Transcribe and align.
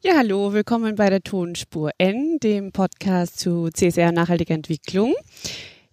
Ja, 0.00 0.12
hallo, 0.16 0.52
willkommen 0.52 0.94
bei 0.94 1.10
der 1.10 1.22
Tonspur 1.22 1.90
N, 1.98 2.38
dem 2.40 2.70
Podcast 2.70 3.40
zu 3.40 3.68
CSR 3.68 4.12
nachhaltiger 4.12 4.54
Entwicklung. 4.54 5.12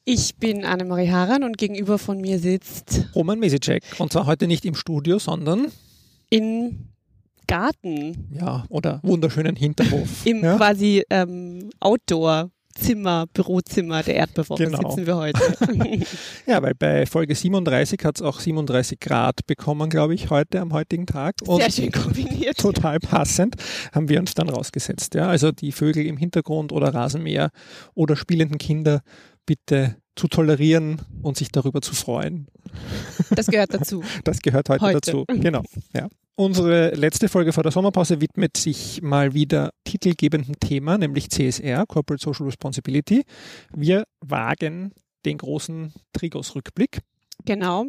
Ich 0.04 0.36
bin 0.36 0.64
Annemarie 0.64 1.10
Haran 1.10 1.44
und 1.44 1.58
gegenüber 1.58 1.98
von 1.98 2.22
mir 2.22 2.38
sitzt 2.38 3.10
Roman 3.16 3.40
Mesicek. 3.40 3.84
Und 3.98 4.14
zwar 4.14 4.28
heute 4.28 4.46
nicht 4.46 4.64
im 4.64 4.76
Studio, 4.76 5.18
sondern 5.18 5.72
in 6.30 6.90
Garten. 7.48 8.28
Ja, 8.32 8.66
oder 8.70 9.00
wunderschönen 9.02 9.56
Hinterhof. 9.56 10.24
Im 10.28 10.44
ja? 10.44 10.56
quasi 10.56 11.04
ähm, 11.10 11.72
Outdoor. 11.80 12.52
Zimmer, 12.76 13.26
Bürozimmer 13.34 14.04
der 14.04 14.16
Erdbewohner 14.16 14.66
genau. 14.66 14.90
sitzen 14.90 15.08
wir 15.08 15.16
heute. 15.16 15.40
ja, 16.46 16.62
weil 16.62 16.76
bei 16.76 17.06
Folge 17.06 17.34
37 17.34 18.04
hat 18.04 18.18
es 18.18 18.22
auch 18.22 18.40
37 18.40 19.00
Grad 19.00 19.48
bekommen, 19.48 19.90
glaube 19.90 20.14
ich, 20.14 20.30
heute 20.30 20.60
am 20.60 20.74
heutigen 20.74 21.08
Tag. 21.08 21.36
Und 21.46 21.62
Sehr 21.62 21.72
schön 21.72 21.92
kombiniert. 21.92 22.58
Total 22.58 23.00
passend 23.00 23.56
haben 23.94 24.10
wir 24.10 24.20
uns 24.20 24.34
dann 24.34 24.50
rausgesetzt. 24.50 25.16
Ja, 25.16 25.28
also 25.28 25.52
die 25.52 25.72
Vögel 25.72 26.06
im 26.06 26.18
Hintergrund 26.18 26.72
oder 26.72 26.94
Rasenmäher 26.94 27.52
oder 27.94 28.16
spielenden 28.16 28.58
Kinder 28.58 29.02
bitte 29.46 29.96
zu 30.16 30.28
tolerieren 30.28 31.02
und 31.22 31.38
sich 31.38 31.52
darüber 31.52 31.82
zu 31.82 31.94
freuen. 31.94 32.48
Das 33.32 33.48
gehört 33.48 33.74
dazu. 33.74 34.04
Das 34.24 34.40
gehört 34.40 34.70
heute, 34.70 34.82
heute. 34.82 35.02
dazu. 35.02 35.26
Genau. 35.28 35.64
Ja. 35.94 36.08
Unsere 36.38 36.94
letzte 36.96 37.30
Folge 37.30 37.54
vor 37.54 37.64
der 37.64 37.72
Sommerpause 37.72 38.20
widmet 38.20 38.58
sich 38.58 39.02
mal 39.02 39.34
wieder 39.34 39.72
titelgebenden 39.86 40.60
Thema, 40.60 40.98
nämlich 40.98 41.30
CSR, 41.30 41.86
Corporate 41.88 42.22
Social 42.22 42.46
Responsibility. 42.46 43.24
Wir 43.74 44.04
wagen 44.20 44.92
den 45.26 45.38
großen 45.38 45.94
Trigos-Rückblick. 46.12 47.00
Genau. 47.46 47.86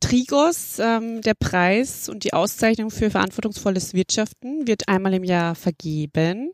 Trigos, 0.00 0.78
ähm, 0.78 1.22
der 1.22 1.34
Preis 1.34 2.10
und 2.10 2.24
die 2.24 2.34
Auszeichnung 2.34 2.90
für 2.90 3.10
verantwortungsvolles 3.10 3.94
Wirtschaften 3.94 4.66
wird 4.66 4.88
einmal 4.88 5.14
im 5.14 5.24
Jahr 5.24 5.54
vergeben. 5.54 6.52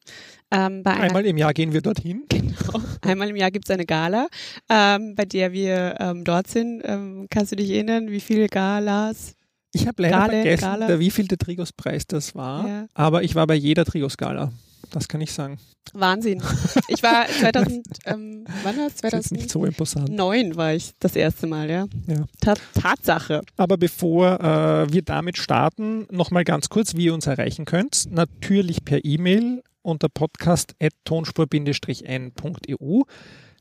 Ähm, 0.52 0.82
einmal 0.84 1.27
im 1.27 1.37
Jahr 1.37 1.52
gehen 1.52 1.73
wir 1.73 1.82
dorthin. 1.82 2.24
Genau. 2.29 2.80
Einmal 3.01 3.30
im 3.30 3.37
Jahr 3.37 3.51
gibt 3.51 3.65
es 3.65 3.71
eine 3.71 3.87
Gala, 3.87 4.29
ähm, 4.68 5.15
bei 5.15 5.24
der 5.24 5.52
wir 5.52 5.96
ähm, 5.99 6.23
dort 6.23 6.49
sind. 6.49 6.82
Ähm, 6.84 7.27
kannst 7.30 7.51
du 7.51 7.56
dich 7.56 7.71
erinnern, 7.71 8.10
wie 8.10 8.21
viele 8.21 8.46
Galas 8.46 9.34
ich 9.73 9.87
habe 9.87 10.02
leider 10.02 10.18
Gale, 10.18 10.32
vergessen, 10.32 10.62
Gala. 10.62 10.87
Der, 10.87 10.98
wie 10.98 11.10
viel 11.10 11.28
der 11.28 11.38
Trigos-Preis 11.38 12.06
das 12.06 12.34
war, 12.34 12.68
ja. 12.68 12.87
aber 12.95 13.23
ich 13.23 13.34
war 13.34 13.46
bei 13.46 13.54
jeder 13.54 13.84
Trigos-Gala. 13.84 14.52
Das 14.90 15.09
kann 15.09 15.20
ich 15.20 15.32
sagen. 15.32 15.59
Wahnsinn. 15.95 16.42
Ich 16.88 17.02
war 17.02 17.26
2000, 17.40 17.84
ähm, 18.06 18.45
wann 18.62 18.76
war 18.76 18.87
es? 18.87 18.95
2009 18.96 20.52
so 20.52 20.56
war 20.56 20.74
ich 20.74 20.93
das 20.98 21.16
erste 21.16 21.46
Mal, 21.46 21.70
ja. 21.70 21.87
ja. 22.06 22.24
Ta 22.40 22.54
Tatsache. 22.74 23.40
Aber 23.56 23.78
bevor 23.78 24.40
äh, 24.40 24.93
wir 24.93 25.02
damit 25.02 25.38
starten, 25.38 26.06
nochmal 26.10 26.45
ganz 26.45 26.68
kurz, 26.68 26.95
wie 26.95 27.06
ihr 27.06 27.15
uns 27.15 27.26
erreichen 27.26 27.65
könnt. 27.65 28.06
Natürlich 28.10 28.84
per 28.84 29.04
E-Mail 29.04 29.62
unter 29.82 30.09
podcast.tonspur-n.eu. 30.09 33.02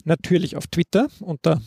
Natürlich 0.03 0.55
auf 0.55 0.65
Twitter 0.67 1.07
unter 1.19 1.61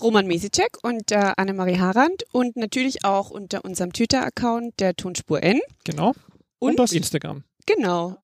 Roman 0.00 0.26
Mesicek 0.26 0.78
und 0.82 1.12
äh, 1.12 1.32
Annemarie 1.36 1.78
Harand 1.78 2.24
und 2.32 2.56
natürlich 2.56 3.04
auch 3.04 3.30
unter 3.30 3.64
unserem 3.64 3.92
Twitter-Account 3.92 4.80
der 4.80 4.94
Tonspur 4.94 5.42
N. 5.42 5.60
Genau. 5.84 6.12
Und, 6.58 6.72
und 6.72 6.80
auf 6.80 6.92
Instagram. 6.92 7.44
Genau. 7.66 8.16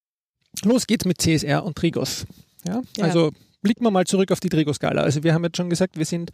Los 0.65 0.87
geht's 0.87 1.05
mit 1.05 1.21
CSR 1.21 1.65
und 1.65 1.77
Trigos. 1.77 2.27
Ja? 2.67 2.83
ja. 2.97 3.05
Also 3.05 3.33
blicken 3.67 3.85
wir 3.85 3.91
mal 3.91 4.07
zurück 4.07 4.31
auf 4.31 4.39
die 4.41 4.49
Trigos-Gala. 4.49 5.03
Also 5.03 5.23
wir 5.25 5.35
haben 5.35 5.45
jetzt 5.45 5.57
schon 5.57 5.69
gesagt, 5.69 5.99
wir 5.99 6.05
sind 6.05 6.31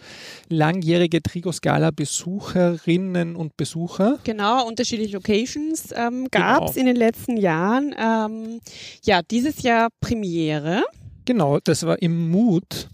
langjährige 0.48 1.22
Trigos-Gala-Besucherinnen 1.22 3.36
und 3.36 3.56
Besucher. 3.56 4.18
Genau, 4.24 4.66
unterschiedliche 4.66 5.14
Locations 5.14 5.94
ähm, 5.96 6.28
gab 6.30 6.64
es 6.64 6.74
genau. 6.74 6.80
in 6.80 6.86
den 6.86 6.96
letzten 6.96 7.38
Jahren. 7.38 7.94
Ähm, 7.98 8.60
ja, 9.04 9.22
dieses 9.22 9.62
Jahr 9.62 9.88
Premiere. 10.00 10.82
Genau, 11.24 11.58
das 11.60 11.86
war 11.86 12.02
im 12.02 12.30
Mut 12.30 12.88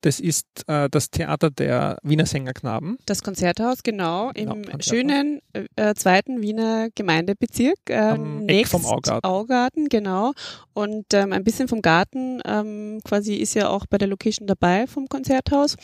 das 0.00 0.20
ist 0.20 0.46
äh, 0.66 0.88
das 0.90 1.10
Theater 1.10 1.50
der 1.50 1.98
Wiener 2.02 2.26
Sängerknaben. 2.26 2.98
Das 3.06 3.22
Konzerthaus, 3.22 3.82
genau, 3.82 4.30
genau 4.34 4.54
im 4.54 4.62
Konzerthaus. 4.64 4.84
schönen 4.84 5.40
äh, 5.52 5.94
zweiten 5.94 6.40
Wiener 6.40 6.88
Gemeindebezirk. 6.94 7.78
Äh, 7.88 7.96
Am 7.96 8.44
nächst 8.44 8.72
vom 8.72 8.84
Augarten. 8.86 9.26
Augarten, 9.26 9.88
genau. 9.88 10.32
Und 10.72 11.06
ähm, 11.14 11.32
ein 11.32 11.44
bisschen 11.44 11.68
vom 11.68 11.82
Garten 11.82 12.40
ähm, 12.44 13.00
quasi 13.04 13.34
ist 13.34 13.54
ja 13.54 13.68
auch 13.68 13.86
bei 13.86 13.98
der 13.98 14.08
Location 14.08 14.46
dabei 14.46 14.86
vom 14.86 15.08
Konzerthaus. 15.08 15.76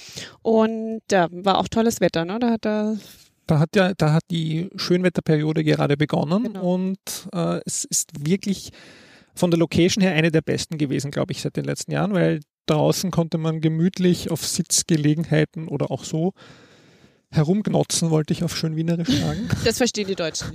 Und 0.43 1.03
ja, 1.11 1.29
war 1.31 1.59
auch 1.59 1.69
tolles 1.69 2.01
Wetter, 2.01 2.25
ne? 2.25 2.39
Da 2.39 2.51
hat 2.51 2.67
er 2.67 2.97
da 3.47 3.59
hat 3.59 3.77
ja, 3.77 3.93
da 3.95 4.15
hat 4.15 4.23
die 4.31 4.71
Schönwetterperiode 4.77 5.65
gerade 5.65 5.99
begonnen 5.99 6.45
genau. 6.45 6.75
und 6.75 6.99
äh, 7.35 7.61
es 7.67 7.85
ist 7.85 8.27
wirklich 8.27 8.71
von 9.35 9.51
der 9.51 9.59
Location 9.59 10.03
her 10.03 10.13
eine 10.13 10.31
der 10.31 10.41
besten 10.41 10.79
gewesen, 10.79 11.11
glaube 11.11 11.33
ich, 11.33 11.43
seit 11.43 11.57
den 11.57 11.65
letzten 11.65 11.93
Jahren, 11.93 12.15
weil 12.15 12.41
Draußen 12.67 13.11
konnte 13.11 13.39
man 13.39 13.61
gemütlich 13.61 14.31
auf 14.31 14.47
Sitzgelegenheiten 14.47 15.69
oder 15.69 15.91
auch 15.91 16.05
so 16.05 16.33
herumgnotzen, 17.31 18.11
wollte 18.11 18.33
ich 18.33 18.45
auf 18.45 18.57
schön 18.57 18.77
Wienerisch 18.77 19.09
sagen. 19.09 19.49
Das 19.65 19.79
verstehen 19.79 20.07
die 20.07 20.15
Deutschen. 20.15 20.49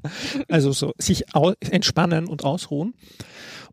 also 0.48 0.72
so 0.72 0.92
sich 0.98 1.24
entspannen 1.70 2.28
und 2.28 2.44
ausruhen. 2.44 2.94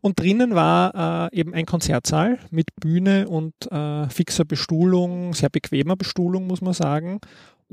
Und 0.00 0.18
drinnen 0.18 0.54
war 0.54 1.30
äh, 1.32 1.38
eben 1.38 1.54
ein 1.54 1.66
Konzertsaal 1.66 2.38
mit 2.50 2.68
Bühne 2.80 3.28
und 3.28 3.54
äh, 3.70 4.08
fixer 4.08 4.44
Bestuhlung, 4.44 5.34
sehr 5.34 5.48
bequemer 5.50 5.96
Bestuhlung, 5.96 6.46
muss 6.46 6.60
man 6.60 6.74
sagen 6.74 7.20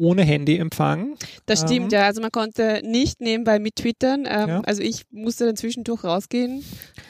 ohne 0.02 0.24
Handyempfang. 0.24 1.16
Das 1.46 1.60
stimmt, 1.62 1.94
ähm, 1.94 2.00
ja. 2.00 2.06
Also 2.06 2.22
man 2.22 2.32
konnte 2.32 2.82
nicht 2.84 3.22
nebenbei 3.22 3.60
mittwittern. 3.60 4.26
Ähm, 4.28 4.50
ja. 4.50 4.62
Also 4.62 4.82
ich 4.82 5.04
musste 5.12 5.46
dann 5.46 5.56
zwischendurch 5.56 6.04
rausgehen. 6.04 6.64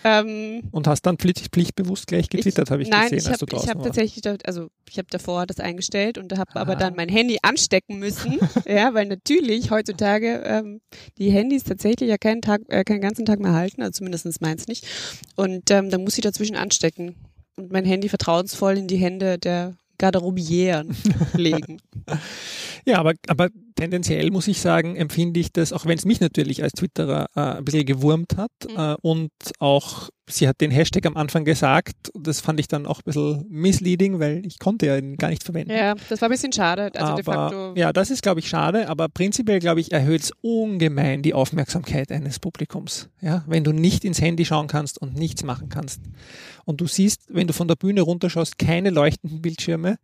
Ähm, 0.03 0.63
Und 0.71 0.87
hast 0.87 1.03
dann 1.03 1.17
pflicht, 1.17 1.47
pflichtbewusst 1.53 2.07
gleich 2.07 2.29
getwittert, 2.29 2.69
habe 2.69 2.81
ich 2.81 2.89
nein, 2.89 3.03
gesehen, 3.03 3.17
ich 3.19 3.25
hab, 3.25 3.31
als 3.31 3.39
du 3.39 3.45
draußen 3.45 3.65
Ich 3.65 3.69
habe 3.69 3.83
tatsächlich, 3.83 4.23
also 4.45 4.67
ich 4.89 4.97
habe 4.97 5.07
davor 5.09 5.45
das 5.45 5.59
eingestellt 5.59 6.17
und 6.17 6.37
habe 6.37 6.55
aber 6.55 6.75
dann 6.75 6.95
mein 6.95 7.09
Handy 7.09 7.37
anstecken 7.41 7.97
müssen. 7.99 8.39
ja, 8.67 8.93
weil 8.93 9.05
natürlich 9.05 9.71
heutzutage 9.71 10.43
ähm, 10.45 10.81
die 11.17 11.31
Handys 11.31 11.63
tatsächlich 11.63 12.09
ja 12.09 12.17
keinen 12.17 12.41
Tag, 12.41 12.61
äh, 12.67 12.83
keinen 12.83 13.01
ganzen 13.01 13.25
Tag 13.25 13.39
mehr 13.39 13.53
halten, 13.53 13.81
also 13.81 13.91
zumindest 13.91 14.41
meins 14.41 14.67
nicht. 14.67 14.85
Und 15.35 15.71
ähm, 15.71 15.89
dann 15.89 16.03
muss 16.03 16.17
ich 16.17 16.23
dazwischen 16.23 16.57
anstecken 16.57 17.15
und 17.55 17.71
mein 17.71 17.85
Handy 17.85 18.09
vertrauensvoll 18.09 18.77
in 18.77 18.87
die 18.87 18.97
Hände 18.97 19.37
der 19.37 19.75
Garderobieren 20.01 20.95
legen. 21.33 21.77
Ja, 22.83 22.97
aber, 22.97 23.13
aber 23.27 23.49
tendenziell 23.75 24.31
muss 24.31 24.47
ich 24.47 24.59
sagen, 24.59 24.95
empfinde 24.95 25.39
ich 25.39 25.53
das, 25.53 25.71
auch 25.71 25.85
wenn 25.85 25.99
es 25.99 26.05
mich 26.05 26.19
natürlich 26.19 26.63
als 26.63 26.73
Twitterer 26.73 27.27
äh, 27.35 27.57
ein 27.57 27.63
bisschen 27.63 27.85
gewurmt 27.85 28.37
hat 28.37 28.49
mhm. 28.67 28.75
äh, 28.75 28.95
und 29.03 29.31
auch 29.59 30.09
sie 30.33 30.47
hat 30.47 30.61
den 30.61 30.71
Hashtag 30.71 31.05
am 31.05 31.17
Anfang 31.17 31.45
gesagt, 31.45 32.11
das 32.13 32.41
fand 32.41 32.59
ich 32.59 32.67
dann 32.67 32.85
auch 32.85 32.99
ein 32.99 33.03
bisschen 33.05 33.45
misleading, 33.49 34.19
weil 34.19 34.45
ich 34.45 34.59
konnte 34.59 34.87
ja 34.87 34.97
ihn 34.97 35.17
gar 35.17 35.29
nicht 35.29 35.43
verwenden. 35.43 35.71
Ja, 35.71 35.95
das 36.09 36.21
war 36.21 36.29
ein 36.29 36.31
bisschen 36.31 36.51
schade. 36.51 36.91
Also 36.93 37.13
aber, 37.13 37.15
de 37.15 37.23
facto 37.23 37.73
ja, 37.75 37.93
das 37.93 38.09
ist, 38.11 38.21
glaube 38.21 38.39
ich, 38.39 38.49
schade, 38.49 38.89
aber 38.89 39.09
prinzipiell, 39.09 39.59
glaube 39.59 39.81
ich, 39.81 39.91
erhöht 39.91 40.21
es 40.21 40.33
ungemein 40.41 41.21
die 41.21 41.33
Aufmerksamkeit 41.33 42.11
eines 42.11 42.39
Publikums. 42.39 43.09
Ja, 43.21 43.43
wenn 43.47 43.63
du 43.63 43.71
nicht 43.71 44.05
ins 44.05 44.21
Handy 44.21 44.45
schauen 44.45 44.67
kannst 44.67 45.01
und 45.01 45.15
nichts 45.15 45.43
machen 45.43 45.69
kannst. 45.69 46.01
Und 46.65 46.81
du 46.81 46.87
siehst, 46.87 47.23
wenn 47.29 47.47
du 47.47 47.53
von 47.53 47.67
der 47.67 47.75
Bühne 47.75 48.01
runterschaust, 48.01 48.57
keine 48.57 48.89
leuchtenden 48.89 49.41
Bildschirme, 49.41 49.97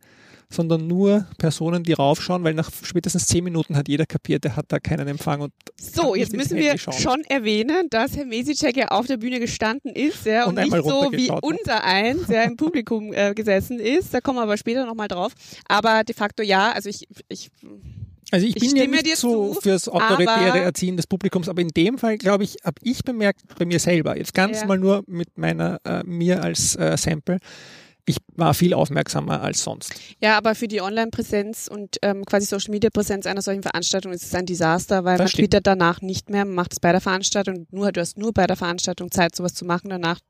sondern 0.50 0.86
nur 0.86 1.26
Personen, 1.36 1.82
die 1.82 1.92
raufschauen, 1.92 2.42
weil 2.42 2.54
nach 2.54 2.70
spätestens 2.82 3.26
zehn 3.26 3.44
Minuten 3.44 3.76
hat 3.76 3.88
jeder 3.88 4.06
kapiert, 4.06 4.44
der 4.44 4.56
hat 4.56 4.66
da 4.68 4.78
keinen 4.78 5.06
Empfang. 5.06 5.42
Und 5.42 5.52
so, 5.78 6.14
jetzt 6.14 6.34
müssen 6.34 6.56
wir 6.56 6.78
schon 6.78 7.22
erwähnen, 7.28 7.88
dass 7.90 8.16
Herr 8.16 8.24
Mesicek 8.24 8.76
ja 8.76 8.88
auf 8.88 9.06
der 9.06 9.18
Bühne 9.18 9.40
gestanden 9.40 9.92
ist 9.94 10.24
ja, 10.24 10.46
und, 10.46 10.58
und 10.58 10.64
nicht 10.64 10.84
so 10.84 11.12
wie 11.12 11.30
unser 11.42 11.84
eins, 11.84 12.26
der 12.26 12.44
im 12.44 12.56
Publikum 12.56 13.12
äh, 13.12 13.34
gesessen 13.34 13.78
ist. 13.78 14.14
Da 14.14 14.20
kommen 14.20 14.38
wir 14.38 14.42
aber 14.42 14.56
später 14.56 14.86
nochmal 14.86 15.08
drauf. 15.08 15.32
Aber 15.66 16.02
de 16.04 16.14
facto 16.14 16.42
ja, 16.42 16.72
also 16.72 16.88
ich, 16.88 17.06
ich 17.28 17.50
also 18.30 18.46
ich, 18.46 18.56
ich 18.56 18.74
bin 18.74 18.76
ja 18.76 18.86
nicht 18.86 19.16
so 19.16 19.54
zu, 19.54 19.60
fürs 19.60 19.88
autoritäre 19.88 20.60
Erziehen 20.60 20.96
des 20.96 21.06
Publikums, 21.06 21.48
aber 21.48 21.62
in 21.62 21.68
dem 21.68 21.96
Fall, 21.98 22.18
glaube 22.18 22.44
ich, 22.44 22.56
habe 22.62 22.76
ich 22.82 23.02
bemerkt 23.02 23.40
bei 23.58 23.64
mir 23.64 23.78
selber, 23.78 24.18
jetzt 24.18 24.34
ganz 24.34 24.60
ja. 24.60 24.66
mal 24.66 24.78
nur 24.78 25.02
mit 25.06 25.38
meiner, 25.38 25.80
äh, 25.84 26.02
mir 26.04 26.42
als 26.42 26.76
äh, 26.76 26.96
Sample, 26.98 27.38
ich 28.08 28.18
war 28.36 28.54
viel 28.54 28.74
aufmerksamer 28.74 29.42
als 29.42 29.62
sonst. 29.62 29.94
Ja, 30.20 30.36
aber 30.36 30.54
für 30.54 30.68
die 30.68 30.80
Online-Präsenz 30.80 31.68
und 31.68 31.96
ähm, 32.02 32.24
quasi 32.24 32.46
Social-Media-Präsenz 32.46 33.26
einer 33.26 33.42
solchen 33.42 33.62
Veranstaltung 33.62 34.12
ist 34.12 34.24
es 34.24 34.34
ein 34.34 34.46
Desaster, 34.46 35.04
weil 35.04 35.18
das 35.18 35.24
man 35.24 35.28
stimmt. 35.28 35.44
twittert 35.44 35.66
danach 35.66 36.00
nicht 36.00 36.30
mehr, 36.30 36.44
man 36.44 36.54
macht 36.54 36.72
es 36.72 36.80
bei 36.80 36.92
der 36.92 37.00
Veranstaltung, 37.00 37.66
nur 37.70 37.92
du 37.92 38.00
hast 38.00 38.18
nur 38.18 38.32
bei 38.32 38.46
der 38.46 38.56
Veranstaltung 38.56 39.10
Zeit, 39.10 39.34
sowas 39.34 39.54
zu 39.54 39.64
machen, 39.64 39.90
danach 39.90 40.20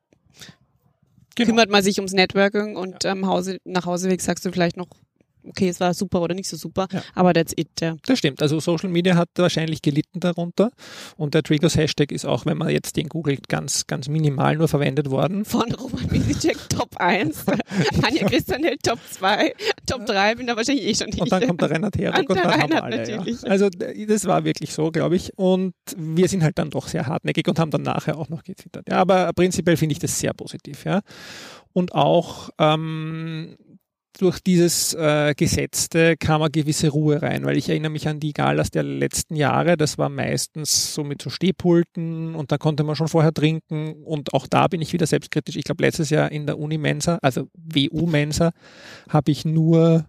genau. 1.34 1.48
kümmert 1.48 1.70
man 1.70 1.82
sich 1.82 1.98
ums 1.98 2.12
Networking 2.12 2.76
und 2.76 3.04
ja. 3.04 3.12
ähm, 3.12 3.26
Hause, 3.26 3.58
nach 3.64 3.86
Hauseweg 3.86 4.20
sagst 4.20 4.44
du 4.44 4.52
vielleicht 4.52 4.76
noch 4.76 4.88
okay, 5.44 5.68
es 5.68 5.80
war 5.80 5.94
super 5.94 6.20
oder 6.22 6.34
nicht 6.34 6.48
so 6.48 6.56
super, 6.56 6.86
Ja. 6.92 7.02
aber 7.14 7.32
that's 7.34 7.52
it. 7.56 7.68
Ja. 7.80 7.96
Das 8.06 8.18
stimmt. 8.18 8.42
Also 8.42 8.60
Social 8.60 8.88
Media 8.88 9.16
hat 9.16 9.28
wahrscheinlich 9.36 9.82
gelitten 9.82 10.20
darunter. 10.20 10.70
Und 11.16 11.34
der 11.34 11.42
Triggers 11.42 11.76
Hashtag 11.76 12.12
ist 12.12 12.24
auch, 12.24 12.46
wenn 12.46 12.58
man 12.58 12.70
jetzt 12.70 12.96
den 12.96 13.08
googelt, 13.08 13.48
ganz, 13.48 13.86
ganz 13.86 14.08
minimal 14.08 14.56
nur 14.56 14.68
verwendet 14.68 15.10
worden. 15.10 15.44
Von 15.44 15.70
Roman 15.72 16.06
Misicek 16.10 16.56
Top 16.68 16.96
1, 16.96 17.44
Anja 18.02 18.26
Christianel 18.28 18.76
Top 18.82 18.98
2, 19.10 19.54
Top 19.86 20.06
3 20.06 20.34
bin 20.36 20.46
da 20.46 20.56
wahrscheinlich 20.56 20.86
eh 20.86 20.94
schon 20.94 21.06
nicht. 21.08 21.20
Und 21.20 21.32
dann 21.32 21.46
kommt 21.46 21.60
der 21.60 21.70
Reinhard 21.70 21.96
Herog 21.98 22.18
Und 22.20 22.30
und, 22.30 22.36
dann 22.38 22.44
haben 22.46 22.70
wir 22.70 22.82
Reinhard 22.82 22.82
alle. 22.82 23.08
Ja. 23.10 23.16
natürlich. 23.18 23.50
Also 23.50 23.68
d- 23.70 24.06
das 24.06 24.24
war 24.26 24.44
wirklich 24.44 24.72
so, 24.72 24.90
glaube 24.90 25.16
ich. 25.16 25.32
Und 25.36 25.74
wir 25.96 26.28
sind 26.28 26.42
halt 26.42 26.58
dann 26.58 26.70
doch 26.70 26.88
sehr 26.88 27.06
hartnäckig 27.06 27.46
und 27.48 27.58
haben 27.58 27.70
dann 27.70 27.82
nachher 27.82 28.18
auch 28.18 28.28
noch 28.28 28.42
getwittert. 28.44 28.86
Ja, 28.88 28.96
aber 28.98 29.32
prinzipiell 29.32 29.76
finde 29.76 29.92
ich 29.94 29.98
das 29.98 30.18
sehr 30.18 30.32
positiv. 30.34 30.84
Ja. 30.84 31.00
Und 31.72 31.94
auch 31.94 32.50
ähm, 32.58 33.56
durch 34.18 34.40
dieses 34.40 34.94
äh, 34.94 35.34
Gesetzte 35.36 36.16
kam 36.16 36.42
eine 36.42 36.50
gewisse 36.50 36.88
Ruhe 36.88 37.22
rein, 37.22 37.44
weil 37.44 37.56
ich 37.56 37.68
erinnere 37.68 37.92
mich 37.92 38.08
an 38.08 38.20
die 38.20 38.32
Galas 38.32 38.70
der 38.70 38.82
letzten 38.82 39.36
Jahre, 39.36 39.76
das 39.76 39.96
war 39.96 40.08
meistens 40.08 40.92
so 40.92 41.04
mit 41.04 41.22
so 41.22 41.30
Stehpulten 41.30 42.34
und 42.34 42.52
da 42.52 42.58
konnte 42.58 42.84
man 42.84 42.96
schon 42.96 43.08
vorher 43.08 43.32
trinken 43.32 44.02
und 44.04 44.34
auch 44.34 44.46
da 44.46 44.66
bin 44.68 44.82
ich 44.82 44.92
wieder 44.92 45.06
selbstkritisch. 45.06 45.56
Ich 45.56 45.64
glaube, 45.64 45.84
letztes 45.84 46.10
Jahr 46.10 46.30
in 46.32 46.46
der 46.46 46.58
Uni-Mensa, 46.58 47.18
also 47.22 47.48
WU-Mensa, 47.54 48.50
habe 49.08 49.30
ich 49.30 49.44
nur 49.44 50.06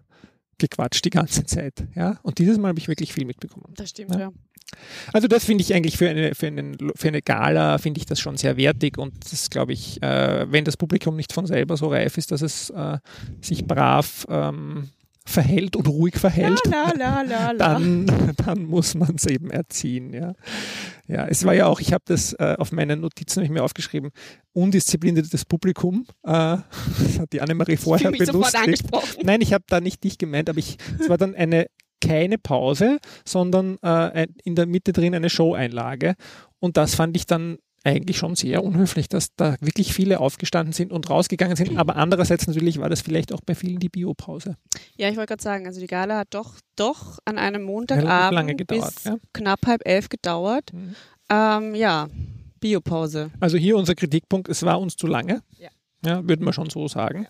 gequatscht 0.58 1.04
die 1.04 1.10
ganze 1.10 1.44
Zeit. 1.44 1.86
Ja? 1.94 2.18
Und 2.22 2.38
dieses 2.38 2.58
Mal 2.58 2.68
habe 2.68 2.78
ich 2.78 2.88
wirklich 2.88 3.12
viel 3.12 3.24
mitbekommen. 3.24 3.72
Das 3.76 3.90
stimmt, 3.90 4.14
Ja. 4.14 4.20
ja. 4.20 4.30
Also 5.12 5.28
das 5.28 5.44
finde 5.44 5.62
ich 5.62 5.74
eigentlich 5.74 5.96
für 5.96 6.08
eine, 6.08 6.34
für, 6.34 6.46
einen, 6.46 6.76
für 6.94 7.08
eine 7.08 7.22
Gala, 7.22 7.78
finde 7.78 7.98
ich 7.98 8.06
das 8.06 8.20
schon 8.20 8.36
sehr 8.36 8.56
wertig 8.56 8.98
und 8.98 9.14
das 9.30 9.50
glaube 9.50 9.72
ich, 9.72 10.02
äh, 10.02 10.50
wenn 10.50 10.64
das 10.64 10.76
Publikum 10.76 11.16
nicht 11.16 11.32
von 11.32 11.46
selber 11.46 11.76
so 11.76 11.88
reif 11.88 12.18
ist, 12.18 12.32
dass 12.32 12.42
es 12.42 12.70
äh, 12.70 12.98
sich 13.40 13.66
brav 13.66 14.26
ähm, 14.28 14.90
verhält 15.26 15.76
und 15.76 15.86
ruhig 15.86 16.16
verhält, 16.16 16.60
La, 16.70 16.92
la, 16.96 17.22
la, 17.22 17.54
dann, 17.54 18.06
dann 18.44 18.64
muss 18.64 18.94
man 18.94 19.14
es 19.14 19.26
eben 19.26 19.50
erziehen. 19.50 20.12
Ja. 20.12 20.34
ja, 21.06 21.26
es 21.26 21.44
war 21.44 21.54
ja 21.54 21.66
auch, 21.66 21.80
ich 21.80 21.92
habe 21.92 22.04
das 22.06 22.32
äh, 22.34 22.56
auf 22.58 22.72
meinen 22.72 23.00
Notizen 23.00 23.42
ich 23.42 23.50
mir 23.50 23.62
aufgeschrieben, 23.62 24.10
undiszipliniertes 24.52 25.44
Publikum, 25.44 26.06
äh, 26.24 26.30
das 26.98 27.18
hat 27.18 27.32
die 27.32 27.40
Annemarie 27.40 27.74
Ich 27.74 27.80
vorher 27.80 28.10
sofort 28.10 28.26
belustigt. 28.32 28.56
angesprochen. 28.64 29.22
Nein, 29.22 29.40
ich 29.40 29.52
habe 29.52 29.64
da 29.68 29.80
nicht 29.80 30.02
dich 30.02 30.18
gemeint, 30.18 30.48
aber 30.48 30.58
ich, 30.58 30.78
es 30.98 31.08
war 31.08 31.18
dann 31.18 31.34
eine 31.34 31.66
keine 32.00 32.38
Pause, 32.38 32.98
sondern 33.24 33.78
äh, 33.82 34.26
in 34.44 34.54
der 34.54 34.66
Mitte 34.66 34.92
drin 34.92 35.14
eine 35.14 35.30
Show-Einlage. 35.30 36.14
Und 36.58 36.76
das 36.76 36.94
fand 36.94 37.16
ich 37.16 37.26
dann 37.26 37.58
eigentlich 37.84 38.18
schon 38.18 38.36
sehr 38.36 38.62
unhöflich, 38.62 39.08
dass 39.08 39.34
da 39.36 39.56
wirklich 39.60 39.94
viele 39.94 40.20
aufgestanden 40.20 40.72
sind 40.72 40.92
und 40.92 41.08
rausgegangen 41.08 41.56
sind. 41.56 41.78
Aber 41.78 41.96
andererseits 41.96 42.46
natürlich 42.46 42.78
war 42.78 42.90
das 42.90 43.00
vielleicht 43.00 43.32
auch 43.32 43.40
bei 43.40 43.54
vielen 43.54 43.78
die 43.78 43.88
Biopause. 43.88 44.56
Ja, 44.96 45.08
ich 45.08 45.16
wollte 45.16 45.28
gerade 45.28 45.42
sagen, 45.42 45.66
also 45.66 45.80
die 45.80 45.86
Gala 45.86 46.18
hat 46.18 46.28
doch, 46.34 46.56
doch 46.76 47.18
an 47.24 47.38
einem 47.38 47.62
Montagabend 47.62 48.34
lange 48.34 48.54
gedauert, 48.54 48.94
bis 48.94 49.04
ja. 49.04 49.16
knapp 49.32 49.66
halb 49.66 49.86
elf 49.86 50.08
gedauert. 50.08 50.72
Mhm. 50.72 50.94
Ähm, 51.30 51.74
ja, 51.74 52.08
Biopause. 52.60 53.30
Also 53.40 53.56
hier 53.56 53.76
unser 53.76 53.94
Kritikpunkt, 53.94 54.48
es 54.48 54.62
war 54.62 54.78
uns 54.78 54.96
zu 54.96 55.06
lange. 55.06 55.42
Ja. 55.58 55.70
Ja, 56.04 56.26
würde 56.26 56.42
man 56.44 56.54
schon 56.54 56.70
so 56.70 56.88
sagen. 56.88 57.26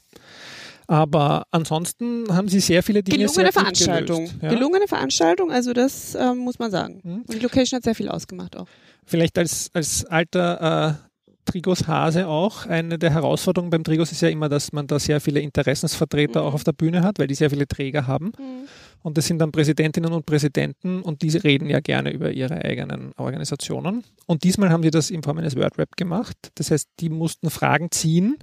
Aber 0.90 1.44
ansonsten 1.52 2.24
haben 2.34 2.48
sie 2.48 2.58
sehr 2.58 2.82
viele 2.82 3.04
Dinge 3.04 3.18
Gelungene 3.18 3.32
sehr 3.32 3.44
gut 3.44 3.54
Veranstaltung. 3.54 4.24
Gelöst, 4.24 4.42
ja. 4.42 4.48
Gelungene 4.48 4.88
Veranstaltung, 4.88 5.52
also 5.52 5.72
das 5.72 6.16
ähm, 6.16 6.38
muss 6.38 6.58
man 6.58 6.72
sagen. 6.72 7.00
Mhm. 7.04 7.12
Und 7.28 7.32
die 7.32 7.38
Location 7.38 7.76
hat 7.76 7.84
sehr 7.84 7.94
viel 7.94 8.08
ausgemacht 8.08 8.56
auch. 8.56 8.66
Vielleicht 9.06 9.38
als, 9.38 9.70
als 9.72 10.04
alter 10.04 10.98
äh, 10.98 11.10
Trigos-Hase 11.44 12.26
auch. 12.26 12.66
Eine 12.66 12.98
der 12.98 13.10
Herausforderungen 13.10 13.70
beim 13.70 13.84
Trigos 13.84 14.10
ist 14.10 14.20
ja 14.20 14.30
immer, 14.30 14.48
dass 14.48 14.72
man 14.72 14.88
da 14.88 14.98
sehr 14.98 15.20
viele 15.20 15.38
Interessensvertreter 15.38 16.42
Mhm. 16.42 16.48
auch 16.48 16.54
auf 16.54 16.64
der 16.64 16.72
Bühne 16.72 17.04
hat, 17.04 17.20
weil 17.20 17.28
die 17.28 17.36
sehr 17.36 17.50
viele 17.50 17.68
Träger 17.68 18.08
haben. 18.08 18.32
Und 19.02 19.16
das 19.16 19.28
sind 19.28 19.38
dann 19.38 19.52
Präsidentinnen 19.52 20.12
und 20.12 20.26
Präsidenten 20.26 21.02
und 21.02 21.22
diese 21.22 21.44
reden 21.44 21.70
ja 21.70 21.78
gerne 21.78 22.10
über 22.12 22.32
ihre 22.32 22.64
eigenen 22.64 23.12
Organisationen. 23.16 24.02
Und 24.26 24.42
diesmal 24.42 24.70
haben 24.70 24.82
sie 24.82 24.90
das 24.90 25.10
in 25.10 25.22
Form 25.22 25.38
eines 25.38 25.54
Wordrap 25.54 25.96
gemacht. 25.96 26.36
Das 26.56 26.72
heißt, 26.72 26.88
die 26.98 27.10
mussten 27.10 27.48
Fragen 27.48 27.92
ziehen. 27.92 28.38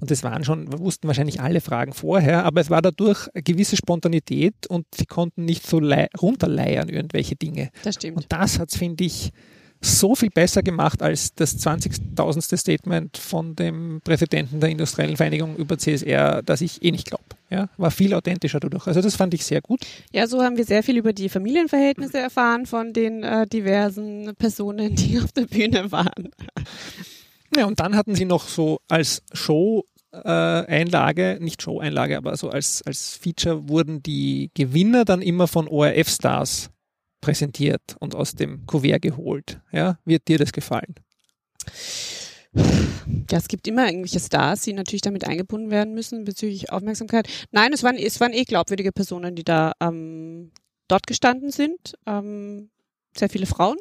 Und 0.00 0.10
das 0.10 0.22
waren 0.22 0.44
schon, 0.44 0.70
wir 0.70 0.78
wussten 0.78 1.06
wahrscheinlich 1.08 1.40
alle 1.40 1.60
Fragen 1.60 1.92
vorher, 1.94 2.44
aber 2.44 2.60
es 2.60 2.68
war 2.70 2.82
dadurch 2.82 3.28
eine 3.34 3.42
gewisse 3.42 3.76
Spontanität 3.76 4.66
und 4.68 4.86
sie 4.94 5.06
konnten 5.06 5.44
nicht 5.44 5.66
so 5.66 5.80
lei- 5.80 6.08
runterleiern 6.20 6.88
irgendwelche 6.88 7.34
Dinge. 7.36 7.70
Das 7.82 7.94
stimmt. 7.96 8.16
Und 8.18 8.26
das 8.28 8.58
hat 8.58 8.70
es, 8.70 8.76
finde 8.76 9.04
ich, 9.04 9.30
so 9.82 10.14
viel 10.14 10.30
besser 10.30 10.62
gemacht 10.62 11.02
als 11.02 11.34
das 11.34 11.58
20.000. 11.58 12.56
Statement 12.56 13.16
von 13.18 13.54
dem 13.54 14.00
Präsidenten 14.02 14.58
der 14.58 14.70
Industriellen 14.70 15.16
Vereinigung 15.16 15.54
über 15.56 15.76
CSR, 15.78 16.42
das 16.42 16.62
ich 16.62 16.82
eh 16.82 16.90
nicht 16.90 17.06
glaube. 17.06 17.24
Ja, 17.50 17.68
war 17.76 17.90
viel 17.90 18.12
authentischer 18.14 18.58
dadurch. 18.58 18.86
Also 18.86 19.00
das 19.02 19.14
fand 19.16 19.32
ich 19.34 19.44
sehr 19.44 19.60
gut. 19.60 19.80
Ja, 20.12 20.26
so 20.26 20.42
haben 20.42 20.56
wir 20.56 20.64
sehr 20.64 20.82
viel 20.82 20.96
über 20.96 21.12
die 21.12 21.28
Familienverhältnisse 21.28 22.18
erfahren 22.18 22.66
von 22.66 22.92
den 22.92 23.22
äh, 23.22 23.46
diversen 23.46 24.34
Personen, 24.36 24.96
die 24.96 25.20
auf 25.20 25.30
der 25.32 25.42
Bühne 25.42 25.92
waren. 25.92 26.30
Ja, 27.54 27.66
und 27.66 27.80
dann 27.80 27.96
hatten 27.96 28.14
sie 28.14 28.24
noch 28.24 28.48
so 28.48 28.78
als 28.88 29.22
Show 29.32 29.84
äh, 30.12 30.28
Einlage, 30.28 31.38
nicht 31.40 31.62
Show-Einlage, 31.62 32.16
aber 32.16 32.36
so 32.36 32.48
als, 32.48 32.82
als 32.82 33.16
Feature 33.16 33.68
wurden 33.68 34.02
die 34.02 34.50
Gewinner 34.54 35.04
dann 35.04 35.22
immer 35.22 35.46
von 35.46 35.68
ORF-Stars 35.68 36.70
präsentiert 37.20 37.96
und 37.98 38.14
aus 38.14 38.34
dem 38.34 38.66
Kuvert 38.66 39.02
geholt. 39.02 39.60
Ja, 39.72 39.98
wird 40.04 40.28
dir 40.28 40.38
das 40.38 40.52
gefallen? 40.52 40.94
Ja, 43.30 43.38
es 43.38 43.48
gibt 43.48 43.66
immer 43.68 43.86
irgendwelche 43.86 44.20
Stars, 44.20 44.62
die 44.62 44.72
natürlich 44.72 45.02
damit 45.02 45.26
eingebunden 45.26 45.70
werden 45.70 45.94
müssen 45.94 46.24
bezüglich 46.24 46.72
Aufmerksamkeit. 46.72 47.28
Nein, 47.50 47.72
es 47.72 47.82
waren, 47.82 47.96
es 47.96 48.20
waren 48.20 48.32
eh 48.32 48.44
glaubwürdige 48.44 48.92
Personen, 48.92 49.34
die 49.34 49.44
da 49.44 49.72
ähm, 49.80 50.52
dort 50.88 51.06
gestanden 51.06 51.50
sind. 51.50 51.94
Ähm, 52.06 52.70
sehr 53.16 53.28
viele 53.28 53.46
Frauen. 53.46 53.76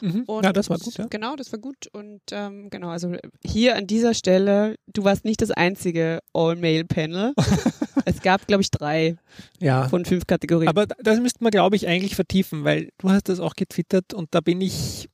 Und 0.00 0.44
ja, 0.44 0.52
das 0.52 0.70
war 0.70 0.78
gut, 0.78 0.98
ja. 0.98 1.06
Genau, 1.08 1.36
das 1.36 1.52
war 1.52 1.58
gut. 1.58 1.88
Und 1.92 2.20
ähm, 2.30 2.70
genau, 2.70 2.88
also 2.88 3.14
hier 3.44 3.76
an 3.76 3.86
dieser 3.86 4.14
Stelle, 4.14 4.76
du 4.86 5.04
warst 5.04 5.24
nicht 5.24 5.40
das 5.42 5.50
einzige 5.50 6.20
All-Male-Panel. 6.32 7.34
es 8.04 8.20
gab, 8.22 8.46
glaube 8.46 8.62
ich, 8.62 8.70
drei 8.70 9.16
Ja, 9.60 9.88
von 9.88 10.04
fünf 10.04 10.26
Kategorien. 10.26 10.68
Aber 10.68 10.86
das 10.86 11.20
müsste 11.20 11.42
man, 11.42 11.50
glaube 11.50 11.76
ich, 11.76 11.86
eigentlich 11.86 12.14
vertiefen, 12.14 12.64
weil 12.64 12.90
du 12.98 13.10
hast 13.10 13.28
das 13.28 13.40
auch 13.40 13.54
getwittert 13.54 14.14
und 14.14 14.34
da 14.34 14.40
bin 14.40 14.60
ich, 14.60 15.08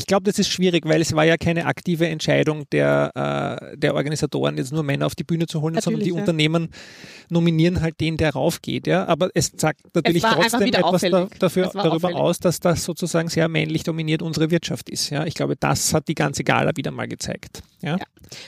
ich 0.00 0.06
glaube, 0.06 0.24
das 0.24 0.38
ist 0.38 0.48
schwierig, 0.48 0.86
weil 0.86 1.02
es 1.02 1.14
war 1.14 1.24
ja 1.24 1.36
keine 1.36 1.66
aktive 1.66 2.08
Entscheidung 2.08 2.64
der, 2.72 3.60
äh, 3.70 3.76
der 3.76 3.94
Organisatoren, 3.94 4.56
jetzt 4.56 4.72
nur 4.72 4.82
Männer 4.82 5.04
auf 5.04 5.14
die 5.14 5.24
Bühne 5.24 5.46
zu 5.46 5.60
holen, 5.60 5.74
sondern 5.74 6.00
Natürlich, 6.00 6.14
die 6.14 6.14
ja. 6.16 6.20
Unternehmen 6.20 6.70
nominieren 7.28 7.82
halt 7.82 8.00
den, 8.00 8.16
der 8.16 8.30
raufgeht. 8.32 8.86
Ja? 8.86 9.04
Aber 9.06 9.28
es 9.34 9.52
sagt 9.54 9.82
natürlich 9.94 10.24
einfach 10.24 10.46
trotzdem 10.48 10.72
etwas 10.72 11.02
da, 11.02 11.28
dafür, 11.38 11.66
Es 11.66 11.72
darüber 11.72 12.08
auffällig. 12.08 12.16
aus, 12.16 12.38
dass 12.38 12.60
das 12.60 12.82
sozusagen 12.82 13.28
sehr 13.28 13.48
männlich 13.48 13.82
dominiert 13.82 14.22
unsere 14.22 14.50
Wirtschaft 14.50 14.88
ist. 14.88 15.10
Ja? 15.10 15.26
Ich 15.26 15.34
glaube, 15.34 15.54
das 15.54 15.92
hat 15.92 16.08
die 16.08 16.14
ganze 16.14 16.42
Gala 16.42 16.72
wieder 16.76 16.90
mal 16.92 17.06
gezeigt. 17.06 17.62
Ja? 17.82 17.98
Ja. 17.98 18.04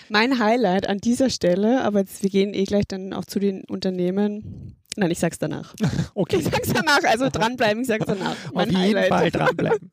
Mein 0.08 0.38
Highlight 0.38 0.88
an 0.88 0.98
dieser 0.98 1.28
Stelle, 1.28 1.84
aber 1.84 2.00
jetzt, 2.00 2.22
wir 2.22 2.30
gehen 2.30 2.54
eh 2.54 2.64
gleich 2.64 2.84
dann 2.88 3.12
auch 3.12 3.26
zu 3.26 3.38
den 3.38 3.64
Unternehmen. 3.64 4.74
Nein, 4.96 5.10
ich 5.10 5.18
sag's 5.18 5.38
danach. 5.38 5.74
Okay. 6.14 6.36
Ich 6.36 6.44
sag's 6.44 6.72
danach, 6.72 7.02
also 7.04 7.28
dranbleiben, 7.30 7.82
ich 7.82 7.88
sag's 7.88 8.06
danach. 8.06 8.36
Auf 8.48 8.54
Mein 8.54 8.68
jeden 8.70 8.78
Highlight. 8.80 9.08
Fall 9.08 9.30
dranbleiben. 9.30 9.90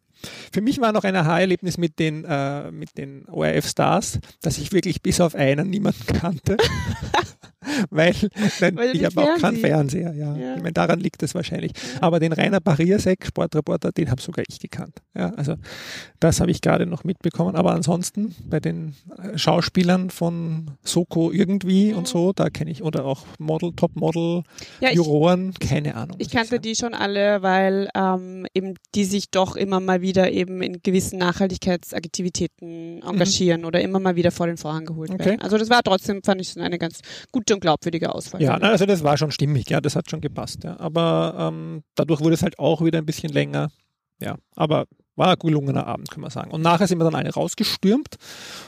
Für 0.51 0.62
mich 0.62 0.80
war 0.81 0.92
noch 0.92 1.04
ein 1.04 1.16
Aha-Erlebnis 1.16 1.77
mit 1.77 2.00
den, 2.00 2.25
äh, 2.25 2.71
mit 2.71 2.98
den 2.98 3.27
ORF-Stars, 3.30 4.19
dass 4.42 4.57
ich 4.57 4.71
wirklich 4.71 5.01
bis 5.01 5.21
auf 5.21 5.36
einen 5.36 5.69
niemanden 5.69 6.05
kannte. 6.05 6.58
Weil, 7.90 8.14
nein, 8.62 8.76
Weil 8.76 8.96
ich 8.96 9.04
habe 9.06 9.22
auch 9.22 9.38
keinen 9.38 9.58
Fernseh- 9.58 9.60
Fernseher, 9.62 10.14
ja. 10.14 10.36
Ja. 10.36 10.56
Ich 10.56 10.62
meine, 10.62 10.74
daran 10.74 11.00
liegt 11.00 11.22
es 11.24 11.36
wahrscheinlich. 11.36 11.72
Aber 12.02 12.20
den 12.20 12.34
Rainer 12.34 12.60
Barriersek, 12.60 13.26
Sportreporter, 13.26 13.92
den 13.92 14.10
habe 14.12 14.22
sogar 14.22 14.44
ich 14.48 14.60
gekannt. 14.60 14.96
Ja, 15.16 15.30
also 15.36 15.56
das 16.20 16.40
habe 16.42 16.52
ich 16.52 16.62
gerade 16.62 16.86
noch 16.86 17.04
mitbekommen. 17.04 17.56
Aber 17.56 17.74
ansonsten 17.74 18.36
bei 18.50 18.60
den 18.60 18.96
äh, 19.18 19.38
Schauspielern 19.38 20.10
von 20.10 20.72
Soko 20.84 21.32
irgendwie 21.32 21.94
und 21.94 22.08
so, 22.08 22.34
da 22.34 22.50
kenne 22.50 22.72
ich, 22.72 22.84
oder 22.84 23.06
auch 23.06 23.26
Model, 23.38 23.72
Top-Model, 23.76 24.44
Ja, 24.80 24.90
ich, 24.90 24.96
Juroren, 24.96 25.54
keine 25.60 25.96
Ahnung. 25.96 26.18
ich 26.20 26.30
kannte 26.30 26.50
sagen. 26.52 26.62
die 26.64 26.76
schon 26.76 26.94
alle, 26.94 27.42
weil 27.42 27.90
ähm, 27.96 28.46
eben 28.54 28.76
die 28.96 29.06
sich 29.06 29.30
doch 29.32 29.56
immer 29.56 29.80
mal 29.80 30.02
wieder 30.02 30.32
eben 30.32 30.62
in 30.62 30.80
gewissen 30.84 31.20
Nachhaltigkeitsaktivitäten 31.20 33.02
engagieren 33.04 33.66
oder 33.66 33.82
immer 33.82 34.00
mal 34.00 34.16
wieder 34.16 34.32
vor 34.32 34.48
den 34.48 34.58
Vorhang 34.58 34.86
geholt 34.86 35.10
Okay. 35.12 35.26
werden. 35.26 35.42
Also 35.42 35.58
das 35.58 35.70
war 35.70 35.82
trotzdem, 35.84 36.22
fand 36.24 36.42
ich, 36.42 36.58
eine 36.60 36.78
ganz 36.78 37.00
gute 37.32 37.54
und 37.60 37.62
glaubwürdige 37.62 38.13
Auswahl. 38.16 38.42
Ja, 38.42 38.56
also 38.56 38.86
das 38.86 39.04
war 39.04 39.18
schon 39.18 39.32
stimmig, 39.32 39.70
ja, 39.70 39.82
das 39.82 39.96
hat 39.96 40.10
schon 40.10 40.22
gepasst, 40.22 40.63
ja. 40.63 40.80
Aber 40.80 41.36
ähm, 41.38 41.84
dadurch 41.96 42.22
wurde 42.22 42.34
es 42.34 42.44
halt 42.44 42.58
auch 42.58 42.84
wieder 42.84 42.98
ein 42.98 43.06
bisschen 43.06 43.32
länger. 43.32 43.70
Ja, 44.22 44.36
aber 44.56 44.86
war 45.16 45.32
ein 45.32 45.39
gelungener 45.39 45.86
Abend, 45.86 46.10
kann 46.10 46.22
man 46.22 46.32
sagen. 46.32 46.51
Und 46.51 46.62
nachher 46.62 46.88
sind 46.88 46.98
wir 46.98 47.04
dann 47.04 47.16
alle 47.16 47.34
rausgestürmt 47.34 48.16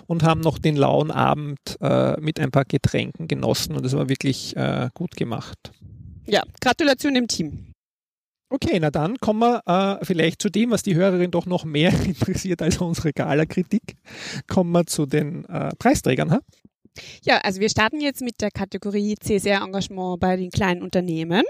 und 0.05 0.23
haben 0.23 0.41
noch 0.41 0.59
den 0.59 0.75
lauen 0.75 1.09
Abend 1.09 1.59
äh, 1.79 2.19
mit 2.19 2.39
ein 2.39 2.51
paar 2.51 2.65
Getränken 2.65 3.27
genossen 3.27 3.75
und 3.75 3.85
das 3.85 3.93
war 3.93 4.09
wirklich 4.09 4.55
äh, 4.57 4.89
gut 4.93 5.15
gemacht. 5.15 5.71
ja, 6.27 6.43
Gratulation 6.59 7.13
dem 7.13 7.27
Team. 7.27 7.71
Okay, 8.49 8.79
na 8.81 8.91
dann 8.91 9.15
kommen 9.17 9.39
wir 9.39 9.61
äh, 10.01 10.03
vielleicht 10.03 10.41
zu 10.41 10.49
dem, 10.49 10.71
was 10.71 10.83
die 10.83 10.95
Hörerin 10.95 11.31
doch 11.31 11.45
noch 11.45 11.63
mehr 11.63 11.93
interessiert 12.05 12.61
als 12.61 12.79
unsere 12.79 13.13
Gala-Kritik. 13.13 13.95
Kommen 14.49 14.73
wir 14.73 14.85
zu 14.85 15.05
den 15.05 15.45
äh, 15.45 15.69
Preisträgern. 15.79 16.31
Ha? 16.31 16.39
Ja, 17.23 17.37
also 17.37 17.61
wir 17.61 17.69
starten 17.69 18.01
jetzt 18.01 18.21
mit 18.21 18.41
der 18.41 18.51
Kategorie 18.51 19.15
CSR-Engagement 19.19 20.19
bei 20.19 20.35
den 20.35 20.49
kleinen 20.49 20.81
Unternehmen. 20.81 21.43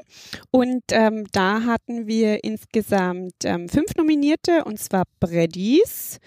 Und 0.51 0.83
ähm, 0.91 1.25
da 1.31 1.63
hatten 1.63 2.07
wir 2.07 2.43
insgesamt 2.43 3.33
ähm, 3.43 3.67
fünf 3.67 3.95
Nominierte, 3.95 4.63
und 4.65 4.79
zwar 4.79 5.05
Breddys. 5.19 6.19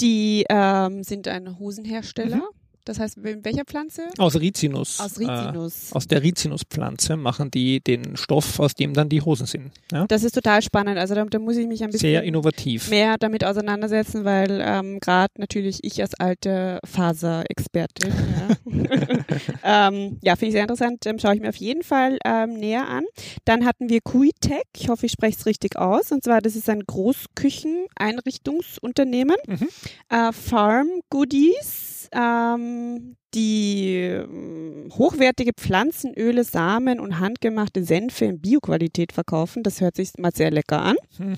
Die 0.00 0.44
ähm, 0.48 1.02
sind 1.02 1.28
ein 1.28 1.58
Hosenhersteller. 1.58 2.36
Mhm. 2.36 2.61
Das 2.84 2.98
heißt, 2.98 3.18
in 3.18 3.44
welcher 3.44 3.64
Pflanze? 3.64 4.08
Aus 4.18 4.40
Rizinus. 4.40 4.98
Aus 4.98 5.20
Rizinus. 5.20 5.92
Äh, 5.92 5.94
aus 5.94 6.08
der 6.08 6.20
Rizinuspflanze 6.22 7.16
machen 7.16 7.52
die 7.52 7.80
den 7.80 8.16
Stoff, 8.16 8.58
aus 8.58 8.74
dem 8.74 8.92
dann 8.92 9.08
die 9.08 9.22
Hosen 9.22 9.46
sind. 9.46 9.70
Ja? 9.92 10.04
Das 10.08 10.24
ist 10.24 10.32
total 10.32 10.62
spannend. 10.62 10.98
Also 10.98 11.14
da, 11.14 11.24
da, 11.24 11.38
muss 11.38 11.56
ich 11.56 11.68
mich 11.68 11.84
ein 11.84 11.90
bisschen 11.90 12.10
Sehr 12.10 12.24
innovativ. 12.24 12.90
mehr 12.90 13.18
damit 13.18 13.44
auseinandersetzen, 13.44 14.24
weil 14.24 14.60
ähm, 14.60 14.98
gerade 14.98 15.32
natürlich 15.38 15.78
ich 15.82 16.02
als 16.02 16.14
alte 16.14 16.80
Faserexpertin, 16.84 18.12
ja, 18.64 18.66
ähm, 19.88 20.18
ja 20.20 20.34
finde 20.34 20.48
ich 20.48 20.52
sehr 20.52 20.62
interessant, 20.62 21.06
ähm, 21.06 21.20
schaue 21.20 21.36
ich 21.36 21.40
mir 21.40 21.50
auf 21.50 21.56
jeden 21.56 21.84
Fall 21.84 22.18
ähm, 22.24 22.54
näher 22.54 22.88
an. 22.88 23.04
Dann 23.44 23.64
hatten 23.64 23.88
wir 23.88 24.00
Kuitech, 24.00 24.64
ich 24.76 24.88
hoffe, 24.88 25.06
ich 25.06 25.12
spreche 25.12 25.38
es 25.38 25.46
richtig 25.46 25.76
aus, 25.76 26.10
und 26.10 26.24
zwar 26.24 26.40
das 26.40 26.56
ist 26.56 26.68
ein 26.68 26.82
Großkücheneinrichtungsunternehmen, 26.84 29.36
mhm. 29.46 29.68
äh, 30.08 30.32
Farm 30.32 30.88
Goodies 31.10 32.01
ähm, 32.12 33.16
die 33.34 33.96
ähm, 33.96 34.90
hochwertige 34.92 35.52
Pflanzenöle, 35.54 36.44
Samen 36.44 37.00
und 37.00 37.18
handgemachte 37.18 37.84
Senfe 37.84 38.26
in 38.26 38.40
Bioqualität 38.40 39.12
verkaufen. 39.12 39.62
Das 39.62 39.80
hört 39.80 39.96
sich 39.96 40.12
mal 40.18 40.32
sehr 40.32 40.50
lecker 40.50 40.82
an. 40.82 40.96
Hm. 41.16 41.36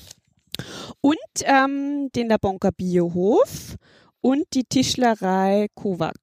Und 1.00 1.16
ähm, 1.44 2.10
den 2.14 2.28
Labonka 2.28 2.70
Biohof 2.70 3.76
und 4.20 4.44
die 4.54 4.64
Tischlerei 4.64 5.66
Kovac. 5.74 6.14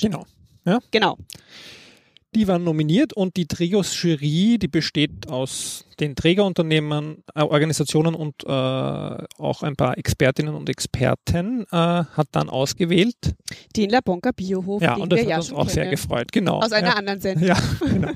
Genau. 0.00 0.24
Ja? 0.64 0.78
Genau. 0.90 1.16
Die 2.36 2.46
waren 2.48 2.64
nominiert 2.64 3.14
und 3.14 3.34
die 3.38 3.46
Trios-Jury, 3.46 4.58
die 4.58 4.68
besteht 4.68 5.26
aus 5.26 5.86
den 5.98 6.14
Trägerunternehmen, 6.14 7.24
äh, 7.34 7.40
Organisationen 7.40 8.14
und 8.14 8.44
äh, 8.44 8.46
auch 8.46 9.62
ein 9.62 9.74
paar 9.74 9.96
Expertinnen 9.96 10.54
und 10.54 10.68
Experten, 10.68 11.62
äh, 11.72 11.76
hat 11.76 12.28
dann 12.32 12.50
ausgewählt. 12.50 13.16
Den 13.74 13.88
La 13.88 14.00
Bonca 14.04 14.32
Biohof. 14.36 14.82
Ja, 14.82 14.96
und 14.96 15.10
das 15.10 15.20
hat 15.20 15.28
ja 15.28 15.36
uns 15.38 15.50
auch 15.50 15.60
kennen. 15.60 15.68
sehr 15.70 15.86
gefreut. 15.86 16.30
Genau. 16.30 16.60
Aus 16.60 16.72
einer 16.72 16.88
ja. 16.88 16.94
anderen 16.96 17.20
Sendung. 17.22 17.48
Ja, 17.48 17.56
genau. 17.80 18.10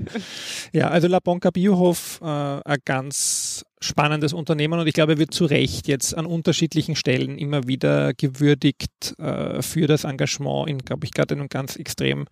ja, 0.74 0.88
also 0.88 1.08
La 1.08 1.20
Bonca 1.20 1.48
Biohof, 1.48 2.20
äh, 2.20 2.26
ein 2.26 2.78
ganz 2.84 3.64
spannendes 3.80 4.34
Unternehmen 4.34 4.78
und 4.78 4.86
ich 4.86 4.92
glaube, 4.92 5.12
er 5.12 5.18
wird 5.18 5.32
zu 5.32 5.46
Recht 5.46 5.88
jetzt 5.88 6.14
an 6.14 6.26
unterschiedlichen 6.26 6.94
Stellen 6.94 7.38
immer 7.38 7.66
wieder 7.66 8.12
gewürdigt 8.12 9.14
äh, 9.18 9.62
für 9.62 9.86
das 9.86 10.04
Engagement 10.04 10.68
in, 10.68 10.76
glaube 10.76 11.06
ich, 11.06 11.12
gerade 11.12 11.32
in 11.32 11.40
einem 11.40 11.48
ganz 11.48 11.76
extrem 11.76 12.26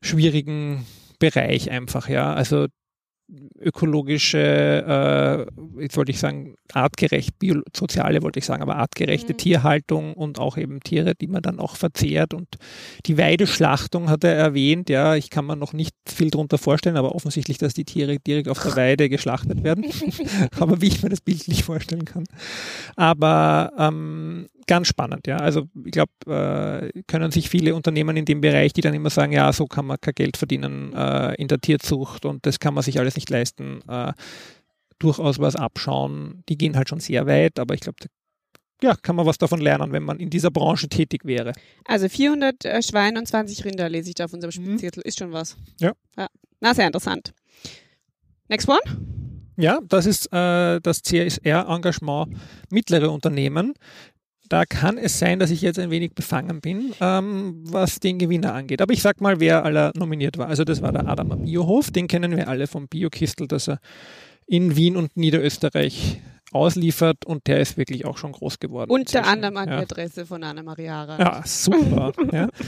schwierigen 0.00 0.86
Bereich 1.18 1.70
einfach, 1.70 2.08
ja. 2.08 2.32
Also 2.32 2.66
ökologische, 3.60 4.38
äh, 4.38 5.82
jetzt 5.82 5.96
wollte 5.96 6.12
ich 6.12 6.18
sagen, 6.18 6.54
artgerecht, 6.72 7.38
bio, 7.38 7.60
soziale 7.76 8.22
wollte 8.22 8.38
ich 8.38 8.46
sagen, 8.46 8.62
aber 8.62 8.76
artgerechte 8.76 9.34
mhm. 9.34 9.36
Tierhaltung 9.36 10.14
und 10.14 10.38
auch 10.38 10.56
eben 10.56 10.80
Tiere, 10.80 11.14
die 11.14 11.26
man 11.26 11.42
dann 11.42 11.58
auch 11.58 11.76
verzehrt. 11.76 12.32
Und 12.32 12.48
die 13.04 13.18
Weideschlachtung 13.18 14.08
hat 14.08 14.24
er 14.24 14.34
erwähnt, 14.34 14.88
ja, 14.88 15.14
ich 15.14 15.28
kann 15.28 15.44
mir 15.44 15.56
noch 15.56 15.74
nicht 15.74 15.94
viel 16.06 16.30
darunter 16.30 16.56
vorstellen, 16.56 16.96
aber 16.96 17.14
offensichtlich, 17.14 17.58
dass 17.58 17.74
die 17.74 17.84
Tiere 17.84 18.18
direkt 18.18 18.48
auf 18.48 18.62
der 18.62 18.76
Weide 18.76 19.08
geschlachtet 19.10 19.62
werden. 19.62 19.84
aber 20.58 20.80
wie 20.80 20.88
ich 20.88 21.02
mir 21.02 21.10
das 21.10 21.20
Bild 21.20 21.48
nicht 21.48 21.64
vorstellen 21.64 22.06
kann. 22.06 22.24
Aber 22.96 23.72
ähm, 23.78 24.48
ganz 24.68 24.86
spannend, 24.86 25.26
ja. 25.26 25.38
Also 25.38 25.68
ich 25.84 25.90
glaube, 25.90 26.12
äh, 26.26 27.02
können 27.08 27.32
sich 27.32 27.48
viele 27.48 27.74
Unternehmen 27.74 28.16
in 28.16 28.24
dem 28.24 28.40
Bereich, 28.40 28.72
die 28.72 28.82
dann 28.82 28.94
immer 28.94 29.10
sagen, 29.10 29.32
ja, 29.32 29.52
so 29.52 29.66
kann 29.66 29.86
man 29.86 30.00
kein 30.00 30.14
Geld 30.14 30.36
verdienen 30.36 30.92
äh, 30.94 31.34
in 31.34 31.48
der 31.48 31.60
Tierzucht 31.60 32.24
und 32.24 32.46
das 32.46 32.60
kann 32.60 32.74
man 32.74 32.84
sich 32.84 33.00
alles 33.00 33.16
nicht 33.16 33.28
leisten, 33.30 33.80
äh, 33.88 34.12
durchaus 35.00 35.40
was 35.40 35.56
abschauen. 35.56 36.44
Die 36.48 36.56
gehen 36.56 36.76
halt 36.76 36.88
schon 36.88 37.00
sehr 37.00 37.26
weit, 37.26 37.58
aber 37.58 37.74
ich 37.74 37.80
glaube, 37.80 37.96
ja, 38.80 38.94
kann 38.94 39.16
man 39.16 39.26
was 39.26 39.38
davon 39.38 39.60
lernen, 39.60 39.90
wenn 39.90 40.04
man 40.04 40.20
in 40.20 40.30
dieser 40.30 40.52
Branche 40.52 40.88
tätig 40.88 41.24
wäre. 41.24 41.52
Also 41.84 42.08
400 42.08 42.64
äh, 42.64 42.82
Schweine 42.82 43.18
und 43.18 43.26
20 43.26 43.64
Rinder 43.64 43.88
lese 43.88 44.10
ich 44.10 44.14
da 44.14 44.26
auf 44.26 44.32
unserem. 44.32 44.52
Spielzettel. 44.52 45.02
Mhm. 45.04 45.08
Ist 45.08 45.18
schon 45.18 45.32
was. 45.32 45.56
Ja. 45.80 45.92
ja. 46.16 46.28
Na, 46.60 46.74
sehr 46.74 46.86
interessant. 46.86 47.32
Next 48.48 48.68
one? 48.68 48.78
Ja, 49.56 49.80
das 49.82 50.06
ist 50.06 50.32
äh, 50.32 50.80
das 50.80 51.02
CSR-Engagement 51.02 52.36
mittlere 52.70 53.10
Unternehmen. 53.10 53.74
Da 54.48 54.64
kann 54.64 54.96
es 54.98 55.18
sein, 55.18 55.38
dass 55.38 55.50
ich 55.50 55.60
jetzt 55.60 55.78
ein 55.78 55.90
wenig 55.90 56.14
befangen 56.14 56.60
bin, 56.60 56.94
ähm, 57.00 57.60
was 57.64 58.00
den 58.00 58.18
Gewinner 58.18 58.54
angeht. 58.54 58.80
Aber 58.80 58.92
ich 58.92 59.02
sag 59.02 59.20
mal, 59.20 59.40
wer 59.40 59.64
aller 59.64 59.92
nominiert 59.94 60.38
war. 60.38 60.48
Also 60.48 60.64
das 60.64 60.80
war 60.80 60.92
der 60.92 61.06
Adamer 61.06 61.36
Biohof, 61.36 61.90
den 61.90 62.06
kennen 62.06 62.36
wir 62.36 62.48
alle 62.48 62.66
vom 62.66 62.88
Biokistel, 62.88 63.46
dass 63.46 63.68
er 63.68 63.80
in 64.46 64.76
Wien 64.76 64.96
und 64.96 65.16
Niederösterreich 65.16 66.20
ausliefert 66.52 67.26
und 67.26 67.46
der 67.46 67.60
ist 67.60 67.76
wirklich 67.76 68.06
auch 68.06 68.16
schon 68.16 68.32
groß 68.32 68.58
geworden. 68.58 68.90
Unter 68.90 69.26
anderem 69.26 69.56
an 69.58 69.68
ja. 69.68 69.76
die 69.76 69.82
Adresse 69.82 70.24
von 70.24 70.42
Anna-Maria. 70.42 71.18
Ja, 71.18 71.42
super. 71.44 72.12
ja. 72.32 72.48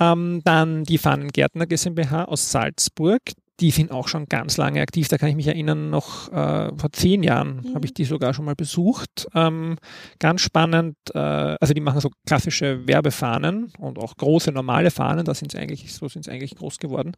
Ähm, 0.00 0.40
dann 0.44 0.82
die 0.82 0.98
Fahnengärtner 0.98 1.66
GmbH 1.66 2.24
aus 2.24 2.50
Salzburg 2.50 3.22
die 3.60 3.70
sind 3.70 3.90
auch 3.92 4.08
schon 4.08 4.26
ganz 4.26 4.56
lange 4.56 4.80
aktiv. 4.80 5.08
Da 5.08 5.18
kann 5.18 5.28
ich 5.28 5.36
mich 5.36 5.46
erinnern, 5.46 5.90
noch 5.90 6.32
äh, 6.32 6.76
vor 6.76 6.92
zehn 6.92 7.22
Jahren 7.22 7.62
mhm. 7.62 7.74
habe 7.74 7.86
ich 7.86 7.94
die 7.94 8.04
sogar 8.04 8.34
schon 8.34 8.44
mal 8.44 8.56
besucht. 8.56 9.28
Ähm, 9.34 9.76
ganz 10.18 10.40
spannend. 10.40 10.96
Äh, 11.14 11.18
also 11.18 11.72
die 11.72 11.80
machen 11.80 12.00
so 12.00 12.10
klassische 12.26 12.86
Werbefahnen 12.86 13.72
und 13.78 13.98
auch 13.98 14.16
große 14.16 14.50
normale 14.50 14.90
Fahnen. 14.90 15.24
Da 15.24 15.34
sind 15.34 15.52
sie 15.52 15.58
eigentlich, 15.58 15.92
so 15.92 16.08
sind 16.08 16.24
sie 16.24 16.30
eigentlich 16.30 16.56
groß 16.56 16.78
geworden. 16.78 17.12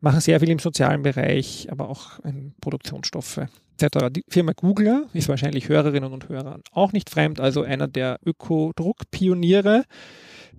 Machen 0.00 0.20
sehr 0.20 0.38
viel 0.40 0.50
im 0.50 0.58
sozialen 0.58 1.02
Bereich, 1.02 1.68
aber 1.70 1.88
auch 1.88 2.20
in 2.20 2.54
Produktionsstoffe 2.60 3.40
etc. 3.78 4.06
Die 4.10 4.24
Firma 4.28 4.52
Googler 4.52 5.06
ist 5.12 5.28
wahrscheinlich 5.28 5.68
Hörerinnen 5.68 6.12
und 6.12 6.28
Hörern 6.28 6.62
auch 6.72 6.92
nicht 6.92 7.10
fremd. 7.10 7.40
Also 7.40 7.62
einer 7.62 7.88
der 7.88 8.18
Ökodruckpioniere. 8.24 9.84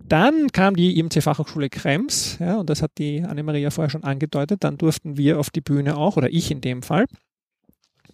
Dann 0.03 0.51
kam 0.51 0.75
die 0.75 0.97
IMC 0.99 1.21
Fachhochschule 1.21 1.69
Krems, 1.69 2.37
ja, 2.39 2.57
und 2.57 2.69
das 2.69 2.81
hat 2.81 2.91
die 2.97 3.23
Annemaria 3.23 3.71
vorher 3.71 3.89
schon 3.89 4.03
angedeutet. 4.03 4.63
Dann 4.63 4.77
durften 4.77 5.17
wir 5.17 5.39
auf 5.39 5.49
die 5.49 5.61
Bühne 5.61 5.97
auch, 5.97 6.17
oder 6.17 6.29
ich 6.29 6.49
in 6.49 6.61
dem 6.61 6.81
Fall. 6.81 7.05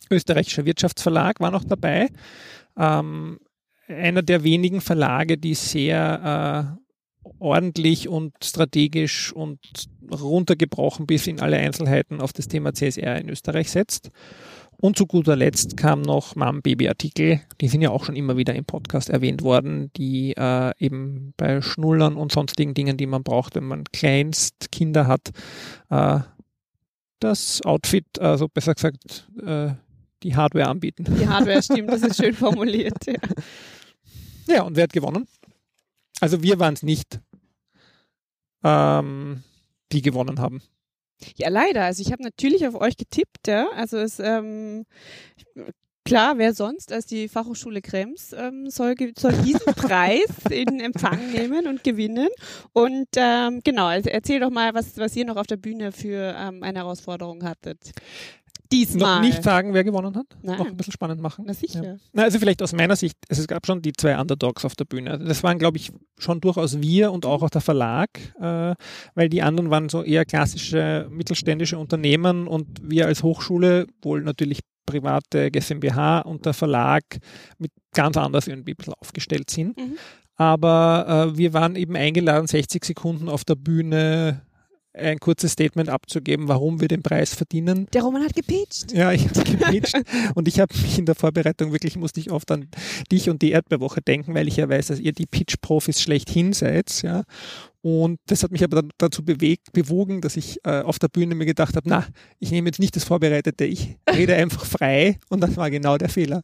Österreichischer 0.10 0.66
Wirtschaftsverlag 0.66 1.40
war 1.40 1.52
noch 1.52 1.64
dabei. 1.64 2.10
Ähm, 2.78 3.40
einer 3.88 4.22
der 4.22 4.44
wenigen 4.44 4.82
Verlage, 4.82 5.38
die 5.38 5.54
sehr 5.54 6.78
äh, 6.78 7.30
ordentlich 7.40 8.08
und 8.08 8.34
strategisch 8.44 9.32
und 9.34 9.60
runtergebrochen 10.12 11.06
bis 11.06 11.28
in 11.28 11.40
alle 11.40 11.58
Einzelheiten 11.58 12.22
auf 12.22 12.34
das 12.34 12.48
Thema 12.48 12.74
CSR 12.74 13.20
in 13.20 13.30
Österreich 13.30 13.70
setzt. 13.72 14.12
Und 14.78 14.98
zu 14.98 15.06
guter 15.06 15.36
Letzt 15.36 15.78
kam 15.78 16.02
noch 16.02 16.36
Mom-Baby-Artikel. 16.36 17.42
Die 17.62 17.68
sind 17.68 17.82
ja 17.82 17.90
auch 17.90 18.04
schon 18.04 18.16
immer 18.16 18.38
wieder 18.38 18.54
im 18.54 18.66
Podcast 18.66 19.10
erwähnt 19.10 19.42
worden, 19.42 19.92
die 19.96 20.34
äh, 20.36 20.72
eben 20.78 21.34
bei 21.38 21.62
Schnullern 21.62 22.16
und 22.16 22.32
sonstigen 22.32 22.74
Dingen, 22.74 22.98
die 22.98 23.06
man 23.06 23.24
braucht, 23.24 23.56
wenn 23.56 23.64
man 23.64 23.86
kleinst 23.86 24.72
Kinder 24.72 25.08
hat, 25.08 25.32
äh, 25.90 26.20
das 27.20 27.62
Outfit, 27.62 28.20
also 28.20 28.50
besser 28.50 28.74
gesagt, 28.74 29.30
äh, 29.42 29.72
die 30.24 30.36
Hardware 30.36 30.68
anbieten. 30.68 31.06
Die 31.06 31.28
Hardware 31.28 31.62
stimmt, 31.64 31.90
das 31.90 32.02
ist 32.02 32.18
schön 32.18 32.34
formuliert. 32.34 33.06
Ja, 33.08 33.14
ja 34.48 34.62
und 34.64 34.76
wer 34.76 34.84
hat 34.84 34.94
gewonnen? 34.94 35.28
Also 36.20 36.42
wir 36.44 36.60
waren 36.60 36.74
es 36.74 36.84
nicht, 36.84 37.20
ähm, 38.64 39.44
die 39.92 40.02
gewonnen 40.02 40.40
haben. 40.40 40.62
Ja, 41.36 41.50
leider. 41.50 41.84
Also 41.84 42.02
ich 42.02 42.12
habe 42.12 42.24
natürlich 42.24 42.68
auf 42.68 42.76
euch 42.76 42.98
getippt, 42.98 43.48
ja. 43.48 43.70
Also 43.76 43.98
es 43.98 44.20
ähm, 44.20 44.86
klar, 46.06 46.38
wer 46.38 46.54
sonst 46.54 46.92
als 46.92 47.06
die 47.06 47.28
Fachhochschule 47.28 47.82
Krems 47.82 48.34
ähm, 48.34 48.70
soll, 48.70 48.96
soll 49.18 49.34
diesen 49.44 49.60
Preis 49.76 50.30
in 50.50 50.80
Empfang 50.80 51.32
nehmen 51.32 51.68
und 51.68 51.84
gewinnen. 51.84 52.30
Und 52.74 53.08
ähm, 53.16 53.62
genau, 53.64 53.86
also 53.86 54.10
erzähl 54.10 54.40
doch 54.40 54.52
mal, 54.52 54.74
was, 54.74 54.98
was 54.98 55.16
ihr 55.16 55.26
noch 55.26 55.38
auf 55.38 55.48
der 55.48 55.58
Bühne 55.58 55.92
für 55.92 56.36
ähm, 56.38 56.64
eine 56.64 56.80
Herausforderung 56.80 57.44
hattet. 57.44 57.80
Diesmal. 58.72 59.22
Noch 59.22 59.28
nicht 59.28 59.44
sagen, 59.44 59.74
wer 59.74 59.84
gewonnen 59.84 60.16
hat. 60.16 60.26
Nein. 60.42 60.58
Noch 60.58 60.66
ein 60.66 60.76
bisschen 60.76 60.94
spannend 60.94 61.22
machen. 61.22 61.46
Na 61.48 61.54
sicher. 61.54 61.84
Ja. 61.84 61.96
Na, 62.12 62.24
also 62.24 62.40
vielleicht 62.40 62.62
aus 62.64 62.74
meiner 62.74 62.96
Sicht, 62.96 63.18
es 63.30 63.48
gab 63.48 63.66
schon 63.68 63.82
die 63.82 63.94
zwei 63.94 64.20
Underdogs 64.20 64.66
auf 64.66 64.76
der 64.76 64.86
Bühne. 64.86 65.12
Also 65.12 65.26
das 65.26 65.44
waren, 65.44 65.60
glaube 65.60 65.78
ich, 65.78 65.92
schon 66.18 66.42
durchaus 66.42 66.82
wir 66.82 67.12
und 67.12 67.26
auch, 67.26 67.44
auch 67.44 67.52
der 67.52 67.62
Verlag, 67.62 68.10
äh, 68.40 68.74
weil 69.14 69.30
die 69.30 69.44
anderen 69.44 69.70
waren 69.70 69.90
so 69.90 70.02
eher 70.02 70.26
klassische 70.26 71.08
mittelständische 71.12 71.78
Unternehmen 71.78 72.48
und 72.48 72.68
wir 72.82 73.06
als 73.06 73.22
Hochschule, 73.22 73.86
wohl 74.02 74.22
natürlich 74.24 74.62
private 74.86 75.52
GmbH 75.52 76.22
und 76.22 76.46
der 76.46 76.54
Verlag 76.54 77.04
mit 77.60 77.72
ganz 77.94 78.18
anders 78.18 78.48
irgendwie 78.48 78.74
ein 78.74 78.78
bisschen 78.78 78.96
aufgestellt 79.00 79.50
sind. 79.50 79.78
Mhm. 79.78 79.98
Aber 80.36 81.30
äh, 81.32 81.38
wir 81.38 81.54
waren 81.54 81.76
eben 81.76 81.96
eingeladen, 81.96 82.48
60 82.48 82.84
Sekunden 82.84 83.30
auf 83.30 83.46
der 83.46 83.56
Bühne 83.56 84.42
ein 84.94 85.20
kurzes 85.20 85.54
Statement 85.54 85.90
abzugeben, 85.90 86.48
warum 86.48 86.82
wir 86.82 86.88
den 86.88 87.02
Preis 87.02 87.34
verdienen. 87.34 87.88
Der 87.94 88.04
Roman 88.04 88.24
hat 88.24 88.36
gepitcht. 88.36 88.92
Ja, 88.92 89.12
ich 89.12 89.28
habe 89.30 89.44
gepitcht 89.44 89.96
und 90.36 90.48
ich 90.48 90.60
habe 90.60 90.74
mich 90.78 91.00
in 91.00 91.06
der 91.06 91.16
Vorbereitung 91.16 91.72
wirklich, 91.72 91.96
musste 91.96 92.20
ich 92.20 92.32
oft 92.32 92.52
an 92.52 92.68
dich 93.12 93.30
und 93.30 93.42
die 93.42 93.52
Erdbeerwoche 93.52 94.02
denken, 94.02 94.36
weil 94.36 94.48
ich 94.48 94.58
ja 94.58 94.70
weiß, 94.70 94.88
dass 94.88 95.00
ihr 95.00 95.14
die 95.14 95.26
Pitch-Profis 95.26 96.02
schlechthin 96.02 96.54
seid. 96.54 97.02
Ja. 97.02 97.24
Und 97.86 98.22
das 98.28 98.44
hat 98.44 98.52
mich 98.54 98.64
aber 98.64 98.82
dazu 98.98 99.26
bewegt, 99.26 99.74
bewogen, 99.74 100.22
dass 100.22 100.38
ich 100.38 100.58
äh, 100.64 100.80
auf 100.80 101.00
der 101.00 101.10
Bühne 101.10 101.36
mir 101.36 101.46
gedacht 101.46 101.76
habe, 101.76 101.90
na, 101.90 102.08
ich 102.40 102.50
nehme 102.50 102.70
jetzt 102.70 102.80
nicht 102.80 102.96
das 102.96 103.04
Vorbereitete, 103.04 103.66
ich 103.66 103.98
rede 104.10 104.36
einfach 104.36 104.64
frei 104.66 105.20
und 105.28 105.42
das 105.42 105.58
war 105.58 105.70
genau 105.70 105.98
der 105.98 106.08
Fehler. 106.08 106.42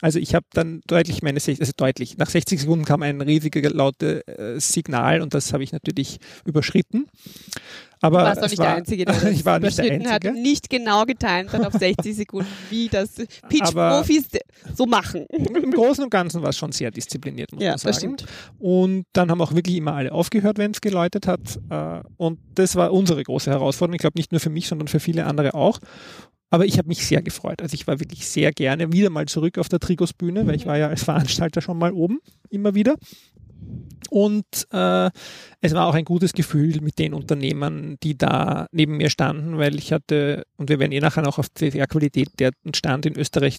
Also 0.00 0.20
ich 0.20 0.36
habe 0.36 0.46
dann 0.52 0.82
deutlich 0.86 1.20
meine, 1.20 1.40
also 1.44 1.72
deutlich, 1.76 2.16
nach 2.16 2.30
60 2.30 2.60
Sekunden 2.60 2.84
kam 2.84 3.02
ein 3.02 3.20
riesiger 3.20 3.68
lautes 3.70 4.22
äh, 4.28 4.60
Signal 4.60 5.20
und 5.20 5.34
das 5.34 5.52
habe 5.52 5.64
ich 5.64 5.72
natürlich 5.72 6.18
überschritten. 6.44 7.06
Aber 8.06 8.18
du 8.18 8.24
warst 8.24 8.42
doch 8.42 8.48
nicht 8.48 8.58
war, 8.58 8.66
der 8.66 8.76
Einzige, 8.76 9.04
der 9.04 9.14
das 9.20 9.24
ich 9.30 9.44
war 9.44 9.58
nicht 9.58 9.78
der 9.78 9.84
hat 9.84 10.24
Einzige. 10.24 10.28
und 10.30 10.42
nicht 10.42 10.70
genau 10.70 11.04
getimt 11.04 11.52
hat 11.52 11.66
auf 11.66 11.72
60 11.74 12.16
Sekunden, 12.16 12.48
wie 12.70 12.88
das 12.88 13.14
Pitch-Profis 13.48 14.24
so 14.74 14.86
machen. 14.86 15.26
Im 15.30 15.70
Großen 15.70 16.02
und 16.04 16.10
Ganzen 16.10 16.42
war 16.42 16.50
es 16.50 16.56
schon 16.56 16.72
sehr 16.72 16.90
diszipliniert, 16.90 17.52
muss 17.52 17.62
Ja, 17.62 17.70
man 17.70 17.78
sagen. 17.78 17.88
das 17.88 17.96
stimmt. 17.98 18.26
Und 18.58 19.04
dann 19.12 19.30
haben 19.30 19.40
auch 19.40 19.54
wirklich 19.54 19.76
immer 19.76 19.94
alle 19.94 20.12
aufgehört, 20.12 20.58
wenn 20.58 20.70
es 20.72 20.80
geläutet 20.80 21.26
hat. 21.26 21.40
Äh, 21.70 22.00
Und 22.16 22.38
das 22.54 22.76
war 22.76 22.92
unsere 22.92 23.22
große 23.22 23.50
Herausforderung. 23.50 23.94
Ich 23.94 24.00
glaube 24.00 24.18
nicht 24.18 24.32
nur 24.32 24.40
für 24.40 24.50
mich, 24.50 24.68
sondern 24.68 24.88
für 24.88 25.00
viele 25.00 25.26
andere 25.26 25.54
auch. 25.54 25.78
Aber 26.50 26.64
ich 26.64 26.78
habe 26.78 26.86
mich 26.88 27.04
sehr 27.04 27.22
gefreut. 27.22 27.60
Also 27.60 27.74
ich 27.74 27.86
war 27.88 27.98
wirklich 27.98 28.26
sehr 28.28 28.52
gerne 28.52 28.92
wieder 28.92 29.10
mal 29.10 29.26
zurück 29.26 29.58
auf 29.58 29.68
der 29.68 29.80
Trigos-Bühne, 29.80 30.46
weil 30.46 30.54
ich 30.54 30.64
war 30.66 30.78
ja 30.78 30.86
als 30.88 31.02
Veranstalter 31.02 31.60
schon 31.60 31.76
mal 31.76 31.92
oben, 31.92 32.20
immer 32.50 32.74
wieder. 32.74 32.94
Und 34.10 34.44
äh, 34.72 35.10
es 35.60 35.74
war 35.74 35.86
auch 35.86 35.94
ein 35.94 36.04
gutes 36.04 36.32
Gefühl 36.32 36.80
mit 36.80 36.98
den 36.98 37.14
Unternehmern, 37.14 37.96
die 38.02 38.16
da 38.16 38.66
neben 38.72 38.96
mir 38.96 39.10
standen, 39.10 39.58
weil 39.58 39.76
ich 39.76 39.92
hatte, 39.92 40.44
und 40.56 40.68
wir 40.68 40.78
werden 40.78 40.92
eh 40.92 41.00
nachher 41.00 41.22
noch 41.22 41.38
auf 41.38 41.48
die 41.48 41.70
Qualität 41.70 42.28
der 42.38 42.52
Stand 42.74 43.06
in 43.06 43.18
Österreich 43.18 43.58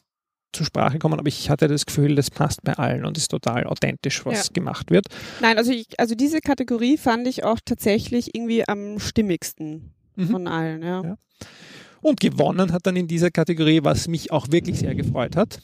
zur 0.53 0.65
Sprache 0.65 0.97
kommen, 0.97 1.19
aber 1.19 1.27
ich 1.27 1.49
hatte 1.49 1.67
das 1.67 1.85
Gefühl, 1.85 2.15
das 2.15 2.31
passt 2.31 2.63
bei 2.63 2.73
allen 2.73 3.05
und 3.05 3.17
ist 3.17 3.27
total 3.29 3.65
authentisch, 3.65 4.25
was 4.25 4.47
Ja. 4.47 4.53
gemacht 4.53 4.89
wird. 4.91 5.05
Nein, 5.41 5.57
also 5.57 5.71
ich, 5.71 5.85
also 5.99 6.15
diese 6.15 6.39
Kategorie 6.39 6.97
fand 6.97 7.27
ich 7.27 7.43
auch 7.43 7.59
tatsächlich 7.63 8.33
irgendwie 8.33 8.67
am 8.67 8.97
stimmigsten 8.99 9.93
Mhm. 10.15 10.27
von 10.29 10.47
allen, 10.47 10.81
ja. 10.81 11.03
Ja. 11.03 11.15
Und 12.01 12.19
gewonnen 12.21 12.71
hat 12.71 12.87
dann 12.87 12.95
in 12.95 13.07
dieser 13.07 13.29
Kategorie, 13.29 13.81
was 13.83 14.07
mich 14.07 14.31
auch 14.31 14.47
wirklich 14.49 14.79
sehr 14.79 14.95
gefreut 14.95 15.35
hat. 15.35 15.59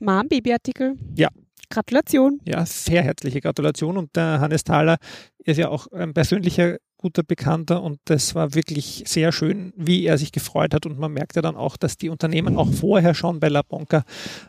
Mom, 0.00 0.26
Babyartikel. 0.28 0.96
Ja. 1.16 1.28
Gratulation. 1.70 2.40
Ja, 2.44 2.66
sehr 2.66 3.02
herzliche 3.02 3.40
Gratulation. 3.40 3.96
Und 3.96 4.14
der 4.16 4.40
Hannes 4.40 4.64
Thaler 4.64 4.98
ist 5.38 5.56
ja 5.56 5.68
auch 5.68 5.86
ein 5.92 6.12
persönlicher 6.12 6.76
guter 7.00 7.22
Bekannter 7.22 7.82
und 7.82 7.98
das 8.04 8.34
war 8.34 8.54
wirklich 8.54 9.04
sehr 9.06 9.32
schön, 9.32 9.72
wie 9.74 10.04
er 10.04 10.18
sich 10.18 10.32
gefreut 10.32 10.74
hat. 10.74 10.84
Und 10.84 10.98
man 10.98 11.12
merkte 11.12 11.40
dann 11.40 11.56
auch, 11.56 11.78
dass 11.78 11.96
die 11.96 12.10
Unternehmen 12.10 12.58
auch 12.58 12.70
vorher 12.70 13.14
schon 13.14 13.40
bei 13.40 13.48
La 13.48 13.62
Bonca 13.62 14.04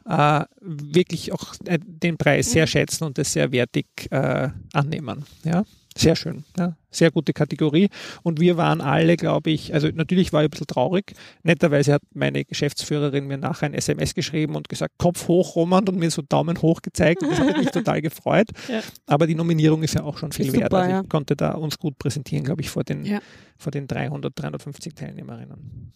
äh, 0.06 0.44
wirklich 0.60 1.32
auch 1.32 1.54
äh, 1.66 1.80
den 1.82 2.18
Preis 2.18 2.52
sehr 2.52 2.68
schätzen 2.68 3.06
und 3.06 3.18
das 3.18 3.32
sehr 3.32 3.54
wertig 3.54 3.88
äh, 4.12 4.50
annehmen. 4.74 5.26
Ja, 5.46 5.64
sehr 5.98 6.16
schön. 6.16 6.44
Ja. 6.58 6.76
Sehr 6.90 7.12
gute 7.12 7.34
Kategorie. 7.34 7.90
Und 8.24 8.40
wir 8.40 8.58
waren 8.58 8.82
alle, 8.82 9.18
glaube 9.18 9.50
ich, 9.52 9.74
also 9.74 9.88
natürlich 9.94 10.34
war 10.34 10.42
ich 10.42 10.48
ein 10.48 10.52
bisschen 10.52 10.68
traurig. 10.68 11.14
Netterweise 11.44 11.94
hat 11.94 12.02
meine 12.14 12.44
Geschäftsführerin 12.44 13.28
mir 13.28 13.38
nachher 13.38 13.68
ein 13.68 13.74
SMS 13.74 14.14
geschrieben 14.14 14.56
und 14.56 14.70
gesagt, 14.70 14.96
Kopf 14.98 15.28
hoch, 15.28 15.56
Roman, 15.56 15.88
und 15.88 15.98
mir 15.98 16.12
so 16.12 16.22
Daumen 16.22 16.62
hoch 16.62 16.82
gezeigt. 16.82 17.22
Das 17.22 17.40
hat 17.40 17.58
mich 17.58 17.72
total 17.72 18.02
gefreut. 18.02 18.50
Ja. 18.68 18.82
Aber 19.06 19.28
die 19.28 19.36
Nominierung 19.36 19.84
ist 19.84 19.94
ja 19.96 20.04
auch 20.04 20.18
schon 20.18 20.32
viel 20.32 20.48
Ist 20.48 20.54
wert. 20.54 20.72
super, 20.72 20.78
Also 20.78 20.90
ich 20.90 20.96
ja. 20.96 21.04
konnte 21.04 21.36
da 21.36 21.52
uns 21.52 21.78
gut 21.78 21.98
präsentieren, 21.98 22.44
glaube 22.44 22.62
ich, 22.62 22.70
vor 22.70 22.84
den, 22.84 23.20
vor 23.58 23.72
den 23.72 23.88
300, 23.88 24.34
350 24.36 24.94
Teilnehmerinnen. 24.96 25.94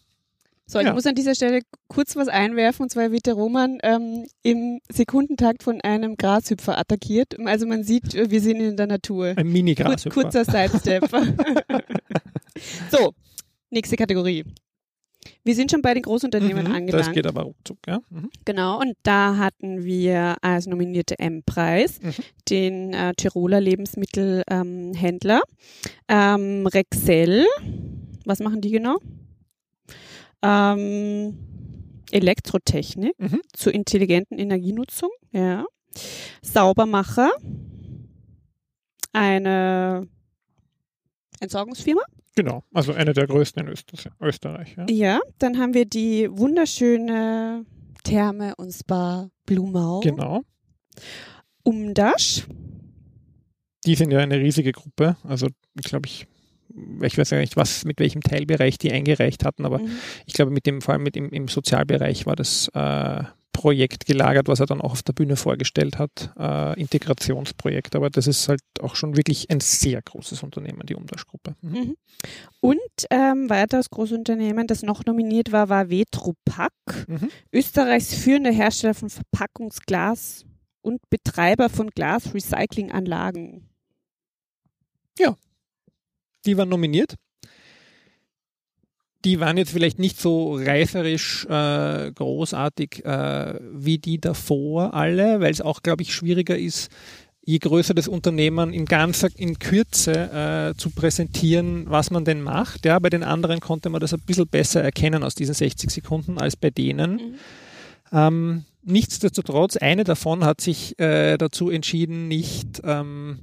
So, 0.68 0.80
ich 0.80 0.86
Ja. 0.86 0.94
muss 0.94 1.06
an 1.06 1.14
dieser 1.14 1.36
Stelle 1.36 1.62
kurz 1.90 2.16
was 2.16 2.28
einwerfen, 2.28 2.84
und 2.84 2.90
zwar 2.90 3.12
wird 3.12 3.28
der 3.28 3.36
Roman 3.36 3.78
ähm, 3.84 4.26
im 4.42 4.80
Sekundentakt 4.92 5.62
von 5.62 5.80
einem 5.82 6.18
Grashüpfer 6.18 6.78
attackiert. 6.78 7.36
Also 7.46 7.68
man 7.68 7.84
sieht, 7.84 8.16
äh, 8.16 8.32
wir 8.32 8.42
sind 8.42 8.60
in 8.60 8.76
der 8.76 8.88
Natur. 8.88 9.34
Ein 9.38 9.52
mini 9.52 9.76
Kur 9.76 9.96
kurzer 10.12 10.44
Sidestep. 10.44 11.08
so, 12.92 13.14
nächste 13.70 13.96
Kategorie. 13.96 14.44
Wir 15.44 15.56
sind 15.56 15.72
schon 15.72 15.82
bei 15.82 15.94
den 15.94 16.04
Großunternehmen 16.04 16.66
Mhm, 16.68 16.72
angelangt. 16.74 17.08
Das 17.08 17.14
geht 17.14 17.26
aber 17.28 17.44
ruckzuck, 17.44 17.78
ja. 17.88 18.00
Mhm. 18.10 18.30
Genau, 18.46 18.80
und 18.80 18.94
da 19.04 19.38
hatten 19.38 19.84
wir 19.84 20.36
als 20.42 20.66
nominierte 20.68 21.18
M-Preis 21.20 22.00
Mhm. 22.02 22.14
den 22.50 22.94
äh, 22.94 23.14
Tiroler 23.16 23.62
Lebensmittelhändler 23.62 25.42
ähm, 26.08 26.68
Rexel. 26.68 27.46
Was 28.26 28.40
machen 28.40 28.62
die 28.62 28.72
genau? 28.72 28.98
Ähm, 30.46 31.38
Elektrotechnik 32.12 33.14
Mhm. 33.20 33.42
zur 33.54 33.74
intelligenten 33.74 34.38
Energienutzung, 34.38 35.10
ja. 35.32 35.66
Saubermacher, 36.42 37.32
eine 39.14 40.08
Entsorgungsfirma. 41.40 42.02
Genau, 42.36 42.64
also 42.74 42.94
eine 42.94 43.14
der 43.14 43.28
größten 43.28 43.66
in 43.66 43.72
Öster 43.72 44.12
Österreich. 44.20 44.76
Ja. 44.78 44.86
Ja, 44.90 45.20
dann 45.40 45.58
haben 45.58 45.74
wir 45.74 45.86
die 45.86 46.28
wunderschöne 46.30 47.66
Therme 48.04 48.54
und 48.58 48.72
Spa 48.74 49.30
Blumau. 49.46 50.02
Genau. 50.02 50.42
Umdasch. 51.64 52.46
Die 53.86 53.96
sind 53.96 54.12
ja 54.12 54.20
eine 54.20 54.40
riesige 54.40 54.72
Gruppe. 54.74 55.16
Also, 55.24 55.48
glaube 55.76 56.08
ich, 56.08 56.28
ich 57.02 57.18
weiß 57.18 57.30
ja 57.32 57.40
nicht, 57.40 57.56
was, 57.58 57.86
mit 57.86 58.00
welchem 58.00 58.22
Teilbereich 58.22 58.78
die 58.78 58.92
eingereicht 58.92 59.46
hatten, 59.46 59.66
aber 59.66 59.80
Mhm. 59.80 59.90
ich 60.26 60.34
glaube, 60.34 60.52
mit 60.52 60.66
dem, 60.66 60.82
vor 60.82 60.94
allem 60.94 61.04
mit 61.04 61.16
dem, 61.16 61.30
im 61.30 61.48
Sozialbereich 61.48 62.26
war 62.26 62.36
das 62.36 62.70
äh, 62.74 63.24
Projekt 63.54 64.06
gelagert, 64.06 64.50
was 64.50 64.60
er 64.60 64.66
dann 64.66 64.82
auch 64.82 64.92
auf 64.92 65.02
der 65.04 65.14
Bühne 65.14 65.38
vorgestellt 65.38 65.98
hat. 65.98 66.34
Äh, 66.38 66.78
Integrationsprojekt. 66.80 67.96
Aber 67.96 68.10
das 68.10 68.28
ist 68.28 68.50
halt 68.50 68.60
auch 68.82 68.96
schon 68.96 69.16
wirklich 69.16 69.50
ein 69.50 69.62
sehr 69.62 70.02
großes 70.02 70.44
Unternehmen, 70.44 70.82
die 70.86 70.94
Umdasch-Gruppe. 70.96 71.56
Mhm. 71.62 71.72
Mhm. 71.72 71.98
Und 72.60 72.78
ähm, 73.10 73.50
weiteres 73.50 73.90
Großunternehmen, 73.90 74.68
das 74.68 74.84
noch 74.84 75.06
nominiert 75.06 75.54
war, 75.54 75.70
war 75.70 75.90
Vetropack, 75.90 76.74
Mhm. 77.08 77.30
Österreichs 77.54 78.14
führender 78.14 78.52
Hersteller 78.52 78.94
von 78.94 79.10
Verpackungsglas 79.10 80.46
und 80.82 81.00
Betreiber 81.10 81.70
von 81.70 81.90
Glasrecyclinganlagen. 81.92 83.70
Die 86.46 86.58
waren 86.58 86.70
nominiert. 86.70 87.16
Die 89.24 89.40
waren 89.40 89.58
jetzt 89.58 89.72
vielleicht 89.72 89.98
nicht 89.98 90.20
so 90.20 90.56
reiferisch 90.56 91.46
äh, 91.46 92.12
großartig 92.12 93.04
äh, 93.06 93.60
wie 93.74 93.98
die 93.98 94.20
davor 94.22 94.94
alle, 94.94 95.40
weil 95.40 95.52
es 95.52 95.62
auch, 95.62 95.82
glaube 95.82 96.04
ich, 96.04 96.14
schwieriger 96.14 96.56
ist, 96.56 96.92
je 97.46 97.60
größer 97.60 97.94
das 97.94 98.08
Unternehmen 98.08 98.74
in 98.74 98.86
ganzer, 98.86 99.30
in 99.36 99.58
Kürze 99.60 100.74
äh, 100.74 100.78
zu 100.78 100.90
präsentieren, 100.90 101.86
was 101.88 102.12
man 102.12 102.26
denn 102.26 102.42
macht. 102.42 102.86
Ja, 102.86 103.00
bei 103.00 103.10
den 103.10 103.24
anderen 103.24 103.60
konnte 103.60 103.90
man 103.90 104.02
das 104.02 104.14
ein 104.14 104.22
bisschen 104.22 104.48
besser 104.48 104.84
erkennen 104.84 105.24
aus 105.24 105.36
diesen 105.36 105.54
60 105.54 105.90
Sekunden 105.90 106.38
als 106.38 106.56
bei 106.56 106.72
denen. 106.72 107.12
Mhm. 107.12 107.36
Ähm, 108.12 108.66
nichtsdestotrotz, 108.84 109.78
eine 109.78 110.04
davon 110.04 110.44
hat 110.44 110.60
sich 110.60 111.00
äh, 111.00 111.38
dazu 111.38 111.70
entschieden, 111.70 112.28
nicht 112.28 112.82
ähm, 112.84 113.40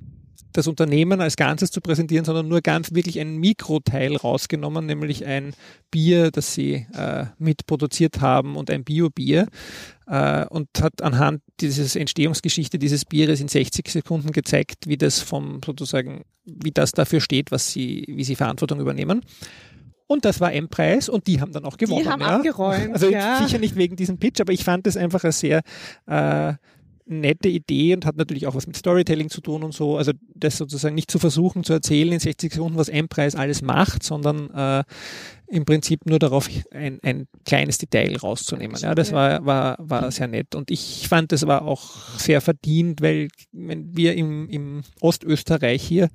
das 0.53 0.67
Unternehmen 0.67 1.21
als 1.21 1.37
Ganzes 1.37 1.71
zu 1.71 1.81
präsentieren, 1.81 2.25
sondern 2.25 2.49
nur 2.49 2.61
ganz 2.61 2.95
wirklich 2.95 3.19
ein 3.21 3.37
Mikroteil 3.37 4.17
rausgenommen, 4.17 4.87
nämlich 4.87 5.25
ein 5.25 5.55
Bier, 5.91 6.31
das 6.31 6.55
sie 6.55 6.87
äh, 6.95 7.27
mitproduziert 7.39 8.21
haben 8.21 8.57
und 8.57 8.71
ein 8.71 8.85
Bio-Bier 8.85 9.47
äh, 10.07 10.47
und 10.47 10.69
hat 10.81 11.03
anhand 11.03 11.43
dieses 11.61 11.97
Entstehungsgeschichte 11.97 12.79
dieses 12.79 13.05
Bieres 13.05 13.41
in 13.41 13.49
60 13.49 13.89
Sekunden 13.89 14.33
gezeigt, 14.33 14.87
wie 14.87 14.97
das 14.97 15.21
vom 15.21 15.61
sozusagen, 15.65 16.25
wie 16.45 16.73
das 16.73 16.93
dafür 16.93 17.21
steht, 17.21 17.51
was 17.51 17.73
sie, 17.73 18.05
wie 18.09 18.25
sie 18.25 18.37
Verantwortung 18.37 18.81
übernehmen. 18.81 19.23
Und 20.07 20.27
das 20.27 20.41
war 20.41 20.53
M-Preis 20.53 21.09
und 21.09 21.27
die 21.27 21.41
haben 21.41 21.53
dann 21.53 21.65
auch 21.65 21.79
gewonnen. 21.79 22.05
Die 22.05 22.09
haben 22.09 22.21
ja. 22.21 22.37
abgeräumt. 22.37 22.93
Also 22.93 23.09
ja. 23.09 23.43
sicher 23.43 23.59
nicht 23.59 23.77
wegen 23.77 23.97
diesem 23.97 24.19
Pitch, 24.19 24.41
aber 24.41 24.53
ich 24.53 24.63
fand 24.63 24.87
das 24.87 24.97
einfach 24.97 25.25
sehr 25.33 25.63
äh, 26.07 26.55
nette 27.07 27.49
Idee 27.49 27.95
und 27.95 28.07
hat 28.07 28.17
natürlich 28.17 28.47
auch 28.47 28.55
was 28.55 28.67
mit 28.67 28.77
Storytelling 28.77 29.29
zu 29.29 29.41
tun 29.41 29.63
und 29.63 29.73
so. 29.75 29.97
Also 29.97 30.13
das 30.35 30.57
sozusagen 30.57 30.95
nicht 30.95 31.11
zu 31.11 31.19
versuchen 31.19 31.65
zu 31.65 31.73
erzählen 31.73 32.13
in 32.13 32.21
60 32.21 32.53
Sekunden, 32.53 32.79
was 32.79 32.89
M-Preis 32.89 33.35
alles 33.35 33.63
macht, 33.63 34.03
sondern 34.03 34.51
äh, 34.51 34.85
im 35.53 35.67
Prinzip 35.67 36.07
nur 36.07 36.19
darauf 36.19 36.49
ein, 36.71 36.99
ein 37.03 37.27
kleines 37.45 37.77
Detail 37.77 38.17
rauszunehmen. 38.17 38.77
Ja, 38.81 38.95
das 38.95 39.13
war, 39.13 39.45
war, 39.45 39.77
war 39.79 40.11
sehr 40.11 40.27
nett. 40.27 40.55
Und 40.55 40.71
ich 40.71 41.07
fand, 41.09 41.31
das 41.31 41.47
war 41.47 41.63
auch 41.63 42.09
sehr 42.17 42.41
verdient, 42.41 43.03
weil 43.03 43.29
wenn 43.53 43.95
wir 43.95 44.15
im, 44.15 44.49
im 44.49 44.83
Ostösterreich 45.01 45.83
hier, 45.83 46.09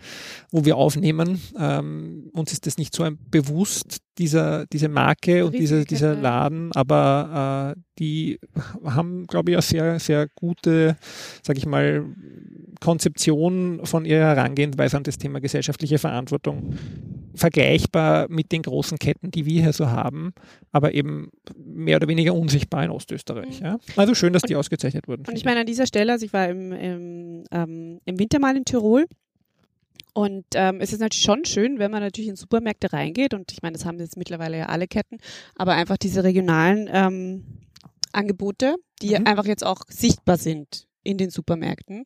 wo 0.49 0.65
wir 0.65 0.75
aufnehmen, 0.75 1.39
ähm, 1.57 2.31
uns 2.33 2.51
ist 2.51 2.65
das 2.65 2.79
nicht 2.79 2.95
so 2.95 3.03
ein 3.03 3.19
bewusst, 3.29 3.99
dieser, 4.17 4.65
diese 4.65 4.89
Marke 4.89 5.45
und 5.45 5.53
dieser, 5.53 5.85
dieser. 5.85 6.15
Laden, 6.15 6.71
aber 6.73 7.75
äh, 7.75 7.79
die 7.99 8.39
haben, 8.83 9.27
glaube 9.27 9.51
ich, 9.51 9.57
eine 9.57 9.61
sehr, 9.61 9.99
sehr 9.99 10.27
gute, 10.33 10.97
sage 11.43 11.59
ich 11.59 11.67
mal, 11.67 12.05
Konzeption 12.79 13.81
von 13.83 14.05
ihrer 14.05 14.35
Herangehensweise 14.35 14.97
an 14.97 15.03
das 15.03 15.19
Thema 15.19 15.39
gesellschaftliche 15.39 15.99
Verantwortung 15.99 16.75
vergleichbar 17.37 18.27
mit 18.29 18.51
den 18.51 18.63
großen 18.63 18.97
Ketten, 18.99 19.31
die 19.31 19.45
wir 19.45 19.61
hier 19.61 19.73
so 19.73 19.87
haben, 19.87 20.33
aber 20.71 20.93
eben 20.93 21.29
mehr 21.55 21.97
oder 21.97 22.07
weniger 22.07 22.33
unsichtbar 22.33 22.83
in 22.83 22.91
Ostösterreich. 22.91 23.61
Mhm. 23.61 23.65
Ja? 23.65 23.77
Also 23.95 24.15
schön, 24.15 24.33
dass 24.33 24.41
die 24.43 24.55
ausgezeichnet 24.55 25.07
wurden. 25.07 25.23
Und 25.27 25.37
ich 25.37 25.45
meine, 25.45 25.61
an 25.61 25.65
dieser 25.65 25.87
Stelle, 25.87 26.11
also 26.11 26.25
ich 26.25 26.33
war 26.33 26.49
im, 26.49 26.71
im, 26.71 27.43
ähm, 27.51 27.99
im 28.05 28.19
Winter 28.19 28.39
mal 28.39 28.57
in 28.57 28.65
Tirol 28.65 29.05
Und 30.13 30.45
ähm, 30.55 30.81
es 30.81 30.93
ist 30.93 30.99
natürlich 30.99 31.23
schon 31.23 31.45
schön, 31.45 31.77
wenn 31.77 31.91
man 31.91 32.01
natürlich 32.01 32.29
in 32.29 32.35
Supermärkte 32.35 32.91
reingeht 32.91 33.35
und 33.35 33.51
ich 33.51 33.61
meine, 33.61 33.73
das 33.73 33.85
haben 33.85 33.99
jetzt 33.99 34.17
mittlerweile 34.17 34.57
ja 34.57 34.65
alle 34.65 34.87
Ketten, 34.87 35.17
aber 35.55 35.73
einfach 35.73 35.97
diese 35.97 36.23
regionalen 36.23 36.89
ähm, 36.91 37.43
Angebote, 38.13 38.77
die 39.03 39.09
mhm. 39.09 39.27
einfach 39.27 39.45
jetzt 39.45 39.63
auch 39.63 39.81
sichtbar 39.87 40.37
sind 40.37 40.87
in 41.03 41.19
den 41.19 41.29
Supermärkten. 41.29 42.05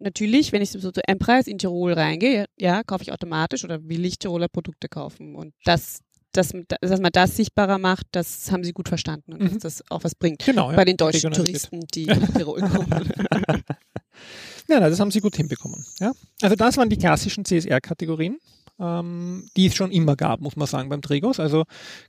Natürlich, 0.00 0.52
wenn 0.52 0.62
ich 0.62 0.70
so 0.70 0.92
zu 0.92 1.06
M-Preis 1.06 1.46
in 1.46 1.58
Tirol 1.58 1.92
reingehe, 1.92 2.46
ja, 2.56 2.82
kaufe 2.84 3.02
ich 3.02 3.12
automatisch 3.12 3.64
oder 3.64 3.88
will 3.88 4.04
ich 4.04 4.18
Tiroler 4.18 4.48
Produkte 4.48 4.88
kaufen. 4.88 5.34
Und 5.34 5.54
das 5.64 6.02
dass, 6.32 6.52
dass 6.80 7.00
man 7.00 7.10
das 7.12 7.36
sichtbarer 7.36 7.78
macht, 7.78 8.06
das 8.12 8.50
haben 8.52 8.64
sie 8.64 8.72
gut 8.72 8.88
verstanden 8.88 9.32
und 9.32 9.42
mhm. 9.42 9.48
dass 9.54 9.58
das 9.62 9.90
auch 9.90 10.04
was 10.04 10.14
bringt 10.14 10.44
genau, 10.44 10.70
ja. 10.70 10.76
bei 10.76 10.84
den 10.84 10.96
deutschen 10.96 11.32
Touristen, 11.32 11.80
die 11.94 12.06
nach 12.06 12.32
Tirol 12.32 12.60
kommen. 12.60 13.12
ja, 14.68 14.80
das 14.80 15.00
haben 15.00 15.10
sie 15.10 15.20
gut 15.20 15.36
hinbekommen. 15.36 15.84
Ja. 16.00 16.12
Also 16.42 16.56
das 16.56 16.76
waren 16.76 16.90
die 16.90 16.98
klassischen 16.98 17.44
CSR-Kategorien, 17.44 18.38
ähm, 18.78 19.48
die 19.56 19.66
es 19.66 19.74
schon 19.74 19.90
immer 19.90 20.16
gab, 20.16 20.40
muss 20.40 20.56
man 20.56 20.66
sagen, 20.66 20.88
beim 20.88 21.02
Trigos. 21.02 21.40
Also 21.40 21.64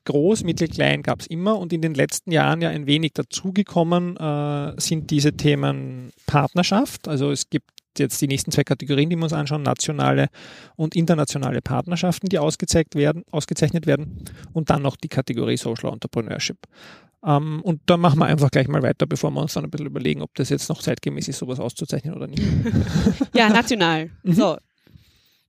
groß, 0.05 0.43
mittel, 0.43 0.67
klein 0.67 1.01
gab 1.01 1.21
es 1.21 1.27
immer 1.27 1.57
und 1.57 1.71
in 1.71 1.81
den 1.81 1.93
letzten 1.93 2.31
Jahren 2.31 2.61
ja 2.61 2.69
ein 2.69 2.87
wenig 2.87 3.13
dazugekommen 3.13 4.17
äh, 4.17 4.73
sind 4.79 5.11
diese 5.11 5.33
Themen 5.33 6.11
Partnerschaft. 6.25 7.07
Also 7.07 7.31
es 7.31 7.49
gibt 7.49 7.71
jetzt 7.99 8.21
die 8.21 8.27
nächsten 8.27 8.51
zwei 8.51 8.63
Kategorien, 8.63 9.09
die 9.09 9.15
wir 9.15 9.23
uns 9.23 9.33
anschauen, 9.33 9.63
nationale 9.63 10.29
und 10.75 10.95
internationale 10.95 11.61
Partnerschaften, 11.61 12.29
die 12.29 12.39
ausgezeichnet 12.39 12.95
werden, 12.95 13.23
ausgezeichnet 13.31 13.85
werden 13.85 14.25
und 14.53 14.69
dann 14.69 14.81
noch 14.81 14.95
die 14.95 15.09
Kategorie 15.09 15.57
Social 15.57 15.91
Entrepreneurship. 15.91 16.57
Ähm, 17.25 17.61
und 17.63 17.81
da 17.85 17.97
machen 17.97 18.19
wir 18.19 18.25
einfach 18.25 18.51
gleich 18.51 18.67
mal 18.67 18.81
weiter, 18.81 19.05
bevor 19.05 19.31
wir 19.31 19.41
uns 19.41 19.53
dann 19.53 19.65
ein 19.65 19.71
bisschen 19.71 19.87
überlegen, 19.87 20.21
ob 20.21 20.33
das 20.35 20.49
jetzt 20.49 20.69
noch 20.69 20.81
zeitgemäß 20.81 21.27
ist, 21.27 21.39
sowas 21.39 21.59
auszuzeichnen 21.59 22.15
oder 22.15 22.27
nicht. 22.27 22.43
ja, 23.33 23.49
national. 23.49 24.09
Mhm. 24.23 24.33
So, 24.33 24.57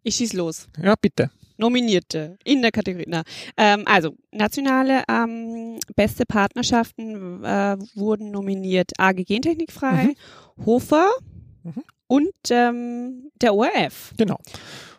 ich 0.02 0.16
schieß 0.16 0.32
los. 0.32 0.68
Ja, 0.82 0.94
bitte. 1.00 1.30
Nominierte 1.58 2.38
in 2.42 2.62
der 2.62 2.72
Kategorie. 2.72 3.04
Na, 3.06 3.22
ähm, 3.56 3.82
also 3.84 4.16
nationale 4.32 5.04
ähm, 5.08 5.78
beste 5.94 6.24
Partnerschaften 6.24 7.44
äh, 7.44 7.76
wurden 7.94 8.30
nominiert 8.30 8.92
AG 8.98 9.24
Gentechnikfrei, 9.24 10.04
mhm. 10.56 10.64
Hofer, 10.64 11.08
mhm 11.62 11.82
und 12.10 12.32
ähm, 12.50 13.30
der 13.40 13.54
ORF. 13.54 14.12
Genau. 14.16 14.38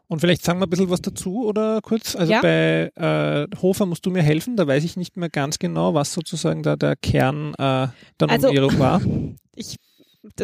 Und 0.08 0.20
vielleicht 0.20 0.44
sagen 0.44 0.60
wir 0.60 0.68
ein 0.68 0.70
bisschen 0.70 0.90
was 0.90 1.02
dazu 1.02 1.46
oder 1.46 1.82
kurz. 1.82 2.16
Also 2.16 2.32
ja. 2.32 2.42
bei 2.42 2.92
äh, 2.96 3.48
Hofer 3.62 3.86
musst 3.86 4.06
du 4.06 4.12
mir 4.12 4.22
helfen, 4.22 4.56
da 4.56 4.66
weiß 4.66 4.84
ich 4.84 4.98
nicht 4.98 5.18
mehr 5.18 5.30
ganz 5.30 5.60
genau, 5.60 5.94
was 5.94 6.14
sozusagen 6.14 6.64
da 6.64 6.76
der 6.76 6.96
Kern 6.96 7.54
äh, 7.54 7.58
der 7.58 8.30
also, 8.30 8.48
Nominierung 8.48 8.80
war. 8.80 9.02
Ich, 9.54 9.76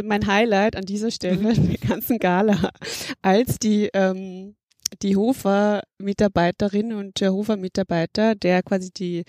mein 0.03 0.27
Highlight 0.27 0.75
an 0.75 0.83
dieser 0.83 1.11
Stelle 1.11 1.53
mhm. 1.53 1.69
der 1.79 1.89
ganzen 1.89 2.19
Gala, 2.19 2.71
als 3.21 3.57
die 3.57 3.89
ähm, 3.93 4.55
die 5.01 5.15
Hofer-Mitarbeiterin 5.15 6.93
und 6.93 7.19
der 7.19 7.33
Hofer-Mitarbeiter, 7.33 8.35
der 8.35 8.63
quasi 8.63 8.91
die, 8.91 9.23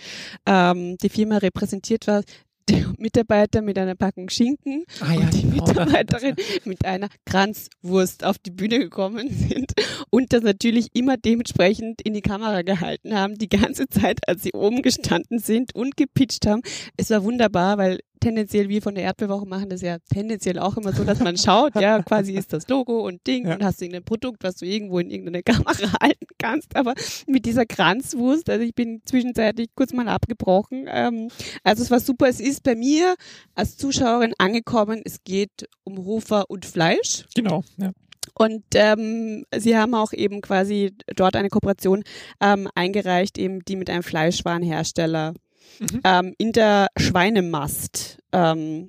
ähm, 0.47 0.97
die 0.99 1.09
Firma 1.09 1.39
repräsentiert 1.39 2.07
war, 2.07 2.23
der 2.69 2.93
Mitarbeiter 2.99 3.63
mit 3.63 3.79
einer 3.79 3.95
Packung 3.95 4.29
Schinken 4.31 4.85
ah, 5.01 5.13
ja, 5.13 5.21
und 5.21 5.35
die 5.35 5.43
genau. 5.43 5.67
Mitarbeiterin 5.67 6.37
mit 6.65 6.85
einer 6.85 7.09
Kranzwurst 7.25 8.25
auf 8.25 8.39
die 8.39 8.51
Bühne 8.51 8.79
gekommen 8.79 9.31
sind 9.31 9.73
und 10.11 10.33
das 10.33 10.43
natürlich 10.43 10.89
immer 10.95 11.17
dementsprechend 11.17 12.03
in 12.03 12.15
die 12.15 12.23
Kamera 12.23 12.63
gehalten 12.63 13.15
haben, 13.15 13.37
die 13.37 13.49
ganze 13.49 13.89
Zeit, 13.89 14.21
als 14.27 14.43
sie 14.43 14.53
oben 14.53 14.83
gestanden 14.83 15.39
sind 15.39 15.75
und 15.75 15.97
gepitcht 15.97 16.47
haben. 16.47 16.63
Es 16.97 17.11
war 17.11 17.25
wunderbar, 17.25 17.79
weil 17.79 18.01
tendenziell, 18.19 18.69
wir 18.69 18.83
von 18.83 18.95
der 18.95 19.05
Erdbewoche 19.05 19.47
machen 19.47 19.69
das 19.69 19.83
ja 19.83 19.99
tendenziell 20.13 20.59
auch 20.59 20.77
immer 20.77 20.93
so, 20.93 21.05
dass 21.05 21.21
man 21.21 21.37
schaut, 21.37 21.75
ja, 21.77 22.03
quasi 22.03 22.35
ist 22.35 22.53
das 22.53 22.69
Logo 22.69 23.07
und 23.07 23.27
Ding 23.27 23.47
ja. 23.47 23.55
und 23.55 23.65
hast 23.65 23.81
irgendein 23.83 24.05
Produkt, 24.05 24.43
was 24.45 24.57
du 24.57 24.67
irgendwo 24.67 24.99
in 24.99 25.11
irgendeine 25.11 25.43
Kamera 25.43 25.93
halten 26.01 26.27
kannst, 26.39 26.77
aber 26.77 26.95
mit 27.27 27.47
dieser 27.47 27.67
Kranzwurst, 27.67 28.51
also 28.51 28.65
ich 28.65 28.75
bin 28.75 29.03
zwischenzeitlich 29.05 29.69
kurz 29.75 29.93
mal 29.93 30.09
abgebrochen, 30.09 30.87
ähm, 30.89 31.29
also 31.65 31.83
es 31.83 31.91
war 31.91 32.01
super, 32.01 32.29
es 32.29 32.41
ist 32.41 32.63
bei 32.63 32.75
mir 32.75 33.15
als 33.55 33.77
Zuschauerin 33.77 34.35
angekommen, 34.39 35.03
es 35.05 35.23
geht 35.25 35.69
um 35.85 36.05
Hofer 36.05 36.49
und 36.49 36.67
Fleisch. 36.67 37.27
Genau, 37.35 37.65
ja. 37.77 37.93
Und 38.35 38.63
ähm, 38.75 39.45
sie 39.57 39.77
haben 39.77 39.95
auch 39.95 40.13
eben 40.13 40.41
quasi 40.43 40.95
dort 41.17 41.35
eine 41.35 41.49
Kooperation 41.49 42.05
ähm, 42.41 42.69
eingereicht, 42.75 43.37
eben 43.37 43.65
die 43.65 43.75
mit 43.75 43.91
einem 43.91 44.05
Fleischwarenhersteller 44.05 45.35
mhm. 45.79 46.01
ähm, 46.05 46.35
in 46.39 46.53
der 46.53 46.89
Schweinemast 46.97 48.19
ähm, 48.33 48.89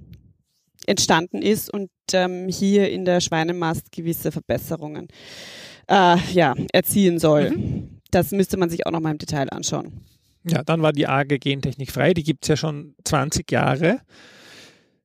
entstanden 0.86 1.42
ist 1.42 1.72
und 1.72 1.90
ähm, 2.14 2.48
hier 2.50 2.90
in 2.90 3.06
der 3.06 3.22
Schweinemast 3.22 3.92
gewisse 3.92 4.32
Verbesserungen 4.32 5.08
äh, 5.88 6.18
ja, 6.34 6.56
erzielen 6.72 7.20
soll. 7.20 7.52
Mhm. 7.52 8.00
Das 8.12 8.32
müsste 8.32 8.58
man 8.58 8.70
sich 8.70 8.86
auch 8.86 8.92
noch 8.92 9.00
mal 9.00 9.12
im 9.12 9.18
Detail 9.18 9.50
anschauen. 9.50 10.02
Ja, 10.44 10.64
dann 10.64 10.82
war 10.82 10.94
die 10.94 11.08
AG 11.08 11.28
Gentechnik 11.40 11.92
frei, 11.92 12.14
die 12.14 12.24
gibt 12.24 12.46
es 12.46 12.48
ja 12.50 12.58
schon 12.58 12.96
20 13.04 13.52
Jahre. 13.52 14.00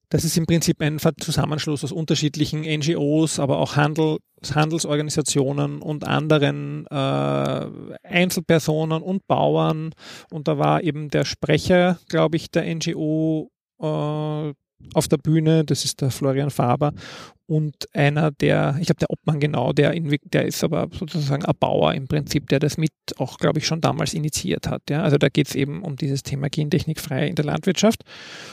Das 0.08 0.24
ist 0.24 0.36
im 0.36 0.46
Prinzip 0.46 0.80
ein 0.80 0.98
Zusammenschluss 1.20 1.84
aus 1.84 1.92
unterschiedlichen 1.92 2.60
NGOs, 2.60 3.38
aber 3.38 3.58
auch 3.58 3.76
Handel, 3.76 4.18
Handelsorganisationen 4.54 5.80
und 5.80 6.06
anderen 6.06 6.86
äh, 6.86 7.66
Einzelpersonen 8.02 9.02
und 9.02 9.26
Bauern. 9.26 9.92
Und 10.30 10.48
da 10.48 10.58
war 10.58 10.82
eben 10.82 11.08
der 11.08 11.24
Sprecher, 11.24 11.98
glaube 12.08 12.36
ich, 12.36 12.50
der 12.50 12.72
NGO 12.74 13.50
äh, 13.80 14.52
auf 14.92 15.08
der 15.08 15.18
Bühne, 15.18 15.64
das 15.64 15.84
ist 15.84 16.00
der 16.00 16.10
Florian 16.10 16.50
Faber 16.50 16.92
und 17.46 17.74
einer 17.92 18.30
der, 18.30 18.76
ich 18.80 18.86
glaube 18.86 19.00
der 19.00 19.10
Obmann 19.10 19.38
genau, 19.38 19.72
der, 19.72 19.92
in, 19.92 20.16
der 20.24 20.46
ist 20.46 20.64
aber 20.64 20.88
sozusagen 20.92 21.44
ein 21.44 21.54
Bauer 21.60 21.92
im 21.92 22.08
Prinzip, 22.08 22.48
der 22.48 22.58
das 22.58 22.78
mit 22.78 22.92
auch, 23.18 23.36
glaube 23.38 23.58
ich, 23.58 23.66
schon 23.66 23.82
damals 23.82 24.14
initiiert 24.14 24.66
hat. 24.68 24.82
Ja? 24.88 25.02
Also 25.02 25.18
da 25.18 25.28
geht 25.28 25.48
es 25.48 25.54
eben 25.54 25.82
um 25.82 25.96
dieses 25.96 26.22
Thema 26.22 26.48
Gentechnik 26.48 27.00
frei 27.00 27.28
in 27.28 27.34
der 27.34 27.44
Landwirtschaft. 27.44 28.02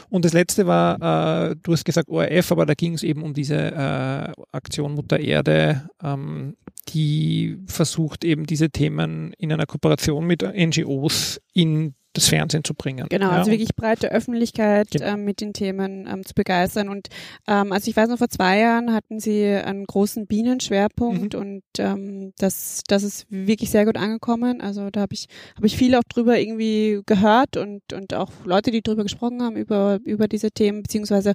Und 0.10 0.26
das 0.26 0.34
letzte 0.34 0.68
war, 0.68 1.52
äh, 1.52 1.56
du 1.64 1.72
hast 1.72 1.86
gesagt 1.86 2.10
ORF, 2.10 2.52
aber 2.52 2.66
da 2.66 2.74
ging 2.74 2.94
es 2.94 3.04
eben 3.04 3.24
um 3.24 3.34
diese 3.34 3.56
äh, 3.56 4.34
Aktion 4.52 4.94
Mutter 4.94 5.20
Erde, 5.20 5.90
ähm, 6.04 6.58
die 6.90 7.60
versucht 7.68 8.26
eben 8.26 8.46
diese 8.46 8.72
Themen 8.72 9.32
in 9.38 9.54
einer 9.54 9.66
Kooperation 9.66 10.26
mit 10.26 10.42
NGOs 10.44 11.40
in 11.54 11.94
das 12.13 12.28
Fernsehen 12.28 12.63
zu 12.63 12.74
bringen. 12.74 13.08
Genau, 13.10 13.28
ja. 13.28 13.38
also 13.38 13.52
wirklich 13.52 13.76
breite 13.76 14.12
Öffentlichkeit 14.12 14.91
genau. 14.91 15.13
ähm, 15.13 15.24
mit 15.24 15.41
den 15.41 15.54
Themen 15.54 16.08
ähm, 16.08 16.26
zu 16.26 16.34
begeistern. 16.34 16.89
Und 16.89 17.08
ähm, 17.47 17.71
also 17.71 17.89
ich 17.89 17.95
weiß 17.95 18.10
noch, 18.10 18.17
vor 18.17 18.30
zwei 18.30 18.60
Jahren 18.60 18.93
hatten 18.93 19.19
sie 19.19 19.45
einen 19.45 19.86
großen 19.86 20.28
Bienenschwerpunkt 20.28 21.34
mhm. 21.34 21.39
und 21.39 21.63
ähm, 21.80 22.34
das, 22.38 22.82
das 22.88 23.04
ist 23.04 23.28
wirklich 23.30 23.71
sehr 23.71 23.86
gut 23.86 23.97
angekommen. 23.97 24.62
Also 24.62 24.89
da 24.89 25.02
habe 25.02 25.13
ich, 25.13 25.28
habe 25.56 25.67
ich 25.67 25.78
viel 25.78 25.95
auch 25.95 26.04
drüber 26.04 26.38
irgendwie 26.38 27.02
gehört 27.06 27.56
und, 27.58 27.93
und 27.93 28.13
auch 28.13 28.32
Leute, 28.43 28.71
die 28.71 28.82
drüber 28.82 29.04
gesprochen 29.04 29.41
haben, 29.41 29.56
über, 29.56 30.00
über 30.04 30.28
diese 30.28 30.52
Themen, 30.52 30.84
beziehungsweise 30.84 31.34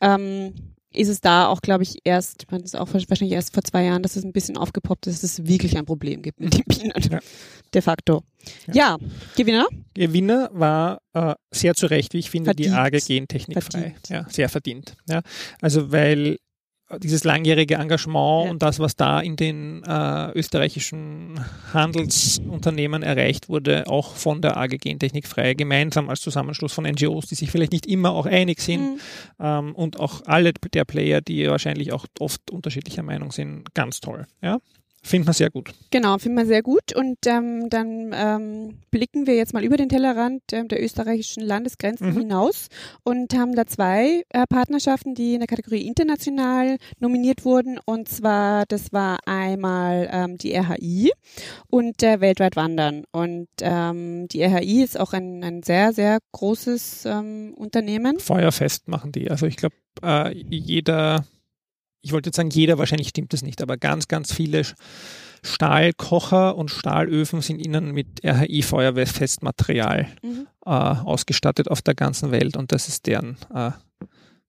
ähm, 0.00 0.54
ist 0.96 1.08
es 1.08 1.20
da 1.20 1.46
auch, 1.46 1.60
glaube 1.60 1.82
ich, 1.82 1.98
erst, 2.04 2.50
man 2.50 2.62
ist 2.62 2.76
auch 2.76 2.92
wahrscheinlich 2.92 3.32
erst 3.32 3.54
vor 3.54 3.62
zwei 3.62 3.84
Jahren, 3.84 4.02
dass 4.02 4.16
es 4.16 4.24
ein 4.24 4.32
bisschen 4.32 4.56
aufgepoppt 4.56 5.06
ist, 5.06 5.22
dass 5.22 5.38
es 5.38 5.46
wirklich 5.46 5.76
ein 5.76 5.84
Problem 5.84 6.22
gibt 6.22 6.40
mit 6.40 6.54
den 6.54 6.64
Bienen. 6.64 6.92
Ja. 7.10 7.18
De 7.74 7.82
facto. 7.82 8.22
Ja. 8.68 8.74
ja. 8.74 8.96
Gewinner? 9.36 9.66
Gewinner 9.94 10.50
war 10.52 11.00
äh, 11.12 11.34
sehr 11.52 11.74
zu 11.74 11.86
Recht, 11.86 12.14
wie 12.14 12.18
ich 12.18 12.30
finde, 12.30 12.48
verdient. 12.48 12.70
die 12.70 12.74
arge 12.74 12.98
Gentechnik 12.98 13.62
frei. 13.62 13.94
Ja, 14.08 14.26
sehr 14.28 14.48
verdient. 14.48 14.96
Ja. 15.08 15.22
Also 15.60 15.92
weil 15.92 16.38
dieses 16.98 17.24
langjährige 17.24 17.74
Engagement 17.74 18.44
ja. 18.44 18.50
und 18.50 18.62
das, 18.62 18.78
was 18.78 18.94
da 18.94 19.20
in 19.20 19.36
den 19.36 19.82
äh, 19.84 20.30
österreichischen 20.32 21.40
Handelsunternehmen 21.72 23.02
erreicht 23.02 23.48
wurde, 23.48 23.86
auch 23.88 24.14
von 24.14 24.40
der 24.40 24.56
AG 24.56 24.78
Gentechnik 24.78 25.26
frei, 25.26 25.54
gemeinsam 25.54 26.08
als 26.08 26.20
Zusammenschluss 26.20 26.72
von 26.72 26.84
NGOs, 26.84 27.26
die 27.26 27.34
sich 27.34 27.50
vielleicht 27.50 27.72
nicht 27.72 27.86
immer 27.86 28.12
auch 28.12 28.26
einig 28.26 28.60
sind 28.60 28.82
mhm. 28.82 29.00
ähm, 29.40 29.74
und 29.74 29.98
auch 29.98 30.22
alle 30.26 30.52
der 30.52 30.84
Player, 30.84 31.20
die 31.20 31.48
wahrscheinlich 31.48 31.92
auch 31.92 32.06
oft 32.20 32.50
unterschiedlicher 32.50 33.02
Meinung 33.02 33.32
sind, 33.32 33.74
ganz 33.74 34.00
toll. 34.00 34.26
Ja? 34.40 34.58
Finden 35.06 35.28
wir 35.28 35.34
sehr 35.34 35.50
gut. 35.50 35.72
Genau, 35.92 36.18
finden 36.18 36.36
wir 36.36 36.46
sehr 36.46 36.62
gut. 36.62 36.92
Und 36.92 37.18
ähm, 37.26 37.70
dann 37.70 38.10
ähm, 38.12 38.78
blicken 38.90 39.28
wir 39.28 39.36
jetzt 39.36 39.54
mal 39.54 39.62
über 39.62 39.76
den 39.76 39.88
Tellerrand 39.88 40.52
äh, 40.52 40.64
der 40.66 40.82
österreichischen 40.82 41.44
Landesgrenzen 41.44 42.08
mhm. 42.08 42.18
hinaus 42.18 42.66
und 43.04 43.32
haben 43.32 43.54
da 43.54 43.66
zwei 43.66 44.24
äh, 44.30 44.46
Partnerschaften, 44.48 45.14
die 45.14 45.34
in 45.34 45.38
der 45.38 45.46
Kategorie 45.46 45.86
international 45.86 46.78
nominiert 46.98 47.44
wurden. 47.44 47.78
Und 47.84 48.08
zwar, 48.08 48.64
das 48.66 48.92
war 48.92 49.18
einmal 49.26 50.08
ähm, 50.10 50.38
die 50.38 50.56
RHI 50.56 51.12
und 51.68 52.02
äh, 52.02 52.20
Weltweit 52.20 52.56
Wandern. 52.56 53.04
Und 53.12 53.46
ähm, 53.60 54.26
die 54.26 54.42
RHI 54.42 54.82
ist 54.82 54.98
auch 54.98 55.12
ein, 55.12 55.44
ein 55.44 55.62
sehr, 55.62 55.92
sehr 55.92 56.18
großes 56.32 57.04
ähm, 57.06 57.54
Unternehmen. 57.56 58.18
Feuerfest 58.18 58.88
machen 58.88 59.12
die. 59.12 59.30
Also 59.30 59.46
ich 59.46 59.56
glaube, 59.56 59.76
äh, 60.02 60.34
jeder 60.34 61.24
ich 62.06 62.12
wollte 62.12 62.28
jetzt 62.28 62.36
sagen, 62.36 62.50
jeder, 62.50 62.78
wahrscheinlich 62.78 63.08
stimmt 63.08 63.32
das 63.32 63.42
nicht, 63.42 63.60
aber 63.60 63.76
ganz, 63.76 64.06
ganz 64.06 64.32
viele 64.32 64.62
Stahlkocher 65.42 66.56
und 66.56 66.70
Stahlöfen 66.70 67.40
sind 67.40 67.58
innen 67.58 67.90
mit 67.92 68.24
RHI-Feuerwehrfestmaterial 68.24 70.06
mhm. 70.22 70.46
äh, 70.64 70.70
ausgestattet 70.70 71.68
auf 71.68 71.82
der 71.82 71.94
ganzen 71.96 72.30
Welt 72.30 72.56
und 72.56 72.70
das 72.70 72.86
ist 72.86 73.06
deren 73.06 73.36
äh, 73.52 73.72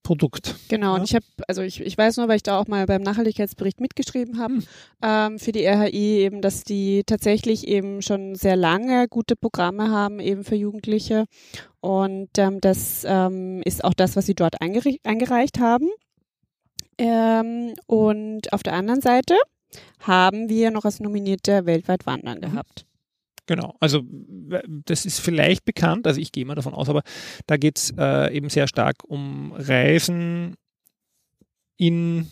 Produkt. 0.04 0.56
Genau, 0.70 0.94
Ja. 0.94 1.00
und 1.02 1.04
ich 1.04 1.16
habe, 1.16 1.26
also 1.48 1.64
ich, 1.64 1.82
ich 1.82 1.98
weiß 1.98 2.18
nur, 2.18 2.28
weil 2.28 2.38
ich 2.38 2.44
da 2.44 2.60
auch 2.60 2.68
mal 2.68 2.86
beim 2.86 3.02
Nachhaltigkeitsbericht 3.02 3.82
mitgeschrieben 3.82 4.40
habe, 4.40 4.54
Hm. 4.54 4.64
ähm, 5.02 5.40
für 5.40 5.52
die 5.52 5.66
RHI 5.66 6.20
eben, 6.20 6.42
dass 6.42 6.64
die 6.64 7.04
tatsächlich 7.06 7.68
eben 7.68 8.02
schon 8.04 8.36
sehr 8.36 8.56
lange 8.56 9.08
gute 9.10 9.36
Programme 9.36 9.90
haben, 9.90 10.20
eben 10.20 10.44
für 10.44 10.56
Jugendliche. 10.56 11.26
Und 11.82 12.30
ähm, 12.38 12.62
das 12.62 13.04
ähm, 13.08 13.62
ist 13.66 13.84
auch 13.84 13.94
das, 13.96 14.16
was 14.16 14.28
sie 14.28 14.36
dort 14.36 14.62
eingere 14.62 14.96
eingereicht 15.04 15.60
haben. 15.60 15.88
Ähm, 16.98 17.74
und 17.86 18.52
auf 18.54 18.64
der 18.64 18.74
anderen 18.74 19.02
Seite 19.02 19.36
haben 20.00 20.50
wir 20.50 20.72
noch 20.72 20.86
als 20.86 21.00
Nominierte 21.00 21.66
weltweit 21.66 22.06
Wandern 22.06 22.42
gehabt. 22.42 22.86
Genau, 23.46 23.76
also 23.80 24.02
das 24.86 25.06
ist 25.06 25.20
vielleicht 25.20 25.64
bekannt, 25.64 26.06
also 26.06 26.20
ich 26.20 26.34
gehe 26.34 26.46
mal 26.46 26.56
davon 26.56 26.74
aus, 26.74 26.90
aber 26.90 27.02
da 27.46 27.56
geht 27.56 27.78
es 27.78 27.94
äh, 27.98 28.36
eben 28.36 28.50
sehr 28.50 28.68
stark 28.68 29.06
um 29.06 29.54
Reisen 29.54 30.56
in 31.78 32.30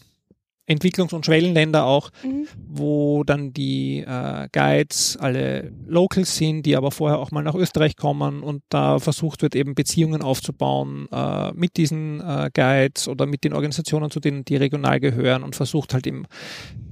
Entwicklungs- 0.67 1.13
und 1.13 1.25
Schwellenländer 1.25 1.86
auch, 1.86 2.10
Mhm. 2.23 2.47
wo 2.67 3.23
dann 3.23 3.54
die 3.54 3.99
äh, 3.99 4.47
Guides 4.51 5.17
alle 5.17 5.71
Locals 5.88 6.36
sind, 6.36 6.65
die 6.65 6.75
aber 6.75 6.91
vorher 6.91 7.19
auch 7.19 7.32
mal 7.32 7.43
nach 7.43 7.56
Österreich 7.56 7.95
kommen 7.95 8.41
und 8.43 8.63
da 8.69 8.99
versucht 8.99 9.41
wird 9.41 9.56
eben 9.56 9.75
Beziehungen 9.75 10.21
aufzubauen 10.21 11.08
äh, 11.12 11.51
mit 11.54 11.78
diesen 11.78 12.19
äh, 12.21 12.49
Guides 12.54 13.08
oder 13.08 13.25
mit 13.25 13.43
den 13.43 13.54
Organisationen, 13.54 14.10
zu 14.10 14.19
denen 14.19 14.43
die 14.45 14.56
regional 14.56 14.99
gehören 14.99 15.43
und 15.43 15.56
versucht 15.56 15.93
halt 15.93 16.08
eben 16.08 16.25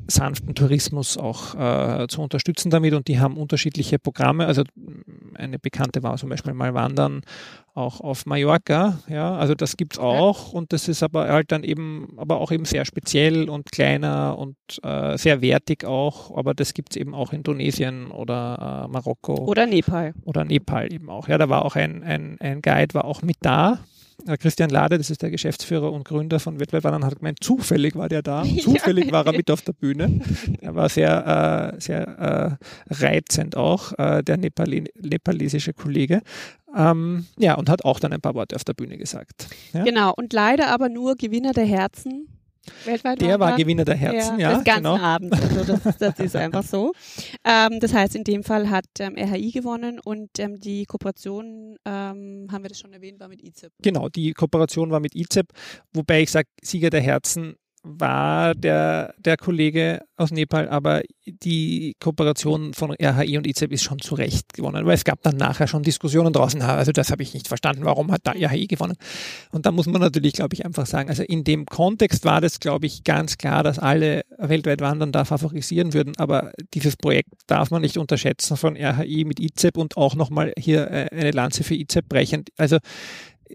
sanften 0.08 0.56
Tourismus 0.56 1.18
auch 1.18 1.56
äh, 1.56 2.08
zu 2.08 2.22
unterstützen 2.22 2.70
damit 2.70 2.94
und 2.94 3.08
die 3.08 3.20
haben 3.20 3.38
unterschiedliche 3.38 4.00
Programme. 4.00 4.46
Also 4.46 4.64
mh, 4.76 5.40
eine 5.40 5.60
bekannte 5.60 6.04
war 6.04 6.18
zum 6.18 6.30
Beispiel 6.30 6.54
mal 6.54 6.74
Wandern 6.74 7.22
auch 7.76 8.02
auf 8.02 8.28
Mallorca, 8.28 9.00
ja, 9.08 9.36
also 9.36 9.56
das 9.56 9.78
gibt's 9.78 9.98
auch 9.98 10.54
und 10.54 10.74
das 10.74 10.88
ist 10.88 11.02
aber 11.02 11.28
halt 11.30 11.52
dann 11.52 11.64
eben, 11.64 12.14
aber 12.18 12.40
auch 12.40 12.52
eben 12.52 12.66
sehr 12.66 12.86
speziell 12.86 13.50
und 13.50 13.72
kleiner 13.72 14.38
und 14.38 14.56
äh, 14.84 15.18
sehr 15.18 15.42
wertig 15.42 15.84
auch, 15.84 16.38
aber 16.38 16.54
das 16.54 16.76
gibt's 16.76 16.96
eben 16.96 17.16
auch 17.16 17.32
in 17.34 17.44
Indonesien 17.44 18.12
oder 18.12 18.86
äh, 18.86 18.92
Marokko 18.92 19.36
Oder 19.46 19.66
Nepal. 19.66 20.14
oder 20.24 20.46
Nepal 20.46 20.94
eben 20.94 21.10
auch. 21.10 21.28
Ja, 21.28 21.38
da 21.38 21.50
war 21.50 21.66
auch 21.66 21.76
ein, 21.76 22.04
ein, 22.04 22.38
ein 22.40 22.62
Guide, 22.62 22.94
war 22.94 23.06
auch 23.06 23.22
mit 23.22 23.38
da. 23.42 23.80
Äh, 24.28 24.38
Christian 24.38 24.70
Lade, 24.70 24.98
das 24.98 25.10
ist 25.10 25.22
der 25.22 25.32
Geschäftsführer 25.32 25.92
und 25.92 26.06
Gründer 26.06 26.40
von 26.40 26.60
Wettbewerbern, 26.60 27.06
hat 27.06 27.18
gemeint, 27.18 27.44
zufällig 27.44 27.96
war 27.96 28.10
der 28.10 28.22
da. 28.22 28.44
Ja. 28.54 28.62
Zufällig 28.62 29.12
war 29.12 29.26
er 29.26 29.34
mit 29.34 29.50
auf 29.50 29.62
der 29.62 29.74
Bühne. 29.74 30.20
Er 30.62 30.76
war 30.76 30.88
sehr, 30.88 31.74
äh, 31.76 31.82
sehr 31.82 32.60
äh, 32.90 32.94
reizend 32.94 33.58
auch, 33.58 33.94
äh, 33.98 34.22
der 34.22 34.38
Nepali 34.38 34.84
nepalesische 35.02 35.74
Kollege. 35.74 36.22
Ähm, 36.76 37.26
ja, 37.38 37.56
und 37.56 37.70
hat 37.70 37.84
auch 37.84 38.00
dann 38.00 38.14
ein 38.14 38.22
paar 38.22 38.36
Worte 38.36 38.56
auf 38.56 38.64
der 38.64 38.74
Bühne 38.74 38.98
gesagt. 38.98 39.48
Ja? 39.74 39.84
Genau, 39.84 40.14
und 40.16 40.34
leider 40.34 40.70
aber 40.70 40.90
nur 40.90 41.16
Gewinner 41.16 41.54
der 41.54 41.66
Herzen 41.66 42.28
weltweit. 42.86 43.22
Der 43.22 43.40
war. 43.40 43.56
Gewinner 43.56 43.86
der 43.86 43.96
Herzen, 43.96 44.40
ja, 44.40 44.56
des 44.56 44.64
ganzen 44.64 44.84
genau. 44.84 44.98
Abends. 44.98 45.40
Also 45.40 45.64
das, 45.64 45.98
das 45.98 46.20
ist 46.20 46.36
einfach 46.36 46.64
so. 46.64 46.94
Ähm, 47.46 47.80
das 47.80 47.94
heißt, 47.94 48.16
in 48.16 48.24
dem 48.24 48.44
Fall 48.44 48.70
hat 48.70 48.86
ähm, 49.00 49.16
RHI 49.18 49.52
gewonnen 49.52 50.00
und 50.00 50.40
ähm, 50.40 50.60
die 50.60 50.86
Kooperation, 50.86 51.76
ähm, 51.86 52.48
haben 52.52 52.64
wir 52.64 52.70
das 52.70 52.80
schon 52.80 52.94
erwähnt, 52.94 53.20
war 53.20 53.28
mit 53.28 53.44
IZIP. 53.44 53.72
Genau, 53.82 54.08
die 54.08 54.34
Kooperation 54.34 54.92
war 54.92 55.00
mit 55.00 55.16
ICEP, 55.16 55.48
wobei 55.94 56.22
ich 56.22 56.32
sage, 56.32 56.48
Sieger 56.62 56.90
der 56.90 57.02
Herzen 57.02 57.56
war 57.84 58.56
der, 58.56 59.14
der 59.18 59.36
Kollege 59.36 60.02
aus 60.16 60.32
Nepal, 60.32 60.70
aber 60.70 61.02
die 61.26 61.96
Kooperation 62.00 62.74
von 62.74 62.92
RHI 62.92 63.38
und 63.38 63.46
ICEP 63.46 63.74
ist 63.74 63.84
schon 63.84 64.00
zu 64.00 64.16
Recht 64.16 64.54
gewonnen, 64.54 64.86
weil 64.86 64.96
es 64.96 65.04
gab 65.04 65.22
dann 65.22 65.36
nachher 65.36 65.68
schon 65.68 65.84
Diskussionen 65.84 66.32
draußen, 66.32 66.62
also 66.62 66.94
das 66.94 67.12
habe 67.12 67.24
ich 67.24 67.34
nicht 67.34 67.50
verstanden, 67.50 67.84
warum 67.84 68.12
hat 68.12 68.22
da 68.24 68.32
RHI 68.32 68.68
gewonnen? 68.68 68.96
Und 69.52 69.66
da 69.66 69.72
muss 69.72 69.86
man 69.86 70.02
natürlich, 70.02 70.34
glaube 70.34 70.54
ich, 70.54 70.66
einfach 70.66 70.86
sagen, 70.86 71.10
also 71.10 71.24
in 71.24 71.44
dem 71.44 71.66
Kontext 71.66 72.24
war 72.24 72.40
das, 72.40 72.62
glaube 72.62 72.86
ich, 72.86 73.04
ganz 73.04 73.38
klar, 73.38 73.64
dass 73.64 73.80
alle 73.80 74.22
weltweit 74.38 74.80
wandern 74.80 75.12
da 75.12 75.26
favorisieren 75.26 75.94
würden, 75.94 76.14
aber 76.18 76.54
dieses 76.74 76.96
Projekt 76.96 77.32
darf 77.48 77.70
man 77.70 77.82
nicht 77.82 77.98
unterschätzen 77.98 78.56
von 78.56 78.78
RHI 78.78 79.26
mit 79.26 79.42
ICEP 79.42 79.78
und 79.78 79.98
auch 79.98 80.16
nochmal 80.16 80.54
hier 80.58 80.90
äh, 80.90 81.10
eine 81.12 81.32
Lanze 81.32 81.66
für 81.66 81.76
ICEP 81.76 82.08
brechen. 82.08 82.46
Also 82.58 82.78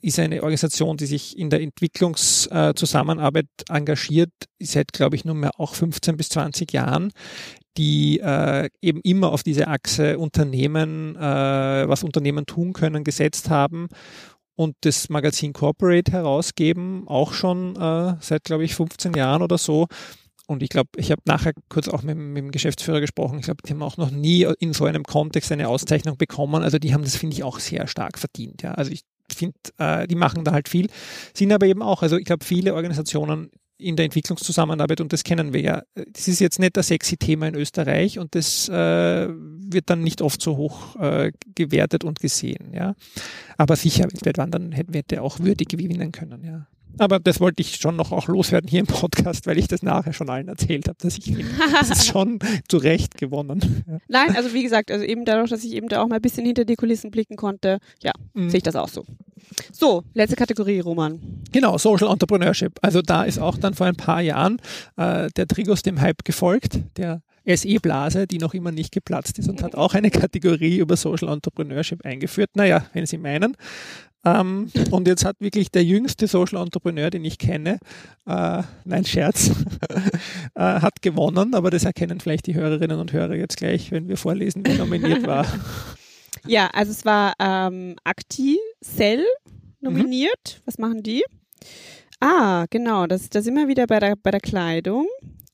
ist 0.03 0.19
eine 0.19 0.43
Organisation, 0.43 0.97
die 0.97 1.07
sich 1.07 1.39
in 1.39 1.51
der 1.51 1.61
Entwicklungszusammenarbeit 1.61 3.47
engagiert, 3.69 4.33
seit, 4.61 4.93
glaube 4.93 5.17
ich, 5.17 5.25
nunmehr 5.25 5.53
auch 5.59 5.75
15 5.75 6.17
bis 6.17 6.29
20 6.31 6.73
Jahren, 6.73 7.13
die 7.77 8.21
äh, 8.21 8.69
eben 8.83 9.01
immer 9.03 9.33
auf 9.33 9.43
diese 9.43 9.69
Achse 9.69 10.19
Unternehmen, 10.19 11.17
äh, 11.17 11.89
was 11.89 12.03
Unternehmen 12.03 12.47
tun 12.47 12.73
können, 12.73 13.05
gesetzt 13.05 13.51
haben 13.51 13.89
und 14.57 14.75
das 14.81 15.09
Magazin 15.09 15.53
Corporate 15.53 16.11
herausgeben, 16.11 17.07
auch 17.07 17.33
schon 17.33 17.77
äh, 17.77 18.17
seit, 18.21 18.45
glaube 18.45 18.65
ich, 18.65 18.75
15 18.75 19.15
Jahren 19.15 19.43
oder 19.43 19.59
so. 19.59 19.87
Und 20.49 20.63
ich 20.63 20.71
glaube, 20.71 20.89
ich 20.97 21.13
habe 21.13 21.21
nachher 21.27 21.53
kurz 21.69 21.89
auch 21.89 22.03
mit, 22.03 22.17
mit 22.17 22.39
dem 22.39 22.51
Geschäftsführer 22.51 23.01
gesprochen. 23.01 23.39
Ich 23.39 23.45
glaube, 23.45 23.63
die 23.65 23.71
haben 23.71 23.83
auch 23.83 23.99
noch 23.99 24.11
nie 24.11 24.47
in 24.59 24.73
so 24.73 24.87
einem 24.87 25.05
Kontext 25.05 25.53
eine 25.53 25.69
Auszeichnung 25.69 26.17
bekommen. 26.17 26.63
Also 26.63 26.79
die 26.79 26.95
haben 26.95 27.05
das, 27.05 27.17
finde 27.17 27.37
ich, 27.37 27.45
auch 27.45 27.61
sehr 27.61 27.87
stark 27.87 28.19
verdient. 28.19 28.63
Ja. 28.63 28.73
Also 28.73 28.91
ich 28.91 29.03
finde, 29.39 29.57
äh, 29.79 30.07
die 30.07 30.17
machen 30.17 30.45
da 30.45 30.53
halt 30.53 30.69
viel, 30.69 30.89
sind 31.35 31.53
aber 31.53 31.67
eben 31.67 31.83
auch, 31.83 32.03
also 32.03 32.17
ich 32.17 32.25
glaube, 32.25 32.45
viele 32.45 32.75
Organisationen 32.75 33.51
in 33.79 33.95
der 33.95 34.07
Entwicklungszusammenarbeit, 34.07 35.01
und 35.01 35.13
das 35.13 35.23
kennen 35.23 35.53
wir 35.53 35.61
ja, 35.61 35.83
das 35.95 36.27
ist 36.27 36.41
jetzt 36.41 36.59
nicht 36.59 36.77
das 36.77 36.89
sexy 36.89 37.17
Thema 37.17 37.47
in 37.47 37.55
Österreich 37.55 38.19
und 38.19 38.35
das 38.35 38.69
äh, 38.69 39.29
wird 39.29 39.89
dann 39.89 40.03
nicht 40.03 40.21
oft 40.21 40.43
so 40.43 40.57
hoch 40.57 40.97
äh, 40.97 41.31
gewertet 41.55 42.03
und 42.03 42.19
gesehen. 42.19 42.73
Ja. 42.75 42.95
Aber 43.57 43.77
sicher, 43.77 44.05
weltweit 44.05 44.39
wandern 44.39 44.73
hätte, 44.73 44.99
hätte 44.99 45.23
auch 45.23 45.39
würdig 45.39 45.69
gewinnen 45.69 46.11
können. 46.11 46.43
Ja. 46.45 46.67
Aber 46.97 47.21
das 47.21 47.39
wollte 47.41 47.61
ich 47.61 47.77
schon 47.77 47.97
noch 47.97 48.11
auch 48.13 48.27
loswerden 48.29 48.69
hier 48.69 48.81
im 48.81 48.87
Podcast, 48.87 49.47
weil 49.47 49.59
ich 49.59 49.69
das 49.69 49.83
nachher 49.83 50.13
schon 50.13 50.31
allen 50.31 50.49
erzählt 50.49 50.89
habe, 50.89 50.99
dass 51.01 51.19
ich 51.19 51.35
das 51.73 51.91
ist 51.91 52.07
schon 52.07 52.39
zu 52.69 52.79
Recht 52.79 53.19
gewonnen. 53.19 53.85
Ja. 53.87 53.99
Nein, 54.09 54.37
also 54.37 54.53
wie 54.55 54.63
gesagt, 54.63 54.91
also 54.91 55.05
eben 55.05 55.25
dadurch, 55.25 55.51
dass 55.51 55.63
ich 55.65 55.73
eben 55.75 55.89
da 55.89 56.03
auch 56.03 56.09
mal 56.09 56.17
ein 56.17 56.23
bisschen 56.23 56.45
hinter 56.47 56.65
die 56.65 56.77
Kulissen 56.77 57.11
blicken 57.11 57.37
konnte, 57.37 57.79
ja, 58.03 58.13
Mhm. 58.35 58.51
sehe 58.51 58.59
ich 58.59 58.63
das 58.65 58.77
auch 58.77 58.89
so. 58.89 59.05
So, 59.73 60.03
letzte 60.15 60.37
Kategorie, 60.37 60.81
Roman. 60.81 61.21
Genau, 61.53 61.79
Social 61.79 62.11
Entrepreneurship. 62.11 62.73
Also 62.83 63.03
da 63.03 63.25
ist 63.25 63.39
auch 63.39 63.57
dann 63.57 63.75
vor 63.75 63.87
ein 63.87 63.97
paar 63.97 64.21
Jahren 64.21 64.61
äh, 64.97 65.29
der 65.37 65.47
Trigos 65.47 65.83
dem 65.83 66.01
Hype 66.01 66.25
gefolgt, 66.25 66.81
der 66.97 67.23
SE-Blase, 67.47 68.27
die 68.27 68.37
noch 68.39 68.53
immer 68.53 68.73
nicht 68.73 68.93
geplatzt 68.93 69.39
ist 69.39 69.49
und 69.49 69.63
hat 69.63 69.75
auch 69.77 69.95
eine 69.95 70.11
Kategorie 70.11 70.79
über 70.79 70.97
Social 70.97 71.29
Entrepreneurship 71.33 72.05
eingeführt. 72.05 72.51
Naja, 72.55 72.85
wenn 72.93 73.07
Sie 73.07 73.17
meinen. 73.17 73.57
Ähm, 74.25 74.71
und 74.91 75.07
jetzt 75.07 75.25
hat 75.25 75.37
wirklich 75.41 75.71
der 75.71 75.85
jüngste 75.85 76.27
Social 76.27 76.61
Entrepreneur, 76.61 77.11
den 77.11 77.25
ich 77.25 77.39
kenne, 77.39 77.79
äh, 78.27 78.63
nein, 78.85 79.05
Scherz, 79.05 79.51
äh, 80.55 80.61
hat 80.61 81.03
gewonnen, 81.03 81.55
aber 81.55 81.71
das 81.71 81.85
erkennen 81.85 82.21
vielleicht 82.21 82.47
die 82.47 82.55
Hörerinnen 82.55 82.99
und 82.99 83.13
Hörer 83.13 83.37
jetzt 83.37 83.57
gleich, 83.57 83.93
wenn 83.93 84.09
wir 84.09 84.17
vorlesen, 84.17 84.63
wer 84.67 84.75
nominiert 84.75 85.27
war. 85.27 85.47
Ja, 86.47 86.69
also 86.73 86.93
es 86.93 87.05
war 87.05 87.35
ähm, 87.41 87.97
Acti 88.05 88.59
Cell 88.83 89.25
nominiert. 89.81 90.63
Was 90.67 90.79
machen 90.79 91.03
die? 91.03 91.25
Ah, 92.21 92.67
genau, 92.71 93.07
das, 93.07 93.29
da 93.29 93.43
sind 93.43 93.57
wir 93.57 93.67
wieder 93.67 93.87
bei 93.87 93.99
der, 93.99 94.15
bei 94.17 94.31
der 94.31 94.41
Kleidung. 94.41 95.07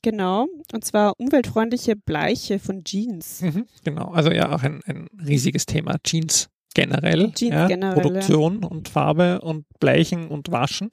Genau. 0.03 0.47
Und 0.73 0.85
zwar 0.85 1.19
umweltfreundliche 1.19 1.97
Bleiche 1.97 2.59
von 2.59 2.85
Jeans. 2.85 3.41
Mhm, 3.41 3.67
genau, 3.83 4.11
also 4.11 4.31
ja, 4.31 4.53
auch 4.53 4.63
ein, 4.63 4.83
ein 4.85 5.09
riesiges 5.27 5.65
Thema. 5.65 5.97
Jeans 6.05 6.49
generell. 6.75 7.33
Jeans 7.33 7.55
ja, 7.55 7.67
generell, 7.67 8.03
Produktion 8.03 8.65
und 8.65 8.89
Farbe 8.89 9.41
und 9.41 9.65
Bleichen 9.81 10.29
und 10.29 10.51
Waschen. 10.53 10.91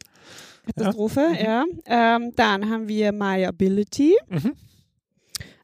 Katastrophe, 0.75 1.27
Mhm. 1.31 1.37
ja. 1.43 1.65
Ähm, 1.85 2.31
dann 2.35 2.69
haben 2.69 2.87
wir 2.87 3.11
MyAbility, 3.11 4.15
Mhm. 4.29 4.53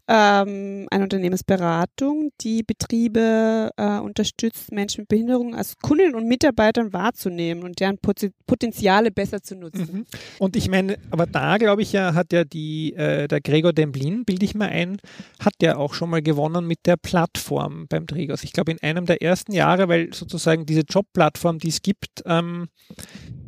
Ähm, 0.08 0.88
eine 0.90 1.04
Unternehmensberatung, 1.04 2.32
die 2.42 2.64
Betriebe 2.64 3.72
äh, 3.76 4.00
unterstützt, 4.00 4.72
Menschen 4.72 5.02
mit 5.02 5.10
Behinderung 5.10 5.56
als 5.56 5.78
Kundinnen 5.78 6.16
und 6.16 6.28
Mitarbeitern 6.28 6.94
wahrzunehmen 6.94 7.64
und 7.64 7.80
deren 7.80 7.98
Poten- 7.98 8.34
Potenziale 8.46 9.12
besser 9.12 9.42
zu 9.42 9.56
nutzen. 9.56 9.90
Mhm. 9.92 10.06
Und 10.40 10.56
ich 10.56 10.70
meine, 10.70 10.98
aber 11.12 11.26
da 11.26 11.58
glaube 11.58 11.82
ich 11.82 11.92
ja, 11.92 12.14
hat 12.14 12.32
ja 12.32 12.46
die, 12.46 12.94
äh, 12.94 13.28
der 13.28 13.42
Gregor 13.42 13.74
Demblin, 13.74 14.24
bilde 14.24 14.46
ich 14.46 14.56
mal 14.56 14.70
ein, 14.70 14.98
hat 15.40 15.54
ja 15.62 15.76
auch 15.76 15.94
schon 15.94 16.10
mal 16.10 16.22
gewonnen 16.22 16.66
mit 16.66 16.80
der 16.86 16.96
Plattform 16.98 17.88
beim 17.90 18.08
Trägers. 18.08 18.44
Ich 18.44 18.54
glaube 18.54 18.72
in 18.72 18.82
einem 18.82 19.06
der 19.06 19.22
ersten 19.22 19.52
Jahre, 19.52 19.88
weil 19.90 20.14
sozusagen 20.14 20.66
diese 20.66 20.82
Jobplattform, 20.82 21.60
die 21.60 21.70
es 21.70 21.82
gibt, 21.82 22.24
ähm, 22.26 22.68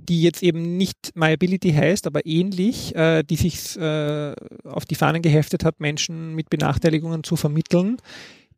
die 0.09 0.21
jetzt 0.21 0.43
eben 0.43 0.75
nicht 0.75 1.11
MyAbility 1.15 1.71
heißt, 1.71 2.07
aber 2.07 2.25
ähnlich, 2.25 2.95
äh, 2.95 3.23
die 3.23 3.35
sich 3.35 3.77
äh, 3.77 4.33
auf 4.63 4.85
die 4.85 4.95
Fahnen 4.95 5.21
geheftet 5.21 5.63
hat, 5.63 5.79
Menschen 5.79 6.35
mit 6.35 6.49
Benachteiligungen 6.49 7.23
zu 7.23 7.35
vermitteln, 7.35 7.97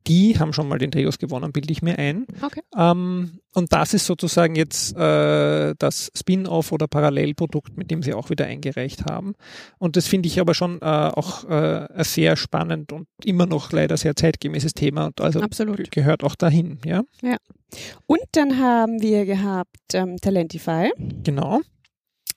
die 0.07 0.39
haben 0.39 0.53
schon 0.53 0.67
mal 0.67 0.77
den 0.77 0.91
Trios 0.91 1.19
gewonnen, 1.19 1.51
bilde 1.51 1.71
ich 1.71 1.81
mir 1.81 1.97
ein. 1.97 2.25
Okay. 2.41 2.61
Ähm, 2.75 3.39
und 3.53 3.73
das 3.73 3.93
ist 3.93 4.05
sozusagen 4.05 4.55
jetzt 4.55 4.95
äh, 4.95 5.73
das 5.77 6.11
Spin-off 6.15 6.71
oder 6.71 6.87
Parallelprodukt, 6.87 7.77
mit 7.77 7.91
dem 7.91 8.01
sie 8.01 8.13
auch 8.13 8.29
wieder 8.29 8.45
eingereicht 8.45 9.05
haben. 9.05 9.33
Und 9.77 9.97
das 9.97 10.07
finde 10.07 10.27
ich 10.27 10.39
aber 10.39 10.53
schon 10.53 10.81
äh, 10.81 10.85
auch 10.85 11.43
äh, 11.49 11.87
ein 11.93 12.03
sehr 12.03 12.35
spannend 12.35 12.91
und 12.91 13.07
immer 13.23 13.45
noch 13.45 13.71
leider 13.71 13.97
sehr 13.97 14.15
zeitgemäßes 14.15 14.73
Thema 14.73 15.07
und 15.07 15.21
also 15.21 15.41
Absolut. 15.41 15.91
gehört 15.91 16.23
auch 16.23 16.35
dahin, 16.35 16.79
ja. 16.85 17.03
Und 18.05 18.21
dann 18.33 18.59
haben 18.59 19.01
wir 19.01 19.25
gehabt 19.25 19.93
ähm, 19.93 20.17
Talentify. 20.17 20.91
Genau. 21.23 21.61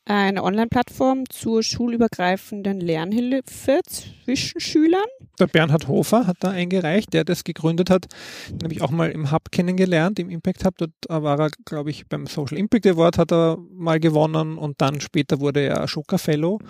Eine 0.06 0.42
Online-Plattform 0.42 1.28
zur 1.30 1.62
schulübergreifenden 1.62 2.80
Lernhilfe 2.80 3.80
zwischen 3.86 4.60
Schülern. 4.60 5.04
Der 5.38 5.46
Bernhard 5.46 5.88
Hofer 5.88 6.26
hat 6.26 6.36
da 6.40 6.50
eingereicht, 6.50 7.12
der 7.14 7.24
das 7.24 7.44
gegründet 7.44 7.90
hat. 7.90 8.06
Den 8.50 8.64
habe 8.64 8.74
ich 8.74 8.82
auch 8.82 8.90
mal 8.90 9.10
im 9.10 9.32
Hub 9.32 9.50
kennengelernt, 9.50 10.18
im 10.18 10.30
Impact 10.30 10.64
Hub. 10.64 10.76
Dort 10.76 10.92
war 11.08 11.40
er, 11.40 11.50
glaube 11.64 11.90
ich, 11.90 12.06
beim 12.06 12.26
Social 12.26 12.58
Impact 12.58 12.86
Award 12.86 13.18
hat 13.18 13.32
er 13.32 13.56
mal 13.72 13.98
gewonnen 13.98 14.58
und 14.58 14.80
dann 14.80 15.00
später 15.00 15.40
wurde 15.40 15.60
er 15.60 15.80
Ashoka 15.80 16.18
Fellow. 16.18 16.60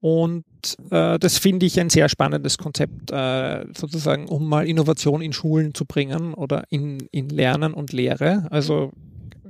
Und 0.00 0.44
äh, 0.90 1.18
das 1.18 1.36
finde 1.36 1.66
ich 1.66 1.78
ein 1.78 1.90
sehr 1.90 2.08
spannendes 2.08 2.56
Konzept, 2.56 3.10
äh, 3.10 3.66
sozusagen, 3.76 4.26
um 4.26 4.48
mal 4.48 4.66
Innovation 4.66 5.20
in 5.20 5.34
Schulen 5.34 5.74
zu 5.74 5.84
bringen 5.84 6.32
oder 6.32 6.64
in, 6.70 7.06
in 7.12 7.28
Lernen 7.28 7.74
und 7.74 7.92
Lehre. 7.92 8.46
Also 8.50 8.92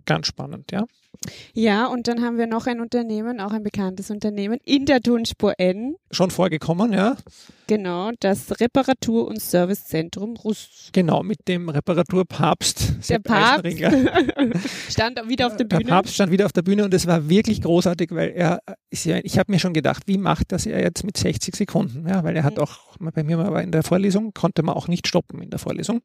ganz 0.06 0.26
spannend, 0.26 0.72
ja. 0.72 0.84
Ja, 1.52 1.86
und 1.86 2.08
dann 2.08 2.22
haben 2.22 2.38
wir 2.38 2.46
noch 2.46 2.66
ein 2.66 2.80
Unternehmen, 2.80 3.40
auch 3.40 3.52
ein 3.52 3.62
bekanntes 3.62 4.10
Unternehmen, 4.10 4.58
in 4.64 4.86
der 4.86 5.00
Tonspur 5.00 5.54
N. 5.58 5.96
Schon 6.10 6.30
vorgekommen, 6.30 6.94
ja. 6.94 7.16
Genau, 7.66 8.10
das 8.18 8.58
Reparatur- 8.58 9.28
und 9.28 9.40
Servicezentrum 9.40 10.36
Rust. 10.36 10.90
Genau, 10.92 11.22
mit 11.22 11.46
dem 11.46 11.68
Reparaturpapst. 11.68 13.10
Der 13.10 13.18
Papst 13.18 13.66
stand 14.88 15.28
wieder 15.28 15.46
auf 15.46 15.56
der 15.56 15.64
Bühne. 15.64 15.84
Der 15.84 15.90
Papst 15.90 16.14
stand 16.14 16.32
wieder 16.32 16.46
auf 16.46 16.52
der 16.52 16.62
Bühne 16.62 16.84
und 16.84 16.94
es 16.94 17.06
war 17.06 17.28
wirklich 17.28 17.60
großartig, 17.60 18.12
weil 18.12 18.30
er, 18.30 18.60
ich 18.88 19.06
habe 19.38 19.52
mir 19.52 19.58
schon 19.58 19.74
gedacht, 19.74 20.04
wie 20.06 20.18
macht 20.18 20.52
das 20.52 20.64
er 20.64 20.80
jetzt 20.80 21.04
mit 21.04 21.18
60 21.18 21.54
Sekunden? 21.54 22.08
Ja, 22.08 22.24
weil 22.24 22.34
er 22.34 22.44
hat 22.44 22.56
mhm. 22.56 22.62
auch, 22.62 22.89
bei 23.00 23.22
mir 23.22 23.38
war 23.38 23.62
in 23.62 23.72
der 23.72 23.82
Vorlesung, 23.82 24.32
konnte 24.34 24.62
man 24.62 24.74
auch 24.74 24.88
nicht 24.88 25.06
stoppen 25.06 25.40
in 25.42 25.50
der 25.50 25.58
Vorlesung. 25.58 26.02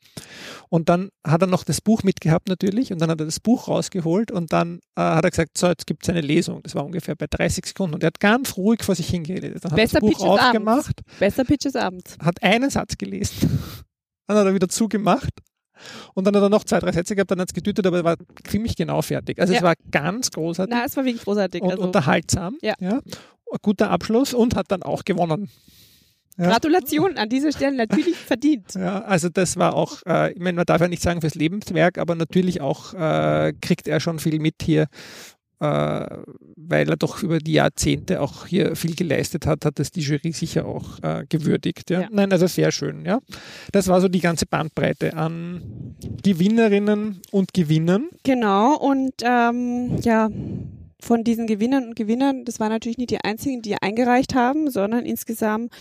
Und 0.69 0.89
dann 0.89 1.10
hat 1.25 1.41
er 1.41 1.47
noch 1.47 1.63
das 1.63 1.81
Buch 1.81 2.03
mitgehabt 2.03 2.47
natürlich 2.47 2.91
und 2.91 2.99
dann 2.99 3.10
hat 3.10 3.19
er 3.19 3.25
das 3.25 3.39
Buch 3.39 3.67
rausgeholt 3.67 4.31
und 4.31 4.53
dann 4.53 4.79
äh, 4.95 5.01
hat 5.01 5.25
er 5.25 5.29
gesagt, 5.29 5.58
so, 5.58 5.67
jetzt 5.67 5.86
gibt 5.88 6.03
es 6.03 6.10
eine 6.10 6.21
Lesung. 6.21 6.62
Das 6.63 6.75
war 6.75 6.86
ungefähr 6.86 7.15
bei 7.15 7.27
30 7.29 7.65
Sekunden 7.65 7.95
und 7.95 8.03
er 8.03 8.08
hat 8.08 8.19
ganz 8.19 8.58
ruhig 8.58 8.84
vor 8.84 8.95
sich 8.95 9.10
hingeredet. 9.10 9.63
Dann 9.63 9.75
Besser 9.75 9.97
hat 9.97 10.03
das 10.03 10.10
Buch 10.12 10.19
Pitch 10.19 10.21
aufgemacht. 10.21 11.01
Besser 11.19 11.43
Pitch 11.43 11.65
des 11.65 11.75
Abends. 11.75 12.17
Hat 12.23 12.41
einen 12.41 12.69
Satz 12.69 12.97
gelesen. 12.97 13.60
Dann 14.27 14.38
hat 14.38 14.45
er 14.47 14.53
wieder 14.55 14.69
zugemacht. 14.69 15.29
Und 16.13 16.25
dann 16.25 16.36
hat 16.36 16.41
er 16.41 16.49
noch 16.49 16.63
zwei, 16.63 16.79
drei 16.79 16.91
Sätze 16.91 17.15
gehabt, 17.15 17.31
dann 17.31 17.39
hat 17.41 17.49
es 17.49 17.53
getütet, 17.53 17.86
aber 17.86 17.97
er 17.97 18.03
war 18.03 18.15
ziemlich 18.47 18.75
genau 18.75 19.01
fertig. 19.01 19.39
Also 19.39 19.53
ja. 19.53 19.60
es 19.60 19.63
war 19.63 19.75
ganz 19.91 20.31
großartig. 20.31 20.73
Na, 20.73 20.86
es 20.86 20.95
war 20.95 21.03
wirklich 21.05 21.23
großartig. 21.23 21.62
Und 21.62 21.71
also. 21.71 21.84
unterhaltsam. 21.84 22.58
Ja. 22.62 22.75
ja. 22.79 23.01
Guter 23.62 23.89
Abschluss 23.89 24.34
und 24.34 24.55
hat 24.55 24.71
dann 24.71 24.84
auch 24.84 25.03
gewonnen. 25.03 25.49
Ja. 26.38 26.50
Gratulation 26.50 27.17
an 27.17 27.30
dieser 27.30 27.52
Stelle 27.52 27.78
natürlich 27.78 28.15
verdient. 28.28 28.74
Ja, 28.76 29.02
also 29.04 29.30
das 29.30 29.58
war 29.58 29.74
auch, 29.74 30.02
äh, 30.06 30.34
ich 30.34 30.39
meine, 30.39 30.58
man 30.58 30.65
darf 30.65 30.82
ja 30.82 30.88
nicht 30.88 31.02
sagen 31.02 31.21
fürs 31.21 31.36
Lebenswerk, 31.36 31.98
aber 31.98 32.15
natürlich 32.15 32.62
auch 32.62 32.93
äh, 32.93 33.54
kriegt 33.62 33.88
er 33.88 34.00
schon 34.00 34.19
viel 34.19 34.39
mit 34.39 34.56
hier 34.62 34.88
äh, 35.60 36.08
weil 36.58 36.89
er 36.89 36.98
doch 36.98 37.24
über 37.24 37.39
die 37.39 37.54
Jahrzehnte 37.54 38.21
auch 38.21 38.45
hier 38.45 38.76
viel 38.76 38.95
geleistet 38.95 39.45
hat, 39.45 39.65
hat 39.65 39.80
das 39.80 39.91
die 39.91 40.02
Jury 40.02 40.32
sicher 40.32 40.65
auch 40.65 41.02
äh, 41.02 41.26
gewürdigt. 41.30 41.89
Ja? 41.89 42.02
ja? 42.02 42.08
Nein, 42.12 42.32
also 42.32 42.48
sehr 42.48 42.71
schön. 42.71 43.06
Ja, 43.06 43.19
das 43.71 43.88
war 43.88 44.02
so 44.02 44.08
die 44.08 44.19
ganze 44.19 44.45
Bandbreite 44.45 45.15
an 45.15 45.95
Gewinnerinnen 46.24 47.21
und 47.32 47.54
Gewinnern. 47.54 48.10
Genau 48.24 48.78
und 48.78 49.13
ähm, 49.24 49.98
ja. 50.02 50.30
Von 51.01 51.23
diesen 51.23 51.45
Gewinnern 51.45 51.89
und 51.89 51.95
Gewinnern, 51.95 52.45
das 52.45 52.60
waren 52.60 52.69
natürlich 52.69 52.97
nicht 52.97 53.12
die 53.12 53.19
einzigen, 53.23 53.62
die 53.62 53.75
eingereicht 53.81 54.34
haben, 54.34 54.69
sondern 54.69 55.05
insgesamt 55.05 55.73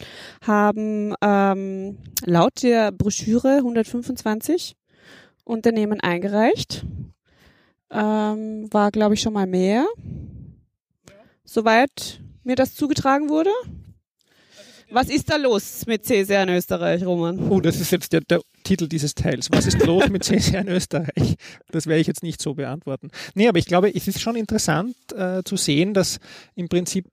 haben 0.44 1.14
ähm, 1.22 1.98
laut 2.24 2.62
der 2.62 2.92
Broschüre 2.92 3.58
125 3.58 4.76
Unternehmen 5.44 6.00
eingereicht 6.00 6.84
ähm, 7.94 8.68
war, 8.72 8.90
glaube 8.90 9.14
ich, 9.14 9.20
schon 9.20 9.32
mal 9.32 9.46
mehr. 9.46 9.86
Soweit 11.44 12.20
mir 12.42 12.56
das 12.56 12.74
zugetragen 12.74 13.28
wurde. 13.28 13.50
Was 14.90 15.08
ist 15.08 15.30
da 15.30 15.36
los 15.36 15.86
mit 15.86 16.04
CSR 16.04 16.42
in 16.42 16.50
Österreich, 16.50 17.04
Roman? 17.04 17.50
Oh, 17.50 17.60
das 17.60 17.80
ist 17.80 17.92
jetzt 17.92 18.12
der, 18.12 18.20
der 18.20 18.40
Titel 18.64 18.88
dieses 18.88 19.14
Teils. 19.14 19.48
Was 19.52 19.66
ist 19.66 19.84
los 19.84 20.08
mit 20.08 20.24
CSR 20.24 20.62
in 20.62 20.68
Österreich? 20.68 21.36
Das 21.70 21.86
werde 21.86 22.00
ich 22.00 22.06
jetzt 22.06 22.22
nicht 22.22 22.42
so 22.42 22.54
beantworten. 22.54 23.10
Nee, 23.34 23.48
aber 23.48 23.58
ich 23.58 23.66
glaube, 23.66 23.94
es 23.94 24.08
ist 24.08 24.20
schon 24.20 24.36
interessant 24.36 24.96
äh, 25.16 25.42
zu 25.44 25.56
sehen, 25.56 25.94
dass 25.94 26.18
im 26.56 26.68
Prinzip 26.68 27.06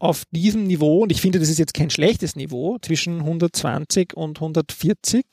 auf 0.00 0.24
diesem 0.30 0.64
Niveau, 0.64 1.02
und 1.02 1.12
ich 1.12 1.20
finde, 1.20 1.38
das 1.38 1.48
ist 1.48 1.58
jetzt 1.58 1.74
kein 1.74 1.90
schlechtes 1.90 2.34
Niveau, 2.34 2.78
zwischen 2.80 3.20
120 3.20 4.14
und 4.16 4.38
140 4.38 5.24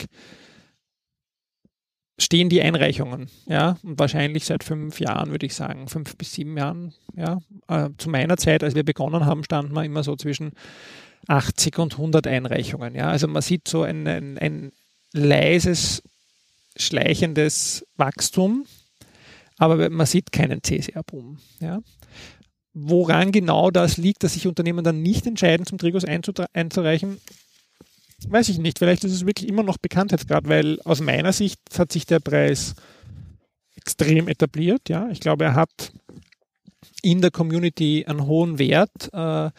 stehen 2.19 2.49
die 2.49 2.61
Einreichungen, 2.61 3.29
ja, 3.45 3.77
und 3.83 3.99
wahrscheinlich 3.99 4.45
seit 4.45 4.63
fünf 4.63 4.99
Jahren, 4.99 5.29
würde 5.29 5.45
ich 5.45 5.53
sagen, 5.53 5.87
fünf 5.87 6.17
bis 6.17 6.33
sieben 6.33 6.57
Jahren, 6.57 6.93
ja. 7.15 7.39
Äh, 7.67 7.89
zu 7.97 8.09
meiner 8.09 8.37
Zeit, 8.37 8.63
als 8.63 8.75
wir 8.75 8.83
begonnen 8.83 9.25
haben, 9.25 9.43
standen 9.43 9.73
wir 9.73 9.83
immer 9.83 10.03
so 10.03 10.15
zwischen 10.15 10.51
80 11.27 11.77
und 11.77 11.93
100 11.93 12.27
Einreichungen, 12.27 12.95
ja. 12.95 13.09
Also 13.09 13.27
man 13.27 13.41
sieht 13.41 13.67
so 13.67 13.83
ein, 13.83 14.07
ein, 14.07 14.37
ein 14.37 14.71
leises, 15.13 16.03
schleichendes 16.75 17.85
Wachstum, 17.95 18.65
aber 19.57 19.89
man 19.89 20.05
sieht 20.05 20.31
keinen 20.31 20.63
CSR-Boom, 20.63 21.39
ja. 21.59 21.81
Woran 22.73 23.31
genau 23.31 23.71
das 23.71 23.97
liegt, 23.97 24.23
dass 24.23 24.35
sich 24.35 24.45
Unternehmen 24.45 24.83
dann 24.83 25.01
nicht 25.01 25.25
entscheiden, 25.25 25.65
zum 25.65 25.79
Trigos 25.79 26.05
einzureichen, 26.05 27.19
weiß 28.27 28.49
ich 28.49 28.59
nicht. 28.59 28.79
Vielleicht 28.79 29.03
ist 29.03 29.13
es 29.13 29.25
wirklich 29.25 29.49
immer 29.49 29.63
noch 29.63 29.77
Bekanntheitsgrad, 29.77 30.47
weil 30.47 30.79
aus 30.81 31.01
meiner 31.01 31.33
Sicht 31.33 31.59
hat 31.77 31.91
sich 31.91 32.05
der 32.05 32.19
Preis 32.19 32.75
extrem 33.75 34.27
etabliert. 34.27 34.89
Ja, 34.89 35.09
ich 35.09 35.19
glaube, 35.19 35.45
er 35.45 35.55
hat 35.55 35.91
in 37.01 37.21
der 37.21 37.31
Community 37.31 38.05
einen 38.05 38.25
hohen 38.25 38.59
Wert, 38.59 39.11
äh, 39.13 39.49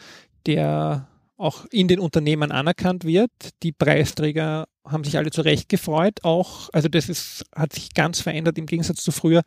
der 0.45 1.07
auch 1.37 1.65
in 1.71 1.87
den 1.87 1.99
Unternehmen 1.99 2.51
anerkannt 2.51 3.05
wird. 3.05 3.31
Die 3.63 3.71
Preisträger 3.71 4.67
haben 4.91 5.03
sich 5.03 5.17
alle 5.17 5.31
zu 5.31 5.41
Recht 5.41 5.69
gefreut. 5.69 6.19
Auch, 6.23 6.69
also 6.73 6.87
das 6.87 7.09
ist, 7.09 7.45
hat 7.55 7.73
sich 7.73 7.93
ganz 7.93 8.19
verändert 8.19 8.57
im 8.57 8.65
Gegensatz 8.65 9.03
zu 9.03 9.11
früher 9.11 9.43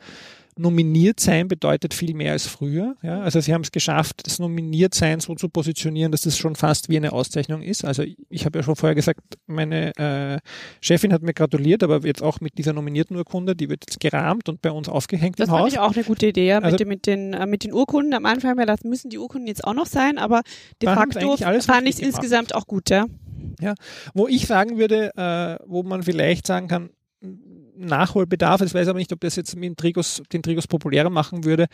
nominiert 0.57 1.19
sein 1.19 1.49
bedeutet 1.49 1.95
viel 1.95 2.15
mehr 2.15 2.33
als 2.33 2.47
früher. 2.47 2.97
Ja? 3.03 3.23
Also 3.23 3.41
sie 3.41 3.55
haben 3.55 3.63
es 3.63 3.73
geschafft, 3.73 4.27
das 4.27 4.39
Nominiertsein 4.39 5.21
so 5.21 5.35
zu 5.35 5.49
positionieren, 5.49 6.13
dass 6.13 6.23
das 6.23 6.37
schon 6.37 6.57
fast 6.57 6.89
wie 6.89 6.97
eine 6.97 7.13
Auszeichnung 7.13 7.63
ist. 7.63 7.85
Also 7.85 8.05
ich 8.29 8.45
habe 8.45 8.59
ja 8.59 8.63
schon 8.63 8.77
vorher 8.77 8.95
gesagt, 8.95 9.21
meine 9.47 9.97
äh, 9.97 10.39
Chefin 10.81 11.13
hat 11.13 11.23
mir 11.23 11.33
gratuliert, 11.33 11.83
aber 11.83 12.05
jetzt 12.05 12.23
auch 12.23 12.41
mit 12.41 12.59
dieser 12.59 12.75
nominierten 12.75 13.17
Urkunde, 13.17 13.57
die 13.57 13.71
wird 13.71 13.85
jetzt 13.89 14.01
gerahmt 14.01 14.49
und 14.49 14.61
bei 14.61 14.71
uns 14.71 14.89
aufgehängt 14.89 15.41
das 15.41 15.49
im 15.49 15.53
Haus. 15.53 15.59
Das 15.59 15.63
fand 15.63 15.73
ich 15.73 15.79
auch 15.79 15.97
eine 15.97 16.05
gute 16.05 16.27
Idee, 16.27 16.49
ja, 16.49 16.59
also, 16.59 16.71
mit, 16.71 16.81
den, 16.81 16.89
mit, 16.89 17.07
den, 17.07 17.33
äh, 17.33 17.47
mit 17.47 17.65
den 17.65 17.73
Urkunden. 17.73 18.13
Am 18.13 18.27
Anfang 18.27 18.51
haben 18.51 18.59
wir 18.59 18.67
gedacht, 18.67 18.85
müssen 18.85 19.09
die 19.09 19.19
Urkunden 19.19 19.47
jetzt 19.47 19.65
auch 19.65 19.75
noch 19.75 19.87
sein, 19.87 20.19
aber 20.19 20.43
de 20.83 20.89
facto 20.89 21.37
fand 21.37 21.89
ich 21.89 21.95
es 21.95 22.01
insgesamt 22.01 22.55
auch 22.55 22.67
gut. 22.67 22.91
Ja? 22.91 23.07
Ja, 23.61 23.75
wo 24.15 24.29
ich 24.29 24.47
sagen 24.47 24.79
würde, 24.79 25.11
äh, 25.17 25.65
wo 25.67 25.83
man 25.83 26.03
vielleicht 26.03 26.47
sagen 26.47 26.69
kann, 26.69 26.91
Nachholbedarf, 27.77 28.61
ich 28.63 28.75
weiß 28.75 28.89
aber 28.89 28.99
nicht, 28.99 29.13
ob 29.13 29.21
das 29.21 29.37
jetzt 29.37 29.57
mit 29.57 29.77
Trigos, 29.77 30.23
den 30.33 30.43
Trigos 30.43 30.67
populärer 30.67 31.11
machen 31.11 31.45
würde, 31.45 31.67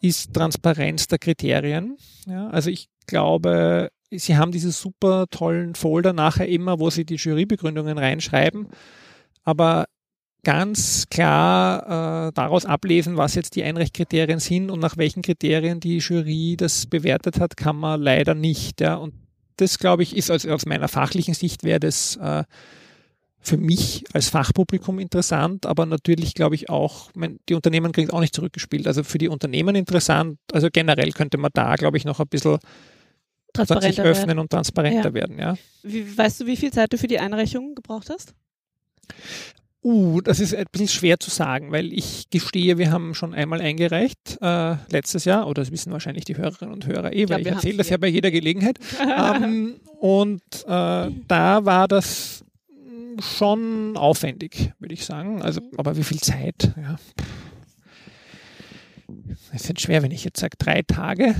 ist 0.00 0.34
Transparenz 0.34 1.06
der 1.06 1.18
Kriterien. 1.18 1.96
Ja, 2.26 2.48
also 2.48 2.70
ich 2.70 2.88
glaube, 3.06 3.90
sie 4.10 4.36
haben 4.36 4.52
diese 4.52 4.72
super 4.72 5.26
tollen 5.30 5.74
Folder 5.74 6.12
nachher 6.12 6.48
immer, 6.48 6.78
wo 6.78 6.90
sie 6.90 7.04
die 7.04 7.16
Jurybegründungen 7.16 7.98
reinschreiben, 7.98 8.68
aber 9.44 9.86
ganz 10.44 11.06
klar 11.10 12.28
äh, 12.28 12.32
daraus 12.32 12.64
ablesen, 12.64 13.16
was 13.16 13.34
jetzt 13.34 13.56
die 13.56 13.64
Einreichkriterien 13.64 14.38
sind 14.38 14.70
und 14.70 14.80
nach 14.80 14.96
welchen 14.96 15.22
Kriterien 15.22 15.80
die 15.80 15.98
Jury 15.98 16.56
das 16.56 16.86
bewertet 16.86 17.40
hat, 17.40 17.56
kann 17.56 17.76
man 17.76 18.00
leider 18.00 18.34
nicht. 18.34 18.80
Ja. 18.80 18.94
Und 18.94 19.14
das, 19.58 19.78
glaube 19.78 20.02
ich, 20.02 20.16
ist 20.16 20.30
also 20.30 20.50
aus 20.50 20.66
meiner 20.66 20.88
fachlichen 20.88 21.34
Sicht 21.34 21.64
wäre 21.64 21.80
das 21.80 22.16
äh, 22.16 22.44
für 23.40 23.56
mich 23.56 24.04
als 24.12 24.28
Fachpublikum 24.28 24.98
interessant, 24.98 25.66
aber 25.66 25.86
natürlich 25.86 26.34
glaube 26.34 26.54
ich 26.54 26.68
auch, 26.68 27.10
die 27.48 27.54
Unternehmen 27.54 27.92
kriegen 27.92 28.08
es 28.08 28.14
auch 28.14 28.20
nicht 28.20 28.34
zurückgespielt. 28.34 28.86
Also 28.86 29.04
für 29.04 29.18
die 29.18 29.28
Unternehmen 29.28 29.74
interessant, 29.74 30.38
also 30.52 30.68
generell 30.72 31.12
könnte 31.12 31.38
man 31.38 31.50
da, 31.54 31.76
glaube 31.76 31.96
ich, 31.96 32.04
noch 32.04 32.20
ein 32.20 32.28
bisschen 32.28 32.58
sich 33.56 34.00
öffnen 34.00 34.28
werden. 34.28 34.38
und 34.38 34.50
transparenter 34.50 35.08
ja. 35.08 35.14
werden. 35.14 35.38
Ja. 35.38 35.56
Wie, 35.82 36.16
weißt 36.16 36.40
du, 36.40 36.46
wie 36.46 36.56
viel 36.56 36.72
Zeit 36.72 36.92
du 36.92 36.98
für 36.98 37.08
die 37.08 37.18
Einreichung 37.18 37.74
gebraucht 37.74 38.10
hast? 38.10 38.34
Uh, 39.88 40.20
das 40.20 40.38
ist 40.38 40.54
ein 40.54 40.66
bisschen 40.70 40.88
schwer 40.88 41.18
zu 41.18 41.30
sagen, 41.30 41.72
weil 41.72 41.94
ich 41.94 42.28
gestehe, 42.28 42.76
wir 42.76 42.90
haben 42.90 43.14
schon 43.14 43.32
einmal 43.32 43.62
eingereicht, 43.62 44.36
äh, 44.42 44.76
letztes 44.90 45.24
Jahr, 45.24 45.46
oder 45.46 45.62
das 45.62 45.72
wissen 45.72 45.90
wahrscheinlich 45.92 46.26
die 46.26 46.36
Hörerinnen 46.36 46.74
und 46.74 46.86
Hörer 46.86 47.14
eh, 47.14 47.26
weil 47.30 47.40
ich, 47.40 47.46
ich 47.46 47.52
erzähle 47.54 47.78
das 47.78 47.88
ja 47.88 47.96
bei 47.96 48.08
jeder 48.08 48.30
Gelegenheit. 48.30 48.78
ähm, 49.00 49.76
und 49.98 50.42
äh, 50.66 51.10
da 51.26 51.64
war 51.64 51.88
das 51.88 52.44
schon 53.18 53.96
aufwendig, 53.96 54.74
würde 54.78 54.92
ich 54.92 55.06
sagen. 55.06 55.40
Also, 55.40 55.62
aber 55.78 55.96
wie 55.96 56.04
viel 56.04 56.20
Zeit? 56.20 56.74
Ja. 56.76 56.96
Es 59.54 59.70
ist 59.70 59.80
schwer, 59.80 60.02
wenn 60.02 60.10
ich 60.10 60.22
jetzt 60.22 60.38
sage 60.38 60.58
drei 60.58 60.82
Tage, 60.82 61.34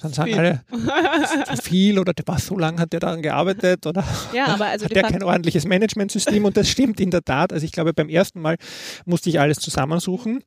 dann 0.00 0.12
sagen 0.12 0.30
viel. 0.30 0.38
alle, 0.38 0.64
zu 1.56 1.62
viel 1.62 1.98
oder 1.98 2.12
was, 2.26 2.46
so 2.46 2.58
lange 2.58 2.80
hat 2.80 2.92
der 2.92 3.00
daran 3.00 3.22
gearbeitet 3.22 3.86
oder 3.86 4.04
ja, 4.32 4.46
aber 4.46 4.66
also 4.66 4.84
hat 4.84 4.94
der 4.94 5.02
kein 5.02 5.22
ordentliches 5.22 5.66
Managementsystem 5.66 6.44
und 6.44 6.56
das 6.56 6.68
stimmt 6.68 7.00
in 7.00 7.10
der 7.10 7.22
Tat. 7.22 7.52
Also 7.52 7.64
ich 7.64 7.72
glaube, 7.72 7.92
beim 7.92 8.08
ersten 8.08 8.40
Mal 8.40 8.56
musste 9.04 9.30
ich 9.30 9.40
alles 9.40 9.58
zusammensuchen 9.58 10.44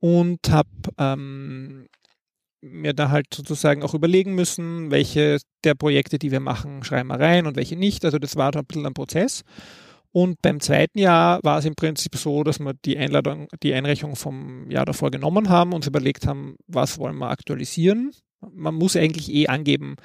und 0.00 0.50
habe 0.50 0.68
ähm, 0.98 1.86
mir 2.60 2.94
da 2.94 3.10
halt 3.10 3.26
sozusagen 3.32 3.82
auch 3.82 3.94
überlegen 3.94 4.34
müssen, 4.34 4.90
welche 4.90 5.38
der 5.64 5.74
Projekte, 5.74 6.18
die 6.18 6.30
wir 6.30 6.40
machen, 6.40 6.82
schreiben 6.82 7.08
wir 7.08 7.20
rein 7.20 7.46
und 7.46 7.56
welche 7.56 7.76
nicht. 7.76 8.04
Also 8.04 8.18
das 8.18 8.36
war 8.36 8.52
da 8.52 8.60
ein 8.60 8.66
bisschen 8.66 8.86
ein 8.86 8.94
Prozess. 8.94 9.42
Und 10.16 10.40
beim 10.42 10.60
zweiten 10.60 11.00
Jahr 11.00 11.40
war 11.42 11.58
es 11.58 11.64
im 11.64 11.74
Prinzip 11.74 12.14
so, 12.14 12.44
dass 12.44 12.60
wir 12.60 12.72
die 12.84 12.96
Einladung, 12.96 13.48
die 13.64 13.74
Einreichung 13.74 14.14
vom 14.14 14.70
Jahr 14.70 14.84
davor 14.84 15.10
genommen 15.10 15.48
haben, 15.48 15.72
uns 15.72 15.88
überlegt 15.88 16.24
haben, 16.24 16.54
was 16.68 16.98
wollen 16.98 17.16
wir 17.16 17.30
aktualisieren. 17.30 18.12
Man 18.52 18.76
muss 18.76 18.94
eigentlich 18.94 19.28
eh 19.34 19.48
angeben, 19.48 19.96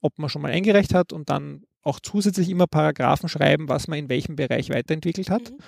ob 0.00 0.16
man 0.16 0.28
schon 0.28 0.42
mal 0.42 0.52
eingereicht 0.52 0.94
hat 0.94 1.12
und 1.12 1.28
dann 1.28 1.64
auch 1.82 1.98
zusätzlich 1.98 2.50
immer 2.50 2.68
Paragraphen 2.68 3.28
schreiben, 3.28 3.68
was 3.68 3.88
man 3.88 3.98
in 3.98 4.08
welchem 4.08 4.36
Bereich 4.36 4.70
weiterentwickelt 4.70 5.28
hat. 5.28 5.50
Mhm. 5.50 5.58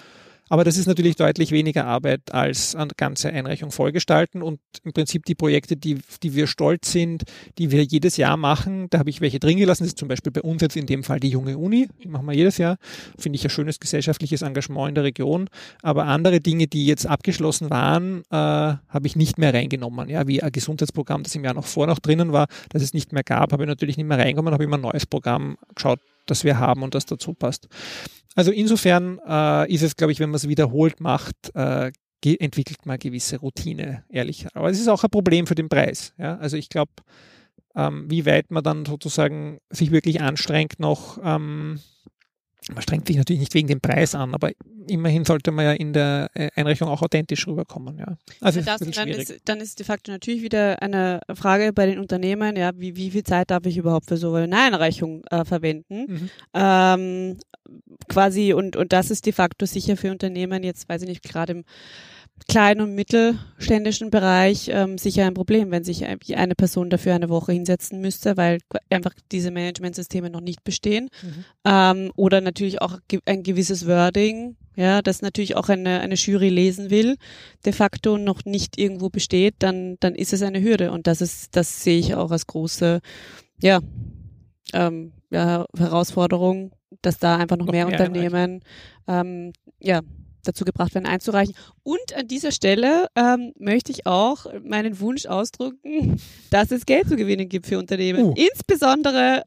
Aber 0.51 0.65
das 0.65 0.77
ist 0.77 0.87
natürlich 0.87 1.15
deutlich 1.15 1.53
weniger 1.53 1.87
Arbeit 1.87 2.35
als 2.35 2.75
eine 2.75 2.91
ganze 2.97 3.31
Einreichung 3.31 3.71
vollgestalten 3.71 4.43
und 4.43 4.59
im 4.83 4.93
Prinzip 4.93 5.25
die 5.25 5.37
Projekte, 5.37 5.77
die, 5.77 6.01
die 6.25 6.35
wir 6.35 6.49
stolz 6.49 6.91
sind, 6.91 7.23
die 7.57 7.71
wir 7.71 7.85
jedes 7.85 8.17
Jahr 8.17 8.37
machen, 8.37 8.91
da 8.91 8.99
habe 8.99 9.11
ich 9.11 9.21
welche 9.21 9.39
drin 9.39 9.59
gelassen. 9.59 9.85
Das 9.85 9.91
ist 9.91 9.99
zum 9.99 10.09
Beispiel 10.09 10.33
bei 10.33 10.43
uns 10.43 10.61
jetzt 10.61 10.75
in 10.75 10.87
dem 10.87 11.05
Fall 11.05 11.21
die 11.21 11.29
junge 11.29 11.57
Uni, 11.57 11.89
die 12.03 12.09
machen 12.09 12.27
wir 12.27 12.35
jedes 12.35 12.59
Jahr. 12.59 12.79
Finde 13.17 13.37
ich 13.37 13.45
ein 13.45 13.51
schönes 13.51 13.79
gesellschaftliches 13.79 14.43
Engagement 14.43 14.89
in 14.89 14.95
der 14.97 15.05
Region. 15.05 15.49
Aber 15.83 16.07
andere 16.07 16.41
Dinge, 16.41 16.67
die 16.67 16.85
jetzt 16.85 17.07
abgeschlossen 17.07 17.71
waren, 17.71 18.23
äh, 18.31 18.35
habe 18.35 19.03
ich 19.05 19.15
nicht 19.15 19.39
mehr 19.39 19.55
reingenommen. 19.55 20.09
Ja, 20.09 20.27
wie 20.27 20.43
ein 20.43 20.51
Gesundheitsprogramm, 20.51 21.23
das 21.23 21.33
im 21.37 21.45
Jahr 21.45 21.55
noch 21.55 21.67
vor 21.67 21.87
noch 21.87 22.01
drinnen 22.01 22.33
war, 22.33 22.49
das 22.71 22.83
es 22.83 22.93
nicht 22.93 23.13
mehr 23.13 23.23
gab, 23.23 23.53
habe 23.53 23.63
ich 23.63 23.69
natürlich 23.69 23.97
nicht 23.97 24.07
mehr 24.07 24.19
reingenommen, 24.19 24.53
habe 24.53 24.65
immer 24.65 24.79
ein 24.79 24.83
neues 24.83 25.07
Programm 25.07 25.59
geschaut, 25.77 26.01
das 26.27 26.43
wir 26.43 26.59
haben 26.59 26.83
und 26.83 26.97
das 26.97 27.07
dazu 27.07 27.35
passt. 27.35 27.69
Also 28.35 28.53
insofern 28.53 29.19
äh, 29.27 29.73
ist 29.73 29.83
es, 29.83 29.97
glaube 29.97 30.13
ich, 30.13 30.21
wenn 30.21 30.31
man 30.31 30.37
es 30.37 30.49
wiederholt 30.49 31.01
macht, 31.01 31.55
äh, 31.55 31.91
entwickelt 32.23 32.85
man 32.85 32.99
gewisse 32.99 33.39
Routine, 33.39 34.05
ehrlich. 34.09 34.47
Aber 34.55 34.71
es 34.71 34.79
ist 34.79 34.89
auch 34.89 35.03
ein 35.03 35.11
Problem 35.11 35.47
für 35.47 35.55
den 35.55 35.69
Preis. 35.69 36.13
Ja? 36.19 36.37
Also 36.37 36.57
ich 36.57 36.69
glaube, 36.69 36.93
ähm, 37.75 38.11
wie 38.11 38.27
weit 38.27 38.51
man 38.51 38.63
dann 38.63 38.85
sozusagen 38.85 39.59
sich 39.71 39.91
wirklich 39.91 40.21
anstrengt, 40.21 40.79
noch 40.81 41.19
ähm, 41.23 41.81
man 42.73 42.83
strengt 42.83 43.07
sich 43.07 43.17
natürlich 43.17 43.41
nicht 43.41 43.55
wegen 43.55 43.69
dem 43.69 43.81
Preis 43.81 44.15
an, 44.15 44.35
aber 44.35 44.51
immerhin 44.87 45.25
sollte 45.25 45.51
man 45.51 45.65
ja 45.65 45.73
in 45.73 45.93
der 45.93 46.31
äh, 46.35 46.49
Einreichung 46.55 46.89
auch 46.89 47.03
authentisch 47.03 47.47
rüberkommen. 47.47 47.99
Ja. 47.99 48.17
Also 48.41 48.61
das, 48.61 48.81
dann, 48.81 49.09
ist, 49.09 49.41
dann 49.45 49.61
ist 49.61 49.79
de 49.79 49.87
facto 49.87 50.13
natürlich 50.13 50.43
wieder 50.43 50.83
eine 50.83 51.21
Frage 51.35 51.73
bei 51.73 51.87
den 51.87 51.99
Unternehmen, 51.99 52.57
ja, 52.57 52.73
wie, 52.77 52.97
wie 52.97 53.11
viel 53.11 53.25
Zeit 53.25 53.51
darf 53.51 53.67
ich 53.67 53.77
überhaupt 53.77 54.07
für 54.07 54.17
so 54.17 54.35
eine 54.35 54.57
Einreichung 54.57 55.25
äh, 55.31 55.45
verwenden? 55.45 56.07
Mhm. 56.09 56.31
Ähm, 56.55 57.37
quasi, 58.09 58.53
und, 58.53 58.77
und 58.77 58.93
das 58.93 59.11
ist 59.11 59.27
de 59.27 59.33
facto 59.33 59.67
sicher 59.67 59.97
für 59.97 60.11
Unternehmen, 60.11 60.63
jetzt 60.63 60.89
weiß 60.89 61.03
ich 61.03 61.09
nicht, 61.09 61.23
gerade 61.23 61.53
im 61.53 61.65
kleinen 62.49 62.81
und 62.81 62.95
mittelständischen 62.95 64.11
Bereich 64.11 64.69
ähm, 64.73 64.99
sicher 64.99 65.27
ein 65.27 65.35
Problem, 65.35 65.71
wenn 65.71 65.85
sich 65.85 66.05
eine 66.05 66.55
Person 66.55 66.91
dafür 66.91 67.15
eine 67.15 67.29
Woche 67.29 67.53
hinsetzen 67.53 68.01
müsste, 68.01 68.37
weil 68.37 68.59
einfach 68.89 69.13
diese 69.31 69.51
Managementsysteme 69.51 70.31
noch 70.31 70.41
nicht 70.41 70.65
bestehen. 70.65 71.09
Mhm. 71.23 71.45
Ähm, 71.65 72.13
oder 72.17 72.41
natürlich 72.41 72.83
auch 72.83 72.99
ein 73.27 73.43
gewisses 73.43 73.87
Wording, 73.87 74.57
ja, 74.77 75.03
das 75.03 75.23
natürlich 75.23 75.57
auch 75.57 75.69
eine, 75.69 76.01
eine 76.01 76.15
Jury 76.15 76.49
lesen 76.49 76.91
will, 76.91 77.17
de 77.65 77.73
facto 77.73 78.19
noch 78.19 78.45
nicht 78.45 78.79
irgendwo 78.79 79.11
besteht, 79.11 79.57
dann, 79.59 79.97
dann 80.01 80.15
ist 80.15 80.33
es 80.33 80.43
eine 80.43 80.63
Hürde. 80.63 80.93
Und 80.93 81.07
das 81.07 81.21
ist, 81.21 81.57
das 81.57 81.83
sehe 81.83 81.99
ich 81.99 82.15
auch 82.15 82.31
als 82.31 82.47
große, 82.47 83.01
ja, 83.61 83.81
ähm, 84.73 85.13
ja, 85.31 85.67
Herausforderung, 85.77 86.73
dass 87.03 87.19
da 87.19 87.37
einfach 87.37 87.57
noch, 87.57 87.67
noch 87.67 87.73
mehr, 87.73 87.87
mehr, 87.87 87.93
Unternehmen 87.93 88.63
ähm, 89.07 89.53
ja, 89.81 90.01
dazu 90.43 90.65
gebracht 90.65 90.95
werden, 90.95 91.07
einzureichen. 91.07 91.55
Und 91.83 92.15
an 92.15 92.27
dieser 92.27 92.53
Stelle 92.53 93.09
ähm, 93.17 93.53
möchte 93.59 93.93
ich 93.93 94.07
auch 94.07 94.47
meinen 94.63 95.01
Wunsch 95.01 95.27
ausdrücken, 95.27 96.21
dass 96.51 96.71
es 96.71 96.87
Geld 96.87 97.09
zu 97.09 97.17
gewinnen 97.17 97.49
gibt 97.49 97.67
für 97.67 97.79
Unternehmen. 97.79 98.27
Uh. 98.27 98.35
Insbesondere 98.37 99.43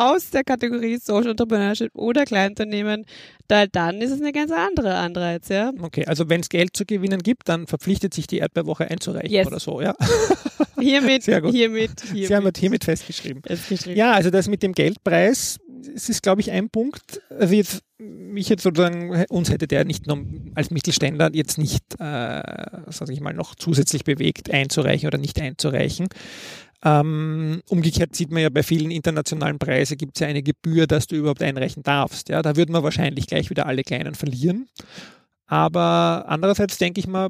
aus 0.00 0.30
der 0.30 0.44
Kategorie 0.44 0.98
Social 0.98 1.32
Entrepreneurship 1.32 1.90
oder 1.94 2.24
Kleinunternehmen, 2.24 3.04
da, 3.48 3.66
dann 3.66 4.00
ist 4.00 4.10
es 4.10 4.20
eine 4.20 4.32
ganz 4.32 4.50
andere 4.50 4.94
Anreiz, 4.94 5.48
ja. 5.48 5.72
Okay, 5.80 6.06
also 6.06 6.28
wenn 6.28 6.40
es 6.40 6.48
Geld 6.48 6.76
zu 6.76 6.86
gewinnen 6.86 7.22
gibt, 7.22 7.48
dann 7.48 7.66
verpflichtet 7.66 8.14
sich 8.14 8.26
die 8.26 8.38
Erdbeerwoche 8.38 8.90
einzureichen 8.90 9.30
yes. 9.30 9.46
oder 9.46 9.60
so, 9.60 9.80
ja. 9.80 9.94
Hiermit, 10.80 11.24
Sehr 11.24 11.42
gut. 11.42 11.52
hiermit, 11.52 12.00
hiermit. 12.00 12.28
Sie 12.28 12.34
haben 12.34 12.50
hiermit 12.56 12.84
festgeschrieben. 12.84 13.42
festgeschrieben. 13.42 13.98
Ja, 13.98 14.12
also 14.12 14.30
das 14.30 14.48
mit 14.48 14.62
dem 14.62 14.72
Geldpreis, 14.72 15.58
es 15.94 16.08
ist, 16.08 16.22
glaube 16.22 16.40
ich, 16.40 16.50
ein 16.50 16.70
Punkt, 16.70 17.20
also 17.28 17.54
jetzt, 17.54 17.82
mich 17.98 18.48
jetzt 18.48 18.62
sozusagen, 18.62 19.24
uns 19.28 19.50
hätte 19.50 19.66
der 19.66 19.84
nicht 19.84 20.06
noch 20.06 20.18
als 20.54 20.70
Mittelständler 20.70 21.30
jetzt 21.34 21.58
nicht, 21.58 21.84
äh, 21.94 22.42
sage 22.88 23.12
ich 23.12 23.20
mal, 23.20 23.34
noch 23.34 23.54
zusätzlich 23.54 24.04
bewegt, 24.04 24.50
einzureichen 24.50 25.06
oder 25.06 25.18
nicht 25.18 25.40
einzureichen. 25.40 26.08
Ähm, 26.82 27.62
umgekehrt 27.68 28.16
sieht 28.16 28.30
man 28.30 28.42
ja 28.42 28.48
bei 28.48 28.62
vielen 28.62 28.90
internationalen 28.90 29.58
Preisen 29.58 29.98
gibt 29.98 30.16
es 30.16 30.20
ja 30.20 30.28
eine 30.28 30.42
Gebühr, 30.42 30.86
dass 30.86 31.06
du 31.06 31.16
überhaupt 31.16 31.42
einreichen 31.42 31.82
darfst. 31.82 32.30
Ja, 32.30 32.40
da 32.40 32.56
würden 32.56 32.74
wir 32.74 32.82
wahrscheinlich 32.82 33.26
gleich 33.26 33.50
wieder 33.50 33.66
alle 33.66 33.82
Kleinen 33.82 34.14
verlieren. 34.14 34.66
Aber 35.46 36.24
andererseits 36.28 36.78
denke 36.78 37.00
ich 37.00 37.06
mal, 37.06 37.28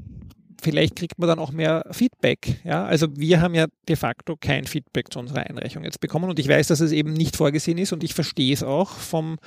vielleicht 0.63 0.97
kriegt 0.97 1.19
man 1.19 1.29
dann 1.29 1.39
auch 1.39 1.51
mehr 1.51 1.85
Feedback. 1.91 2.61
Ja, 2.65 2.85
also 2.85 3.09
wir 3.17 3.41
haben 3.41 3.55
ja 3.55 3.67
de 3.89 3.97
facto 3.97 4.37
kein 4.37 4.67
Feedback 4.67 5.13
zu 5.13 5.19
unserer 5.19 5.49
Einreichung 5.49 5.85
jetzt 5.85 6.01
bekommen 6.01 6.31
und 6.31 6.39
ich 6.39 6.49
weiß, 6.49 6.69
dass 6.69 6.81
es 6.81 6.93
eben 6.93 7.13
nicht 7.13 7.37
vorgesehen 7.37 7.79
ist 7.79 7.93
und 7.93 8.05
ich 8.05 8.15
verstehe 8.15 8.53
es 8.53 8.63
auch 8.63 8.91
vom 8.91 9.39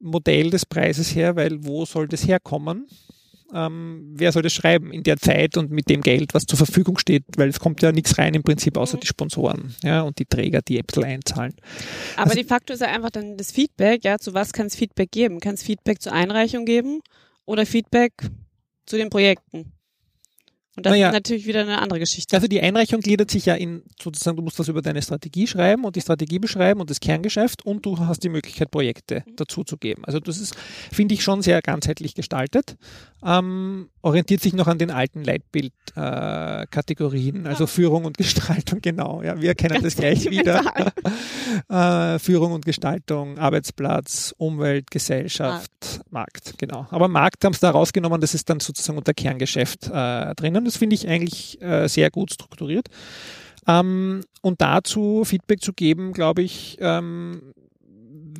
Modell 0.00 0.50
des 0.50 0.66
Preises 0.66 1.14
her, 1.14 1.36
weil 1.36 1.64
wo 1.64 1.84
soll 1.84 2.08
das 2.08 2.26
herkommen? 2.26 2.86
Ähm, 3.54 4.12
wer 4.14 4.32
soll 4.32 4.42
das 4.42 4.52
schreiben 4.52 4.92
in 4.92 5.02
der 5.02 5.16
Zeit 5.16 5.56
und 5.56 5.70
mit 5.70 5.88
dem 5.88 6.02
Geld, 6.02 6.34
was 6.34 6.46
zur 6.46 6.56
Verfügung 6.56 6.98
steht, 6.98 7.24
weil 7.36 7.48
es 7.48 7.60
kommt 7.60 7.82
ja 7.82 7.92
nichts 7.92 8.18
rein 8.18 8.34
im 8.34 8.42
Prinzip 8.42 8.76
außer 8.76 8.96
mhm. 8.96 9.00
die 9.00 9.06
Sponsoren 9.06 9.74
ja, 9.82 10.02
und 10.02 10.18
die 10.18 10.26
Träger, 10.26 10.62
die 10.62 10.78
Apple 10.78 11.04
einzahlen. 11.04 11.54
Aber 12.16 12.30
also, 12.30 12.36
de 12.36 12.44
facto 12.44 12.72
ist 12.72 12.80
ja 12.80 12.88
einfach 12.88 13.10
dann 13.10 13.36
das 13.36 13.52
Feedback, 13.52 14.04
ja, 14.04 14.18
zu 14.18 14.34
was 14.34 14.52
kann 14.52 14.66
es 14.66 14.76
Feedback 14.76 15.10
geben? 15.10 15.40
Kann 15.40 15.54
es 15.54 15.62
Feedback 15.62 16.00
zur 16.00 16.12
Einreichung 16.12 16.64
geben 16.64 17.00
oder 17.44 17.66
Feedback 17.66 18.12
zu 18.86 18.96
den 18.96 19.10
Projekten? 19.10 19.72
Und 20.76 20.86
das 20.86 20.92
naja, 20.92 21.08
ist 21.08 21.14
natürlich 21.14 21.46
wieder 21.46 21.60
eine 21.60 21.82
andere 21.82 21.98
Geschichte. 21.98 22.34
Also 22.36 22.46
die 22.46 22.60
Einreichung 22.60 23.00
gliedert 23.00 23.30
sich 23.30 23.44
ja 23.44 23.54
in 23.54 23.82
sozusagen, 24.00 24.36
du 24.36 24.42
musst 24.42 24.58
was 24.58 24.68
über 24.68 24.80
deine 24.80 25.02
Strategie 25.02 25.46
schreiben 25.46 25.84
und 25.84 25.94
die 25.94 26.00
Strategie 26.00 26.38
beschreiben 26.38 26.80
und 26.80 26.88
das 26.88 27.00
Kerngeschäft 27.00 27.66
und 27.66 27.84
du 27.84 27.98
hast 27.98 28.22
die 28.22 28.28
Möglichkeit, 28.28 28.70
Projekte 28.70 29.24
mhm. 29.26 29.36
dazu 29.36 29.64
zu 29.64 29.76
geben. 29.76 30.04
Also 30.06 30.20
das 30.20 30.38
ist, 30.38 30.54
finde 30.90 31.14
ich, 31.14 31.22
schon 31.22 31.42
sehr 31.42 31.60
ganzheitlich 31.60 32.14
gestaltet. 32.14 32.76
Ähm, 33.24 33.88
orientiert 34.00 34.40
sich 34.40 34.54
noch 34.54 34.66
an 34.66 34.78
den 34.78 34.90
alten 34.90 35.22
Leitbildkategorien, 35.22 37.44
äh, 37.44 37.50
also. 37.50 37.66
Führung 37.66 38.06
und 38.06 38.16
Gestaltung, 38.16 38.78
genau. 38.82 39.22
Ja, 39.22 39.38
wir 39.40 39.54
kennen 39.54 39.82
das 39.82 39.96
gleich 39.96 40.30
wieder. 40.30 40.62
äh, 42.14 42.18
Führung 42.18 42.52
und 42.52 42.64
Gestaltung, 42.64 43.38
Arbeitsplatz, 43.38 44.34
Umwelt, 44.38 44.90
Gesellschaft, 44.90 45.70
Markt, 46.10 46.10
Markt 46.10 46.58
genau. 46.58 46.86
Aber 46.90 47.08
Markt 47.08 47.44
haben 47.44 47.52
sie 47.52 47.60
da 47.60 47.70
rausgenommen, 47.70 48.20
das 48.20 48.34
ist 48.34 48.48
dann 48.48 48.60
sozusagen 48.60 48.98
unter 48.98 49.12
Kerngeschäft 49.12 49.90
äh, 49.92 50.34
drinnen. 50.34 50.64
Das 50.64 50.78
finde 50.78 50.94
ich 50.94 51.06
eigentlich 51.06 51.60
äh, 51.60 51.86
sehr 51.88 52.10
gut 52.10 52.32
strukturiert. 52.32 52.88
Ähm, 53.66 54.22
und 54.40 54.62
dazu 54.62 55.24
Feedback 55.24 55.60
zu 55.60 55.74
geben, 55.74 56.12
glaube 56.12 56.42
ich, 56.42 56.78
ähm, 56.80 57.52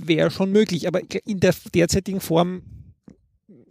wäre 0.02 0.30
schon 0.30 0.50
möglich. 0.50 0.88
Aber 0.88 1.00
in 1.26 1.40
der 1.40 1.54
derzeitigen 1.74 2.20
Form 2.20 2.62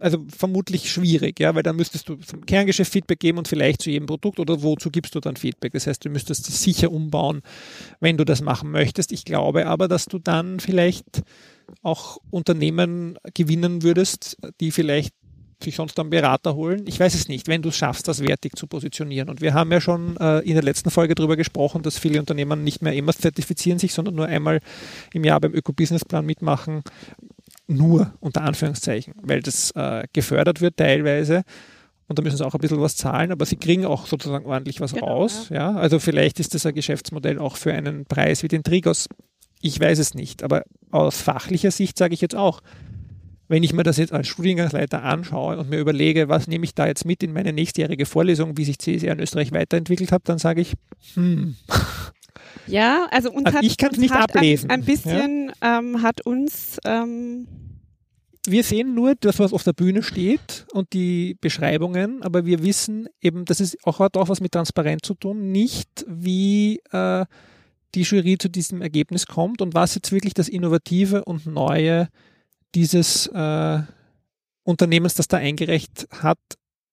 also 0.00 0.24
vermutlich 0.34 0.90
schwierig, 0.90 1.38
ja, 1.38 1.54
weil 1.54 1.62
dann 1.62 1.76
müsstest 1.76 2.08
du 2.08 2.16
zum 2.16 2.46
Kerngeschäft 2.46 2.92
Feedback 2.92 3.20
geben 3.20 3.38
und 3.38 3.48
vielleicht 3.48 3.82
zu 3.82 3.90
jedem 3.90 4.06
Produkt 4.06 4.40
oder 4.40 4.62
wozu 4.62 4.90
gibst 4.90 5.14
du 5.14 5.20
dann 5.20 5.36
Feedback? 5.36 5.72
Das 5.72 5.86
heißt, 5.86 6.04
du 6.04 6.08
müsstest 6.08 6.48
es 6.48 6.62
sicher 6.62 6.90
umbauen, 6.90 7.42
wenn 8.00 8.16
du 8.16 8.24
das 8.24 8.40
machen 8.40 8.70
möchtest. 8.70 9.12
Ich 9.12 9.24
glaube 9.24 9.66
aber, 9.66 9.88
dass 9.88 10.06
du 10.06 10.18
dann 10.18 10.58
vielleicht 10.58 11.22
auch 11.82 12.18
Unternehmen 12.30 13.18
gewinnen 13.34 13.82
würdest, 13.82 14.38
die 14.60 14.70
vielleicht 14.70 15.14
sich 15.62 15.76
sonst 15.76 15.98
einen 16.00 16.10
Berater 16.10 16.54
holen. 16.54 16.84
Ich 16.86 16.98
weiß 16.98 17.14
es 17.14 17.28
nicht, 17.28 17.48
wenn 17.48 17.62
du 17.62 17.68
es 17.68 17.76
schaffst, 17.76 18.08
das 18.08 18.22
wertig 18.22 18.56
zu 18.56 18.66
positionieren. 18.66 19.28
Und 19.28 19.40
wir 19.40 19.54
haben 19.54 19.70
ja 19.70 19.80
schon 19.80 20.16
äh, 20.16 20.38
in 20.40 20.54
der 20.54 20.62
letzten 20.62 20.90
Folge 20.90 21.14
darüber 21.14 21.36
gesprochen, 21.36 21.82
dass 21.82 21.98
viele 21.98 22.18
Unternehmen 22.18 22.64
nicht 22.64 22.82
mehr 22.82 22.94
immer 22.94 23.12
zertifizieren 23.12 23.78
sich, 23.78 23.92
sondern 23.92 24.14
nur 24.14 24.26
einmal 24.26 24.60
im 25.12 25.24
Jahr 25.24 25.40
beim 25.40 25.54
Öko-Business-Plan 25.54 26.24
mitmachen. 26.24 26.82
Nur 27.70 28.12
unter 28.20 28.42
Anführungszeichen, 28.42 29.14
weil 29.22 29.40
das 29.40 29.70
äh, 29.72 30.04
gefördert 30.12 30.60
wird 30.60 30.76
teilweise. 30.76 31.42
Und 32.08 32.18
da 32.18 32.22
müssen 32.22 32.36
sie 32.36 32.44
auch 32.44 32.54
ein 32.54 32.60
bisschen 32.60 32.80
was 32.80 32.96
zahlen, 32.96 33.30
aber 33.30 33.46
sie 33.46 33.54
kriegen 33.54 33.84
auch 33.84 34.06
sozusagen 34.06 34.44
ordentlich 34.44 34.80
was 34.80 34.94
genau, 34.94 35.06
raus. 35.06 35.46
Ja. 35.50 35.72
ja. 35.72 35.76
Also 35.76 36.00
vielleicht 36.00 36.40
ist 36.40 36.54
das 36.54 36.66
ein 36.66 36.74
Geschäftsmodell 36.74 37.38
auch 37.38 37.56
für 37.56 37.72
einen 37.72 38.06
Preis 38.06 38.42
wie 38.42 38.48
den 38.48 38.64
Trigos. 38.64 39.08
Ich 39.60 39.78
weiß 39.78 40.00
es 40.00 40.14
nicht, 40.14 40.42
aber 40.42 40.64
aus 40.90 41.20
fachlicher 41.20 41.70
Sicht 41.70 41.96
sage 41.96 42.14
ich 42.14 42.20
jetzt 42.20 42.34
auch, 42.34 42.60
wenn 43.46 43.62
ich 43.62 43.72
mir 43.72 43.82
das 43.82 43.96
jetzt 43.96 44.12
als 44.12 44.26
Studiengangsleiter 44.26 45.02
anschaue 45.02 45.58
und 45.58 45.70
mir 45.70 45.78
überlege, 45.78 46.28
was 46.28 46.48
nehme 46.48 46.64
ich 46.64 46.74
da 46.74 46.86
jetzt 46.86 47.04
mit 47.04 47.22
in 47.22 47.32
meine 47.32 47.52
nächstjährige 47.52 48.06
Vorlesung, 48.06 48.56
wie 48.56 48.64
sich 48.64 48.78
CSR 48.78 49.12
in 49.12 49.20
Österreich 49.20 49.52
weiterentwickelt 49.52 50.12
hat, 50.12 50.22
dann 50.28 50.38
sage 50.38 50.60
ich, 50.60 50.74
hm. 51.14 51.56
Ja, 52.66 53.06
also 53.10 53.30
uns 53.30 53.46
also 53.46 53.58
hat, 53.58 53.64
ich 53.64 53.76
kann 53.76 53.92
es 53.92 53.98
nicht 53.98 54.14
ablesen. 54.14 54.70
Ein, 54.70 54.80
ein 54.80 54.86
bisschen 54.86 55.52
ja? 55.60 55.78
ähm, 55.78 56.02
hat 56.02 56.24
uns 56.24 56.78
ähm, 56.84 57.46
wir 58.46 58.64
sehen 58.64 58.94
nur 58.94 59.14
das, 59.16 59.38
was 59.38 59.52
auf 59.52 59.64
der 59.64 59.74
Bühne 59.74 60.02
steht 60.02 60.66
und 60.72 60.92
die 60.92 61.36
Beschreibungen, 61.40 62.22
aber 62.22 62.46
wir 62.46 62.62
wissen 62.62 63.08
eben, 63.20 63.44
das 63.44 63.60
ist 63.60 63.76
auch, 63.86 63.98
hat 63.98 64.16
auch 64.16 64.28
was 64.28 64.40
mit 64.40 64.52
Transparenz 64.52 65.02
zu 65.02 65.14
tun, 65.14 65.52
nicht 65.52 66.06
wie 66.08 66.80
äh, 66.90 67.26
die 67.94 68.02
Jury 68.02 68.38
zu 68.38 68.48
diesem 68.48 68.80
Ergebnis 68.80 69.26
kommt 69.26 69.60
und 69.60 69.74
was 69.74 69.94
jetzt 69.94 70.12
wirklich 70.12 70.32
das 70.32 70.48
Innovative 70.48 71.24
und 71.24 71.46
Neue 71.46 72.08
dieses 72.74 73.26
äh, 73.26 73.80
Unternehmens, 74.62 75.14
das 75.14 75.28
da 75.28 75.36
eingereicht 75.36 76.06
hat, 76.10 76.38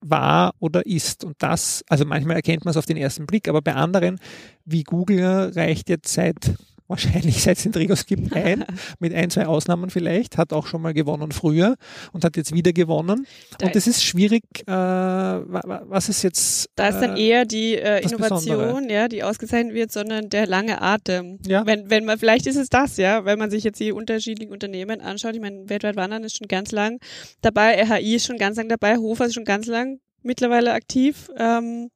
war 0.01 0.53
oder 0.59 0.85
ist. 0.85 1.23
Und 1.23 1.35
das, 1.39 1.83
also 1.89 2.05
manchmal 2.05 2.35
erkennt 2.35 2.65
man 2.65 2.71
es 2.71 2.77
auf 2.77 2.85
den 2.85 2.97
ersten 2.97 3.25
Blick, 3.25 3.47
aber 3.47 3.61
bei 3.61 3.73
anderen, 3.73 4.19
wie 4.65 4.83
Google 4.83 5.51
reicht 5.55 5.89
jetzt 5.89 6.13
seit 6.13 6.55
wahrscheinlich 6.87 7.41
seit 7.43 7.57
Trigos 7.71 8.05
gibt, 8.05 8.33
ein, 8.33 8.65
mit 8.99 9.13
ein, 9.13 9.29
zwei 9.29 9.45
Ausnahmen 9.45 9.89
vielleicht, 9.89 10.37
hat 10.37 10.53
auch 10.53 10.67
schon 10.67 10.81
mal 10.81 10.93
gewonnen 10.93 11.31
früher 11.31 11.75
und 12.13 12.23
hat 12.23 12.37
jetzt 12.37 12.53
wieder 12.53 12.73
gewonnen. 12.73 13.27
Da 13.57 13.67
und 13.67 13.75
es 13.75 13.87
ist 13.87 14.03
schwierig, 14.03 14.43
äh, 14.65 14.71
was 14.71 16.09
ist 16.09 16.23
jetzt. 16.23 16.69
Da 16.75 16.89
ist 16.89 16.99
dann 16.99 17.17
äh, 17.17 17.27
eher 17.27 17.45
die 17.45 17.75
äh, 17.75 18.01
Innovation, 18.01 18.89
ja, 18.89 19.07
die 19.07 19.23
ausgezeichnet 19.23 19.73
wird, 19.73 19.91
sondern 19.91 20.29
der 20.29 20.47
lange 20.47 20.81
Atem. 20.81 21.39
Ja. 21.45 21.65
Wenn, 21.65 21.89
wenn 21.89 22.05
man, 22.05 22.17
vielleicht 22.17 22.47
ist 22.47 22.55
es 22.55 22.69
das, 22.69 22.97
ja, 22.97 23.25
wenn 23.25 23.39
man 23.39 23.49
sich 23.49 23.63
jetzt 23.63 23.79
die 23.79 23.91
unterschiedlichen 23.91 24.51
Unternehmen 24.51 25.01
anschaut. 25.01 25.35
Ich 25.35 25.41
meine, 25.41 25.69
weltweit 25.69 25.95
wandern 25.95 26.23
ist 26.23 26.37
schon 26.37 26.47
ganz 26.47 26.71
lang 26.71 26.99
dabei, 27.41 27.81
RHI 27.81 28.15
ist 28.15 28.27
schon 28.27 28.37
ganz 28.37 28.57
lang 28.57 28.69
dabei, 28.69 28.97
Hofer 28.97 29.25
ist 29.25 29.33
schon 29.33 29.45
ganz 29.45 29.67
lang 29.67 29.99
mittlerweile 30.23 30.73
aktiv. 30.73 31.29
Ähm, 31.37 31.89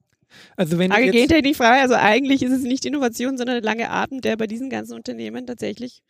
also 0.56 0.78
wenn 0.78 0.92
ja 0.92 1.42
nicht 1.42 1.58
frei. 1.58 1.82
Also 1.82 1.96
eigentlich 1.96 2.42
ist 2.44 2.52
es 2.52 2.64
nicht 2.64 2.86
Innovation, 2.86 3.38
sondern 3.38 3.62
der 3.62 3.64
lange 3.64 3.90
Atem, 3.90 4.22
der 4.22 4.38
bei 4.38 4.48
diesen 4.48 4.70
ganzen 4.70 4.94
Unternehmen 4.94 5.48
tatsächlich 5.48 6.02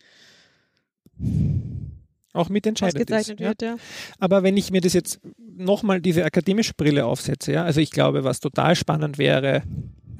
auch 2.33 2.49
mitentscheidet 2.49 3.09
ist. 3.09 3.39
Wird, 3.39 3.61
ja. 3.61 3.75
Aber 4.19 4.43
wenn 4.43 4.57
ich 4.57 4.71
mir 4.71 4.81
das 4.81 4.93
jetzt 4.93 5.19
nochmal 5.37 6.01
diese 6.01 6.23
akademische 6.23 6.73
Brille 6.75 7.05
aufsetze, 7.05 7.51
ja, 7.51 7.63
also 7.63 7.81
ich 7.81 7.91
glaube, 7.91 8.23
was 8.23 8.39
total 8.39 8.75
spannend 8.75 9.17
wäre, 9.17 9.63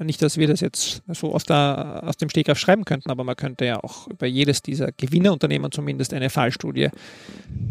nicht, 0.04 0.22
dass 0.22 0.36
wir 0.36 0.46
das 0.46 0.60
jetzt 0.60 1.02
so 1.08 1.34
aus, 1.34 1.44
der, 1.44 2.02
aus 2.04 2.16
dem 2.16 2.28
Stegreif 2.28 2.58
schreiben 2.58 2.84
könnten, 2.84 3.10
aber 3.10 3.24
man 3.24 3.36
könnte 3.36 3.64
ja 3.64 3.82
auch 3.82 4.08
über 4.08 4.26
jedes 4.26 4.62
dieser 4.62 4.92
Gewinnerunternehmen 4.92 5.70
zumindest 5.70 6.14
eine 6.14 6.30
Fallstudie 6.30 6.88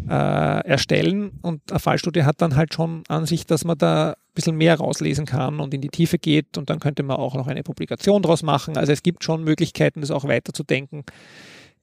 äh, 0.08 0.66
erstellen. 0.66 1.38
Und 1.42 1.70
eine 1.70 1.80
Fallstudie 1.80 2.24
hat 2.24 2.40
dann 2.40 2.56
halt 2.56 2.74
schon 2.74 3.02
an 3.08 3.26
sich, 3.26 3.46
dass 3.46 3.64
man 3.64 3.78
da 3.78 4.10
ein 4.10 4.34
bisschen 4.34 4.56
mehr 4.56 4.76
rauslesen 4.76 5.26
kann 5.26 5.60
und 5.60 5.74
in 5.74 5.80
die 5.80 5.88
Tiefe 5.88 6.18
geht. 6.18 6.58
Und 6.58 6.70
dann 6.70 6.80
könnte 6.80 7.02
man 7.02 7.16
auch 7.16 7.34
noch 7.34 7.46
eine 7.46 7.62
Publikation 7.62 8.22
daraus 8.22 8.42
machen. 8.42 8.76
Also 8.76 8.92
es 8.92 9.02
gibt 9.02 9.24
schon 9.24 9.44
Möglichkeiten, 9.44 10.00
das 10.00 10.10
auch 10.10 10.24
weiterzudenken. 10.24 11.04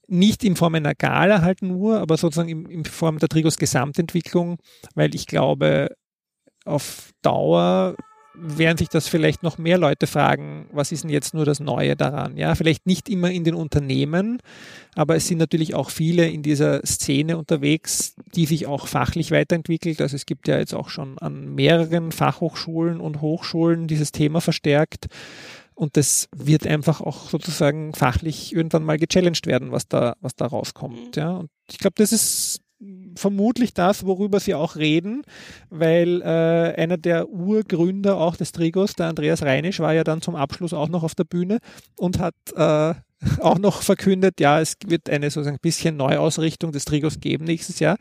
Nicht 0.08 0.44
in 0.44 0.56
Form 0.56 0.76
einer 0.76 0.96
Gala 0.96 1.42
halt 1.42 1.62
nur, 1.62 2.00
aber 2.00 2.18
sozusagen 2.18 2.50
in, 2.50 2.66
in 2.66 2.86
Form 2.86 3.20
der 3.20 3.30
Trigos 3.30 3.58
Gesamtentwicklung, 3.58 4.58
weil 4.96 5.14
ich 5.14 5.28
glaube, 5.28 5.96
auf 6.66 7.12
Dauer 7.22 7.96
werden 8.42 8.78
sich 8.78 8.90
das 8.90 9.08
vielleicht 9.08 9.44
noch 9.44 9.58
mehr 9.58 9.78
Leute 9.78 10.08
fragen, 10.08 10.68
was 10.72 10.92
ist 10.92 11.04
denn 11.04 11.10
jetzt 11.10 11.34
nur 11.34 11.46
das 11.46 11.60
Neue 11.60 11.96
daran? 11.96 12.38
Ja, 12.38 12.56
vielleicht 12.56 12.86
nicht 12.86 13.10
immer 13.10 13.32
in 13.32 13.44
den 13.44 13.56
Unternehmen, 13.56 14.42
aber 14.96 15.16
es 15.16 15.28
sind 15.28 15.38
natürlich 15.38 15.76
auch 15.76 15.90
viele 15.90 16.28
in 16.28 16.42
dieser 16.42 16.86
Szene 16.86 17.38
unterwegs, 17.38 18.16
die 18.36 18.46
sich 18.46 18.68
auch 18.68 18.88
fachlich 18.88 19.32
weiterentwickelt. 19.32 20.02
Also 20.02 20.16
es 20.16 20.26
gibt 20.26 20.48
ja 20.48 20.58
jetzt 20.58 20.74
auch 20.74 20.90
schon 20.90 21.18
an 21.20 21.54
mehreren 21.56 22.12
Fachhochschulen 22.12 23.00
und 23.00 23.22
Hochschulen 23.22 23.88
dieses 23.88 24.12
Thema 24.12 24.42
verstärkt. 24.42 25.08
Und 25.76 25.96
das 25.96 26.28
wird 26.36 26.68
einfach 26.68 27.00
auch 27.00 27.30
sozusagen 27.30 27.94
fachlich 27.94 28.54
irgendwann 28.54 28.84
mal 28.84 28.98
gechallenged 28.98 29.46
werden, 29.46 29.72
was 29.72 29.88
da, 29.88 30.16
was 30.20 30.36
da 30.36 30.46
rauskommt. 30.46 30.98
Mhm. 30.98 31.12
Ja, 31.16 31.32
und 31.38 31.50
ich 31.72 31.78
glaube, 31.78 31.96
das 31.98 32.12
ist 32.12 32.60
vermutlich 33.16 33.74
das, 33.74 34.06
worüber 34.06 34.40
sie 34.40 34.56
auch 34.56 34.76
reden, 34.76 35.24
weil 35.70 36.22
äh, 36.22 36.26
einer 36.26 36.98
der 36.98 37.30
Urgründer 37.30 38.18
auch 38.18 38.36
des 38.36 38.52
Trigos, 38.52 38.94
der 38.94 39.08
Andreas 39.08 39.44
Reinisch, 39.44 39.80
war 39.80 39.94
ja 39.94 40.04
dann 40.04 40.22
zum 40.22 40.36
Abschluss 40.36 40.74
auch 40.74 40.88
noch 40.88 41.04
auf 41.04 41.16
der 41.16 41.26
Bühne 41.26 41.60
und 41.98 42.20
hat 42.20 42.36
äh, 42.56 42.94
auch 43.42 43.60
noch 43.60 43.82
verkündet, 43.82 44.40
ja, 44.40 44.62
es 44.62 44.76
wird 44.86 45.10
eine 45.10 45.30
sozusagen 45.30 45.58
ein 45.58 45.62
bisschen 45.62 45.98
Neuausrichtung 45.98 46.72
des 46.72 46.86
Trigos 46.86 47.20
geben 47.20 47.46
nächstes 47.46 47.80
Jahr. 47.80 47.98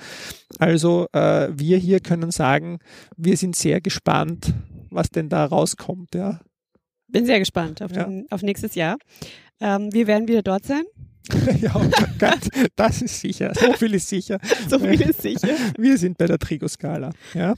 Also 0.58 1.08
äh, 1.12 1.48
wir 1.52 1.78
hier 1.78 2.00
können 2.00 2.30
sagen, 2.30 2.78
wir 3.16 3.36
sind 3.36 3.56
sehr 3.56 3.80
gespannt, 3.80 4.54
was 4.90 5.10
denn 5.10 5.28
da 5.28 5.44
rauskommt. 5.44 6.14
Ja. 6.14 6.40
Bin 7.08 7.26
sehr 7.26 7.40
gespannt 7.40 7.82
auf, 7.82 7.90
den, 7.90 8.26
auf 8.30 8.42
nächstes 8.42 8.74
Jahr. 8.76 8.96
Ähm, 9.60 9.92
wir 9.92 10.06
werden 10.06 10.28
wieder 10.28 10.42
dort 10.42 10.64
sein. 10.64 10.84
ja, 11.60 11.80
ganz, 12.18 12.48
das 12.76 13.02
ist 13.02 13.20
sicher. 13.20 13.52
So 13.54 13.72
viel 13.74 13.94
ist 13.94 14.08
sicher. 14.08 14.38
So 14.68 14.78
viel 14.78 15.00
ist 15.00 15.22
sicher. 15.22 15.48
Wir 15.78 15.98
sind 15.98 16.18
bei 16.18 16.26
der 16.26 16.38
Trigo-Skala. 16.38 17.10
Ja. 17.34 17.54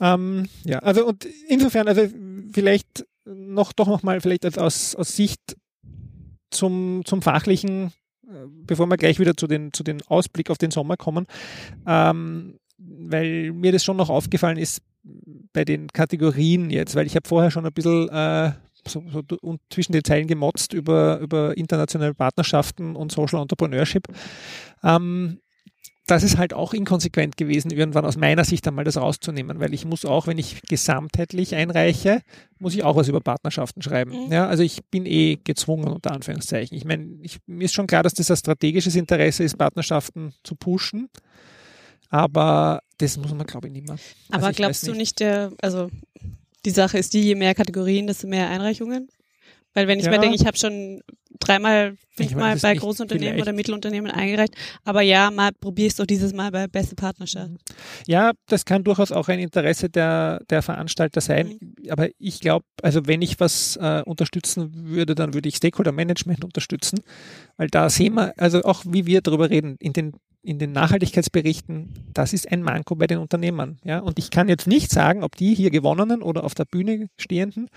ähm, 0.00 0.48
ja, 0.64 0.78
also 0.80 1.06
und 1.06 1.26
insofern, 1.48 1.88
also 1.88 2.08
vielleicht 2.52 3.06
noch 3.24 3.72
doch 3.72 3.86
nochmal 3.86 4.20
vielleicht 4.20 4.58
aus, 4.58 4.94
aus 4.94 5.16
Sicht 5.16 5.56
zum, 6.50 7.02
zum 7.04 7.22
fachlichen, 7.22 7.92
äh, 8.26 8.46
bevor 8.64 8.86
wir 8.86 8.96
gleich 8.96 9.18
wieder 9.18 9.36
zu 9.36 9.46
den, 9.46 9.72
zu 9.72 9.82
den 9.82 10.02
Ausblick 10.02 10.50
auf 10.50 10.58
den 10.58 10.70
Sommer 10.70 10.96
kommen, 10.96 11.26
ähm, 11.86 12.58
weil 12.78 13.52
mir 13.52 13.72
das 13.72 13.84
schon 13.84 13.96
noch 13.96 14.08
aufgefallen 14.08 14.56
ist 14.56 14.82
bei 15.52 15.64
den 15.64 15.88
Kategorien 15.88 16.70
jetzt, 16.70 16.94
weil 16.94 17.06
ich 17.06 17.16
habe 17.16 17.28
vorher 17.28 17.50
schon 17.50 17.66
ein 17.66 17.72
bisschen 17.72 18.08
äh, 18.08 18.52
so, 18.86 19.04
so 19.10 19.22
und 19.40 19.60
zwischen 19.70 19.92
den 19.92 20.04
Zeilen 20.04 20.26
gemotzt 20.26 20.72
über, 20.72 21.18
über 21.18 21.56
internationale 21.56 22.14
Partnerschaften 22.14 22.96
und 22.96 23.12
Social 23.12 23.40
Entrepreneurship. 23.40 24.06
Ähm, 24.82 25.40
das 26.10 26.24
ist 26.24 26.38
halt 26.38 26.54
auch 26.54 26.74
inkonsequent 26.74 27.36
gewesen, 27.36 27.70
irgendwann 27.70 28.04
aus 28.04 28.16
meiner 28.16 28.44
Sicht 28.44 28.66
einmal 28.66 28.84
das 28.84 28.96
rauszunehmen, 28.96 29.60
weil 29.60 29.72
ich 29.72 29.84
muss 29.84 30.04
auch, 30.04 30.26
wenn 30.26 30.38
ich 30.38 30.60
gesamtheitlich 30.62 31.54
einreiche, 31.54 32.22
muss 32.58 32.74
ich 32.74 32.82
auch 32.82 32.96
was 32.96 33.06
über 33.06 33.20
Partnerschaften 33.20 33.80
schreiben. 33.80 34.26
Mhm. 34.26 34.32
Ja, 34.32 34.48
also 34.48 34.64
ich 34.64 34.84
bin 34.90 35.06
eh 35.06 35.36
gezwungen, 35.36 35.88
unter 35.88 36.10
Anführungszeichen. 36.10 36.76
Ich 36.76 36.84
meine, 36.84 37.06
ich, 37.22 37.38
mir 37.46 37.64
ist 37.64 37.74
schon 37.74 37.86
klar, 37.86 38.02
dass 38.02 38.14
das 38.14 38.30
ein 38.30 38.36
strategisches 38.36 38.96
Interesse 38.96 39.44
ist, 39.44 39.56
Partnerschaften 39.56 40.34
zu 40.42 40.56
pushen. 40.56 41.08
Aber 42.08 42.80
das 42.98 43.16
muss 43.16 43.32
man, 43.32 43.46
glaube 43.46 43.68
ich, 43.68 43.72
nicht 43.72 43.86
mehr. 43.86 43.96
Aber 44.30 44.46
also 44.46 44.56
glaubst 44.56 44.82
nicht. 44.82 44.92
du 44.92 44.98
nicht, 44.98 45.20
der, 45.20 45.52
also 45.62 45.90
die 46.64 46.70
Sache 46.70 46.98
ist 46.98 47.12
die, 47.14 47.22
je 47.22 47.34
mehr 47.34 47.54
Kategorien, 47.54 48.06
desto 48.06 48.26
mehr 48.26 48.48
Einreichungen. 48.48 49.08
Weil 49.72 49.86
wenn 49.86 49.98
ich 49.98 50.06
ja. 50.06 50.10
mir 50.10 50.18
denke, 50.18 50.34
ich 50.34 50.46
habe 50.46 50.56
schon 50.56 51.00
dreimal, 51.38 51.96
fünfmal 52.10 52.56
bei 52.58 52.74
großen 52.74 53.04
Unternehmen 53.04 53.32
vielleicht. 53.32 53.42
oder 53.42 53.52
Mittelunternehmen 53.52 54.10
eingereicht, 54.10 54.54
aber 54.84 55.00
ja, 55.00 55.30
mal 55.30 55.50
probierst 55.58 55.98
du 55.98 56.04
dieses 56.04 56.34
Mal 56.34 56.50
bei 56.50 56.66
beste 56.66 56.94
Partnerschaft. 56.96 57.52
Ja, 58.06 58.32
das 58.46 58.64
kann 58.64 58.84
durchaus 58.84 59.10
auch 59.10 59.28
ein 59.28 59.38
Interesse 59.38 59.88
der, 59.88 60.42
der 60.50 60.62
Veranstalter 60.62 61.20
sein. 61.20 61.58
Mhm. 61.60 61.90
Aber 61.90 62.08
ich 62.18 62.40
glaube, 62.40 62.66
also 62.82 63.06
wenn 63.06 63.22
ich 63.22 63.40
was 63.40 63.76
äh, 63.76 64.02
unterstützen 64.04 64.70
würde, 64.74 65.14
dann 65.14 65.32
würde 65.34 65.48
ich 65.48 65.56
Stakeholder 65.56 65.92
Management 65.92 66.44
unterstützen, 66.44 67.00
weil 67.56 67.68
da 67.68 67.88
sehen 67.88 68.14
wir, 68.14 68.34
also 68.36 68.62
auch 68.62 68.82
wie 68.86 69.06
wir 69.06 69.22
darüber 69.22 69.50
reden, 69.50 69.76
in 69.78 69.92
den 69.92 70.12
in 70.42 70.58
den 70.58 70.72
Nachhaltigkeitsberichten, 70.72 71.92
das 72.14 72.32
ist 72.32 72.50
ein 72.50 72.62
Manko 72.62 72.94
bei 72.94 73.06
den 73.06 73.18
Unternehmern. 73.18 73.78
Ja? 73.84 73.98
Und 73.98 74.18
ich 74.18 74.30
kann 74.30 74.48
jetzt 74.48 74.66
nicht 74.66 74.90
sagen, 74.90 75.22
ob 75.22 75.36
die 75.36 75.54
hier 75.54 75.70
gewonnenen 75.70 76.22
oder 76.22 76.44
auf 76.44 76.54
der 76.54 76.64
Bühne 76.64 77.08
stehenden 77.18 77.68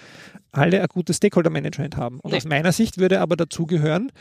alle 0.51 0.81
ein 0.81 0.87
gutes 0.87 1.17
Stakeholder-Management 1.17 1.97
haben. 1.97 2.19
Und 2.21 2.31
nee. 2.31 2.37
aus 2.37 2.45
meiner 2.45 2.71
Sicht 2.71 2.97
würde 2.97 3.19
aber 3.19 3.35
dazugehören, 3.35 4.11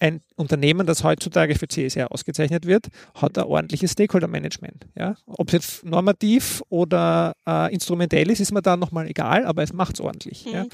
ein 0.00 0.20
Unternehmen, 0.36 0.86
das 0.86 1.04
heutzutage 1.04 1.54
für 1.54 1.68
CSR 1.68 2.10
ausgezeichnet 2.10 2.66
wird, 2.66 2.88
hat 3.14 3.38
ein 3.38 3.44
ordentliches 3.44 3.92
Stakeholder-Management. 3.92 4.86
Ja? 4.96 5.14
Ob 5.26 5.48
es 5.48 5.52
jetzt 5.52 5.84
normativ 5.84 6.62
oder 6.68 7.34
äh, 7.46 7.72
instrumentell 7.72 8.30
ist, 8.30 8.40
ist 8.40 8.52
mir 8.52 8.62
da 8.62 8.76
nochmal 8.76 9.08
egal, 9.08 9.46
aber 9.46 9.62
es 9.62 9.72
macht 9.72 9.94
es 9.94 10.00
ordentlich. 10.00 10.46
Mhm. 10.46 10.52
Ja? 10.52 10.66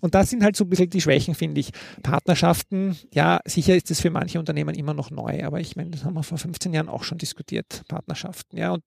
Und 0.00 0.14
das 0.14 0.30
sind 0.30 0.44
halt 0.44 0.56
so 0.56 0.64
ein 0.64 0.70
bisschen 0.70 0.90
die 0.90 1.00
Schwächen, 1.00 1.34
finde 1.34 1.60
ich. 1.60 1.70
Partnerschaften, 2.02 2.96
ja, 3.12 3.40
sicher 3.44 3.74
ist 3.74 3.90
es 3.90 4.00
für 4.00 4.10
manche 4.10 4.38
Unternehmen 4.38 4.74
immer 4.74 4.94
noch 4.94 5.10
neu, 5.10 5.44
aber 5.44 5.60
ich 5.60 5.74
meine, 5.76 5.90
das 5.90 6.04
haben 6.04 6.14
wir 6.14 6.22
vor 6.22 6.38
15 6.38 6.72
Jahren 6.72 6.88
auch 6.88 7.02
schon 7.02 7.18
diskutiert, 7.18 7.82
Partnerschaften. 7.88 8.56
Ja? 8.56 8.72
Und 8.72 8.84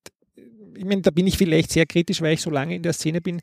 ich 0.75 0.85
meine, 0.85 1.01
da 1.01 1.11
bin 1.11 1.27
ich 1.27 1.37
vielleicht 1.37 1.71
sehr 1.71 1.85
kritisch, 1.85 2.21
weil 2.21 2.33
ich 2.33 2.41
so 2.41 2.49
lange 2.49 2.75
in 2.75 2.83
der 2.83 2.93
Szene 2.93 3.21
bin 3.21 3.41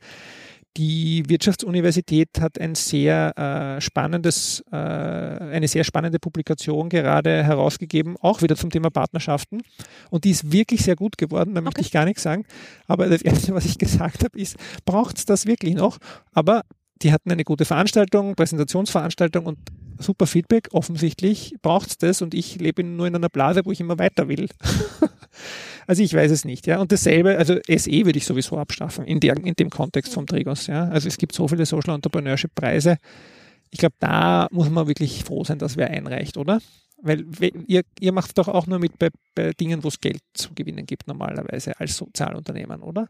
die 0.77 1.25
Wirtschaftsuniversität 1.29 2.41
hat 2.41 2.61
ein 2.61 2.75
sehr 2.75 3.37
äh, 3.37 3.81
spannendes, 3.81 4.63
äh, 4.71 4.77
eine 4.77 5.67
sehr 5.67 5.83
spannende 5.83 6.19
Publikation 6.19 6.89
gerade 6.89 7.43
herausgegeben, 7.43 8.17
auch 8.21 8.43
wieder 8.43 8.55
zum 8.55 8.71
Thema 8.71 8.91
Partnerschaften. 8.91 9.63
Und 10.11 10.25
die 10.25 10.31
ist 10.31 10.53
wirklich 10.53 10.83
sehr 10.85 10.97
gut 10.97 11.19
geworden, 11.19 11.55
da 11.55 11.61
okay. 11.61 11.65
möchte 11.65 11.81
ich 11.81 11.91
gar 11.91 12.05
nichts 12.05 12.23
sagen. 12.23 12.45
Aber 12.87 13.09
das 13.09 13.23
Erste, 13.23 13.55
was 13.55 13.65
ich 13.65 13.79
gesagt 13.79 14.23
habe, 14.25 14.39
ist, 14.39 14.57
braucht 14.85 15.19
es 15.19 15.25
das 15.25 15.47
wirklich 15.47 15.75
noch? 15.75 15.99
Aber 16.33 16.63
die 17.03 17.13
hatten 17.13 17.31
eine 17.31 17.45
gute 17.45 17.65
Veranstaltung, 17.65 18.35
Präsentationsveranstaltung 18.35 19.47
und 19.47 19.59
super 19.99 20.27
Feedback. 20.27 20.69
Offensichtlich 20.73 21.55
braucht 21.63 21.89
es 21.89 21.99
das 21.99 22.23
und 22.23 22.35
ich 22.35 22.61
lebe 22.61 22.85
nur 22.85 23.07
in 23.07 23.15
einer 23.15 23.29
Blase, 23.29 23.65
wo 23.65 23.73
ich 23.73 23.81
immer 23.81 23.99
weiter 23.99 24.29
will. 24.29 24.49
Also 25.89 26.03
ich 26.03 26.13
weiß 26.13 26.31
es 26.31 26.45
nicht, 26.45 26.67
ja. 26.67 26.81
Und 26.81 26.93
dasselbe, 26.93 27.39
also 27.39 27.57
SE 27.67 27.91
würde 27.91 28.19
ich 28.19 28.27
sowieso 28.27 28.59
abschaffen 28.59 29.07
in, 29.07 29.21
der, 29.21 29.39
in 29.39 29.55
dem 29.55 29.71
Kontext 29.71 30.13
vom 30.13 30.27
Trigos, 30.27 30.67
ja. 30.67 30.87
Also 30.89 31.09
es 31.09 31.17
gibt 31.17 31.35
so 31.35 31.49
viele 31.49 31.65
Social 31.65 31.95
Entrepreneurship 31.95 32.55
Preise. 32.55 32.99
Ich 33.71 33.79
glaube, 33.79 33.95
da 33.99 34.49
muss 34.51 34.69
man 34.69 34.87
wirklich 34.87 35.25
froh 35.25 35.45
sein, 35.45 35.59
dass 35.59 35.79
wer 35.79 35.89
einreicht, 35.91 36.37
oder? 36.37 36.61
Weil 37.01 37.25
ihr, 37.69 37.83
ihr 38.01 38.13
macht 38.13 38.37
doch 38.39 38.49
auch 38.49 38.67
nur 38.67 38.81
mit 38.81 38.99
bei, 38.99 39.11
bei 39.35 39.53
Dingen, 39.53 39.85
wo 39.85 39.89
es 39.89 40.01
Geld 40.01 40.21
zu 40.35 40.53
gewinnen 40.55 40.85
gibt, 40.85 41.07
normalerweise 41.07 41.79
als 41.79 41.97
Sozialunternehmen, 41.97 42.83
oder? 42.83 43.09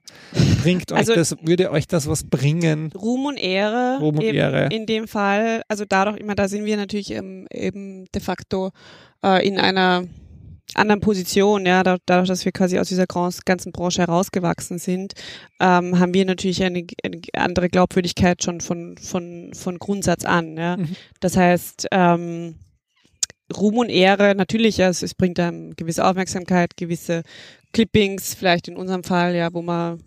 Bringt 0.63 0.93
euch 0.93 0.99
also, 0.99 1.15
das, 1.15 1.37
würde 1.41 1.71
euch 1.71 1.87
das 1.87 2.07
was 2.07 2.25
bringen? 2.25 2.93
Ruhm 2.93 3.27
und 3.27 3.39
Ehre. 3.39 3.99
Ruhm 3.99 4.19
und 4.19 4.25
Ehre. 4.25 4.69
In 4.71 4.85
dem 4.85 5.09
Fall, 5.09 5.63
also 5.69 5.85
dadurch 5.89 6.19
immer, 6.19 6.35
da 6.35 6.49
sind 6.49 6.67
wir 6.67 6.77
natürlich 6.77 7.13
ähm, 7.13 7.47
eben 7.51 8.05
de 8.15 8.21
facto 8.21 8.73
äh, 9.25 9.47
in 9.47 9.59
einer 9.59 10.05
anderen 10.75 11.01
Position, 11.01 11.65
ja, 11.65 11.83
dadurch, 11.83 12.29
dass 12.29 12.45
wir 12.45 12.53
quasi 12.53 12.79
aus 12.79 12.89
dieser 12.89 13.07
ganzen 13.07 13.73
Branche 13.73 14.03
herausgewachsen 14.03 14.79
sind, 14.79 15.15
ähm, 15.61 15.99
haben 15.99 16.13
wir 16.13 16.25
natürlich 16.27 16.63
eine, 16.63 16.87
eine, 17.03 17.21
andere 17.33 17.69
Glaubwürdigkeit 17.69 18.43
schon 18.43 18.61
von, 18.61 18.97
von, 18.99 19.53
von 19.55 19.79
Grundsatz 19.79 20.25
an, 20.25 20.57
ja. 20.57 20.77
Mhm. 20.77 20.95
Das 21.21 21.37
heißt, 21.37 21.89
ähm, 21.91 22.57
Ruhm 23.57 23.79
und 23.79 23.89
Ehre, 23.89 24.35
natürlich, 24.35 24.77
ja, 24.77 24.89
es, 24.89 25.15
bringt 25.15 25.41
einem 25.41 25.75
gewisse 25.75 26.05
Aufmerksamkeit, 26.05 26.77
gewisse 26.77 27.23
Clippings, 27.73 28.35
vielleicht 28.35 28.69
in 28.69 28.77
unserem 28.77 29.05
Fall, 29.05 29.35
ja, 29.35 29.53
wo 29.53 29.63
man 29.63 30.03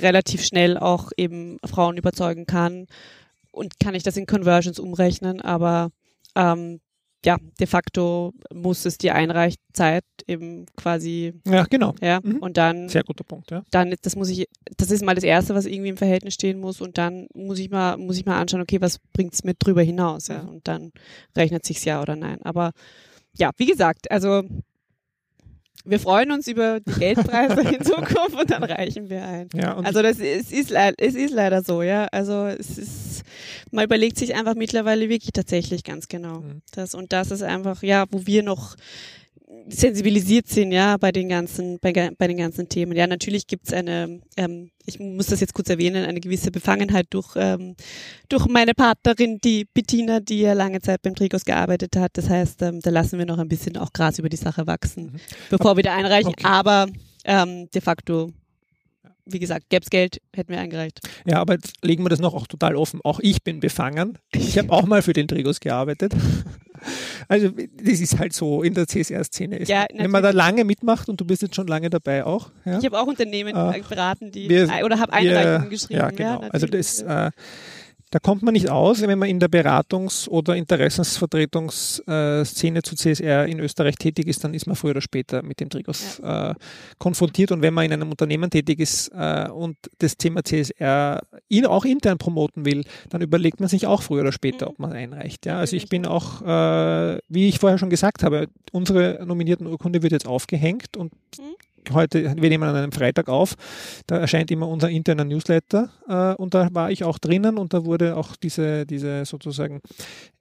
relativ 0.00 0.44
schnell 0.44 0.78
auch 0.78 1.10
eben 1.16 1.58
Frauen 1.64 1.96
überzeugen 1.96 2.46
kann. 2.46 2.86
Und 3.50 3.78
kann 3.78 3.94
ich 3.94 4.02
das 4.02 4.16
in 4.16 4.26
Conversions 4.26 4.78
umrechnen, 4.78 5.40
aber 5.40 5.90
ähm, 6.34 6.80
ja, 7.24 7.38
de 7.58 7.66
facto 7.66 8.32
muss 8.52 8.84
es 8.84 8.98
die 8.98 9.10
Einreichzeit 9.10 10.04
eben 10.26 10.66
quasi. 10.76 11.32
Ja, 11.46 11.64
genau. 11.64 11.94
Ja, 12.00 12.20
mhm. 12.22 12.36
und 12.38 12.56
dann. 12.56 12.88
Sehr 12.88 13.02
guter 13.02 13.24
Punkt, 13.24 13.50
ja. 13.50 13.64
Dann, 13.70 13.94
das 14.02 14.14
muss 14.16 14.28
ich, 14.28 14.46
das 14.76 14.90
ist 14.90 15.04
mal 15.04 15.14
das 15.14 15.24
Erste, 15.24 15.54
was 15.54 15.66
irgendwie 15.66 15.88
im 15.88 15.96
Verhältnis 15.96 16.34
stehen 16.34 16.60
muss 16.60 16.80
und 16.80 16.98
dann 16.98 17.26
muss 17.34 17.58
ich 17.58 17.70
mal, 17.70 17.96
muss 17.96 18.18
ich 18.18 18.26
mal 18.26 18.38
anschauen, 18.38 18.60
okay, 18.60 18.80
was 18.80 18.98
bringt's 19.12 19.44
mit 19.44 19.56
drüber 19.60 19.82
hinaus, 19.82 20.28
ja, 20.28 20.42
mhm. 20.42 20.48
und 20.48 20.68
dann 20.68 20.92
rechnet 21.36 21.64
sich's 21.64 21.84
ja 21.84 22.02
oder 22.02 22.16
nein. 22.16 22.40
Aber 22.42 22.72
ja, 23.36 23.50
wie 23.56 23.66
gesagt, 23.66 24.10
also 24.10 24.42
wir 25.84 26.00
freuen 26.00 26.32
uns 26.32 26.48
über 26.48 26.80
die 26.80 26.92
Geldpreise 26.98 27.60
in 27.60 27.84
Zukunft 27.84 28.34
und 28.38 28.50
dann 28.50 28.64
reichen 28.64 29.10
wir 29.10 29.24
ein. 29.24 29.48
Ja, 29.54 29.76
also 29.76 30.02
das 30.02 30.18
ist, 30.18 30.52
ist, 30.52 30.72
es 30.72 31.14
ist 31.14 31.32
leider 31.32 31.62
so, 31.62 31.82
ja. 31.82 32.06
Also 32.10 32.46
es 32.46 32.78
ist, 32.78 33.22
man 33.70 33.84
überlegt 33.84 34.18
sich 34.18 34.34
einfach 34.34 34.54
mittlerweile 34.54 35.08
wirklich 35.08 35.32
tatsächlich 35.32 35.84
ganz 35.84 36.08
genau. 36.08 36.40
Mhm. 36.40 36.62
Das, 36.72 36.94
und 36.94 37.12
das 37.12 37.30
ist 37.30 37.42
einfach, 37.42 37.82
ja, 37.82 38.06
wo 38.10 38.26
wir 38.26 38.42
noch 38.42 38.76
sensibilisiert 39.68 40.48
sind, 40.48 40.72
ja, 40.72 40.96
bei 40.96 41.12
den 41.12 41.28
ganzen, 41.28 41.78
bei, 41.80 41.92
bei 41.92 42.26
den 42.26 42.36
ganzen 42.36 42.68
Themen. 42.68 42.96
Ja, 42.96 43.06
natürlich 43.06 43.46
gibt's 43.46 43.72
eine, 43.72 44.20
ähm, 44.36 44.70
ich 44.86 44.98
muss 45.00 45.26
das 45.26 45.40
jetzt 45.40 45.54
kurz 45.54 45.70
erwähnen, 45.70 46.04
eine 46.04 46.20
gewisse 46.20 46.50
Befangenheit 46.50 47.06
durch, 47.10 47.34
ähm, 47.36 47.74
durch 48.28 48.46
meine 48.46 48.74
Partnerin, 48.74 49.38
die 49.42 49.66
Bettina, 49.72 50.20
die 50.20 50.40
ja 50.40 50.52
lange 50.52 50.80
Zeit 50.80 51.02
beim 51.02 51.14
Trigos 51.14 51.44
gearbeitet 51.44 51.96
hat. 51.96 52.12
Das 52.14 52.28
heißt, 52.28 52.62
ähm, 52.62 52.80
da 52.80 52.90
lassen 52.90 53.18
wir 53.18 53.26
noch 53.26 53.38
ein 53.38 53.48
bisschen 53.48 53.76
auch 53.76 53.92
Gras 53.92 54.18
über 54.18 54.28
die 54.28 54.36
Sache 54.36 54.66
wachsen, 54.66 55.04
mhm. 55.04 55.20
bevor 55.50 55.76
wir 55.76 55.82
da 55.82 55.94
einreichen. 55.94 56.30
Okay. 56.30 56.46
Aber 56.46 56.86
ähm, 57.24 57.68
de 57.70 57.80
facto 57.80 58.32
wie 59.26 59.38
gesagt, 59.38 59.70
gäbe 59.70 59.82
es 59.82 59.90
Geld, 59.90 60.20
hätten 60.34 60.52
wir 60.52 60.60
eingereicht. 60.60 61.00
Ja, 61.26 61.40
aber 61.40 61.54
jetzt 61.54 61.84
legen 61.84 62.04
wir 62.04 62.10
das 62.10 62.20
noch 62.20 62.34
auch 62.34 62.46
total 62.46 62.76
offen. 62.76 63.00
Auch 63.04 63.20
ich 63.20 63.42
bin 63.42 63.60
befangen. 63.60 64.18
Ich 64.32 64.58
habe 64.58 64.70
auch 64.70 64.86
mal 64.86 65.02
für 65.02 65.12
den 65.12 65.28
Trigos 65.28 65.60
gearbeitet. 65.60 66.14
Also 67.28 67.48
das 67.48 68.00
ist 68.00 68.18
halt 68.18 68.34
so 68.34 68.62
in 68.62 68.74
der 68.74 68.86
CSR-Szene. 68.86 69.62
Ja, 69.64 69.86
Wenn 69.96 70.10
man 70.10 70.22
da 70.22 70.30
lange 70.30 70.64
mitmacht 70.64 71.08
und 71.08 71.18
du 71.18 71.24
bist 71.24 71.40
jetzt 71.40 71.54
schon 71.54 71.66
lange 71.66 71.88
dabei 71.88 72.26
auch. 72.26 72.50
Ja? 72.66 72.78
Ich 72.78 72.84
habe 72.84 73.00
auch 73.00 73.06
Unternehmen 73.06 73.56
äh, 73.56 73.80
beraten, 73.88 74.30
die 74.30 74.50
wir, 74.50 74.68
oder 74.84 74.98
habe 74.98 75.10
Einreichungen 75.14 75.70
geschrieben. 75.70 76.00
Ja, 76.00 76.10
genau. 76.10 76.42
Ja, 76.42 76.48
also 76.50 76.66
das 76.66 77.00
äh, 77.00 77.30
da 78.14 78.20
kommt 78.20 78.44
man 78.44 78.52
nicht 78.52 78.70
aus, 78.70 79.02
wenn 79.02 79.18
man 79.18 79.28
in 79.28 79.40
der 79.40 79.48
Beratungs- 79.48 80.28
oder 80.28 80.54
Interessensvertretungsszene 80.54 82.82
zu 82.82 82.94
CSR 82.94 83.46
in 83.46 83.58
Österreich 83.58 83.96
tätig 83.96 84.28
ist, 84.28 84.44
dann 84.44 84.54
ist 84.54 84.68
man 84.68 84.76
früher 84.76 84.92
oder 84.92 85.00
später 85.00 85.42
mit 85.42 85.58
dem 85.58 85.68
Trigos 85.68 86.20
ja. 86.22 86.52
äh, 86.52 86.54
konfrontiert. 86.98 87.50
Und 87.50 87.60
wenn 87.60 87.74
man 87.74 87.86
in 87.86 87.92
einem 87.92 88.10
Unternehmen 88.10 88.50
tätig 88.50 88.78
ist 88.78 89.08
äh, 89.08 89.48
und 89.48 89.76
das 89.98 90.16
Thema 90.16 90.44
CSR 90.44 91.22
ihn 91.48 91.66
auch 91.66 91.84
intern 91.84 92.18
promoten 92.18 92.64
will, 92.64 92.84
dann 93.10 93.20
überlegt 93.20 93.58
man 93.58 93.68
sich 93.68 93.88
auch 93.88 94.02
früher 94.02 94.20
oder 94.20 94.30
später, 94.30 94.66
mhm. 94.66 94.70
ob 94.70 94.78
man 94.78 94.92
einreicht. 94.92 95.44
Ja, 95.44 95.58
also 95.58 95.74
ich 95.74 95.88
bin 95.88 96.06
auch, 96.06 96.40
äh, 96.42 97.18
wie 97.28 97.48
ich 97.48 97.58
vorher 97.58 97.78
schon 97.78 97.90
gesagt 97.90 98.22
habe, 98.22 98.46
unsere 98.70 99.24
nominierten 99.26 99.66
Urkunde 99.66 100.04
wird 100.04 100.12
jetzt 100.12 100.28
aufgehängt 100.28 100.96
und 100.96 101.12
mhm 101.36 101.56
heute, 101.92 102.34
wir 102.36 102.48
nehmen 102.48 102.64
an 102.64 102.76
einem 102.76 102.92
Freitag 102.92 103.28
auf, 103.28 103.54
da 104.06 104.18
erscheint 104.18 104.50
immer 104.50 104.68
unser 104.68 104.90
interner 104.90 105.24
Newsletter 105.24 105.90
äh, 106.08 106.34
und 106.40 106.54
da 106.54 106.68
war 106.72 106.90
ich 106.90 107.04
auch 107.04 107.18
drinnen 107.18 107.58
und 107.58 107.74
da 107.74 107.84
wurde 107.84 108.16
auch 108.16 108.36
diese, 108.36 108.86
diese 108.86 109.24
sozusagen, 109.24 109.80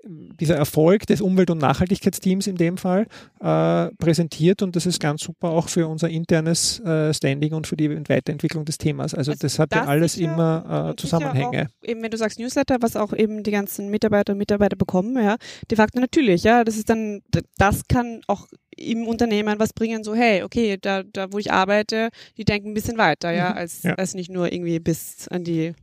dieser 0.06 0.56
Erfolg 0.56 1.08
des 1.08 1.22
Umwelt- 1.22 1.50
und 1.50 1.60
Nachhaltigkeitsteams 1.60 2.48
in 2.48 2.58
dem 2.58 2.78
Fall 2.78 3.08
äh, 3.40 3.90
präsentiert 3.96 4.62
und 4.62 4.76
das 4.76 4.86
ist 4.86 5.00
ganz 5.00 5.24
super 5.24 5.50
auch 5.50 5.70
für 5.70 5.88
unser 5.88 6.10
internes 6.10 6.80
äh, 6.82 7.14
Standing 7.14 7.54
und 7.54 7.68
für 7.68 7.78
die 7.78 7.90
Weiterentwicklung 7.90 8.66
des 8.66 8.78
Themas. 8.78 9.14
Also, 9.14 9.32
also 9.32 9.42
das 9.42 9.60
hat 9.60 9.74
ja 9.74 9.86
alles 9.86 10.14
sicher, 10.14 10.34
immer 10.34 10.92
äh, 10.92 10.96
Zusammenhänge. 10.98 11.68
Auch, 11.68 11.88
eben 11.88 12.02
wenn 12.04 12.12
du 12.12 12.18
sagst 12.18 12.40
Newsletter, 12.40 12.78
was 12.82 12.96
auch 12.96 13.14
eben 13.14 13.44
die 13.44 13.52
ganzen 13.52 13.90
Mitarbeiter 13.90 14.34
und 14.34 14.40
Mitarbeiter 14.40 14.76
bekommen, 14.76 15.16
ja, 15.24 15.38
de 15.70 15.78
facto 15.78 16.00
natürlich, 16.00 16.44
ja, 16.44 16.64
das 16.64 16.76
ist 16.76 16.90
dann, 16.90 17.22
das 17.58 17.88
kann 17.88 18.22
auch 18.28 18.48
im 18.78 19.08
Unternehmen 19.08 19.60
was 19.60 19.74
bringen, 19.74 20.04
so 20.04 20.16
hey, 20.16 20.44
okay, 20.44 20.78
da, 20.80 21.04
da 21.04 21.32
wo 21.34 21.40
ich 21.40 21.52
arbeite, 21.52 22.10
die 22.38 22.46
denken 22.46 22.70
ein 22.70 22.74
bisschen 22.74 22.98
weiter, 22.98 23.32
ja, 23.32 23.52
mhm. 23.52 23.58
als, 23.58 23.84
ja. 23.84 23.96
als 23.96 24.14
nicht 24.14 24.30
nur 24.30 24.52
irgendwie 24.52 24.80
bis 24.80 25.28
an 25.28 25.44
die 25.44 25.74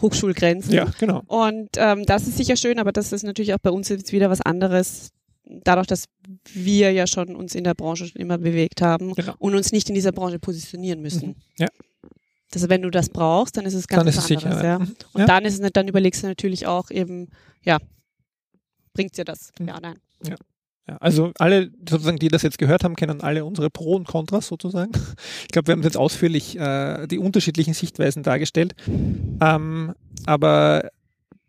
Hochschulgrenzen. 0.00 0.72
Ja, 0.72 0.86
genau. 0.98 1.22
Und 1.26 1.70
ähm, 1.76 2.04
das 2.06 2.26
ist 2.26 2.36
sicher 2.36 2.56
schön, 2.56 2.78
aber 2.78 2.92
das 2.92 3.12
ist 3.12 3.22
natürlich 3.22 3.54
auch 3.54 3.58
bei 3.58 3.70
uns 3.70 3.88
jetzt 3.88 4.12
wieder 4.12 4.30
was 4.30 4.40
anderes, 4.40 5.10
dadurch, 5.44 5.86
dass 5.86 6.04
wir 6.52 6.92
ja 6.92 7.06
schon 7.06 7.34
uns 7.34 7.54
in 7.54 7.64
der 7.64 7.74
Branche 7.74 8.06
schon 8.06 8.20
immer 8.20 8.38
bewegt 8.38 8.82
haben 8.82 9.14
genau. 9.14 9.34
und 9.38 9.54
uns 9.54 9.72
nicht 9.72 9.88
in 9.88 9.94
dieser 9.94 10.12
Branche 10.12 10.38
positionieren 10.38 11.00
müssen. 11.00 11.30
Mhm. 11.30 11.36
Ja. 11.58 11.66
Also 12.52 12.68
wenn 12.68 12.82
du 12.82 12.90
das 12.90 13.08
brauchst, 13.08 13.56
dann 13.56 13.64
ist 13.64 13.74
es 13.74 13.86
ganz 13.86 14.00
dann 14.00 14.06
was 14.08 14.30
anderes, 14.30 14.42
sicher, 14.42 14.64
ja. 14.64 14.78
Mhm. 14.78 14.96
Und 15.12 15.20
ja. 15.20 15.26
dann 15.26 15.44
ist 15.44 15.60
es, 15.60 15.70
dann 15.72 15.88
überlegst 15.88 16.22
du 16.22 16.26
natürlich 16.26 16.66
auch 16.66 16.90
eben, 16.90 17.28
ja, 17.62 17.78
bringt 18.92 19.16
dir 19.16 19.24
das? 19.24 19.52
Mhm. 19.58 19.68
Ja, 19.68 19.80
nein. 19.80 19.98
Ja. 20.26 20.36
Ja, 20.90 20.96
also 20.96 21.30
alle 21.38 21.70
sozusagen, 21.88 22.18
die 22.18 22.28
das 22.28 22.42
jetzt 22.42 22.58
gehört 22.58 22.82
haben, 22.82 22.96
kennen 22.96 23.20
alle 23.20 23.44
unsere 23.44 23.70
Pro 23.70 23.94
und 23.94 24.08
Kontras 24.08 24.48
sozusagen. 24.48 24.90
Ich 25.42 25.52
glaube, 25.52 25.68
wir 25.68 25.72
haben 25.72 25.82
jetzt 25.82 25.96
ausführlich 25.96 26.58
äh, 26.58 27.06
die 27.06 27.18
unterschiedlichen 27.18 27.74
Sichtweisen 27.74 28.22
dargestellt. 28.22 28.74
Ähm, 29.40 29.94
aber 30.26 30.90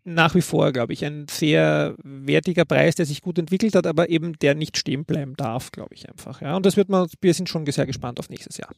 nach 0.04 0.34
wie 0.34 0.40
vor, 0.40 0.72
glaube 0.72 0.92
ich, 0.92 1.04
ein 1.04 1.26
sehr 1.30 1.94
wertiger 2.02 2.64
Preis, 2.64 2.96
der 2.96 3.06
sich 3.06 3.20
gut 3.20 3.38
entwickelt 3.38 3.74
hat, 3.76 3.86
aber 3.86 4.10
eben 4.10 4.38
der 4.40 4.54
nicht 4.54 4.76
stehen 4.76 5.04
bleiben 5.04 5.34
darf, 5.36 5.70
glaube 5.70 5.94
ich 5.94 6.08
einfach. 6.08 6.40
Ja, 6.40 6.56
und 6.56 6.66
das 6.66 6.76
wird 6.76 6.88
man, 6.88 7.08
wir 7.20 7.34
sind 7.34 7.48
schon 7.48 7.64
sehr 7.66 7.86
gespannt 7.86 8.18
auf 8.18 8.28
nächstes 8.28 8.56
Jahr. 8.56 8.70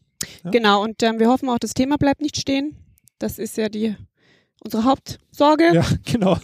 Ja? 0.44 0.50
Genau, 0.50 0.82
und 0.82 1.02
ähm, 1.02 1.18
wir 1.18 1.28
hoffen 1.28 1.48
auch, 1.48 1.58
das 1.58 1.74
Thema 1.74 1.96
bleibt 1.96 2.20
nicht 2.20 2.38
stehen. 2.38 2.76
Das 3.18 3.38
ist 3.38 3.56
ja 3.56 3.68
die 3.68 3.96
unsere 4.62 4.84
Hauptsorge. 4.84 5.74
Ja, 5.74 5.86
genau 6.04 6.38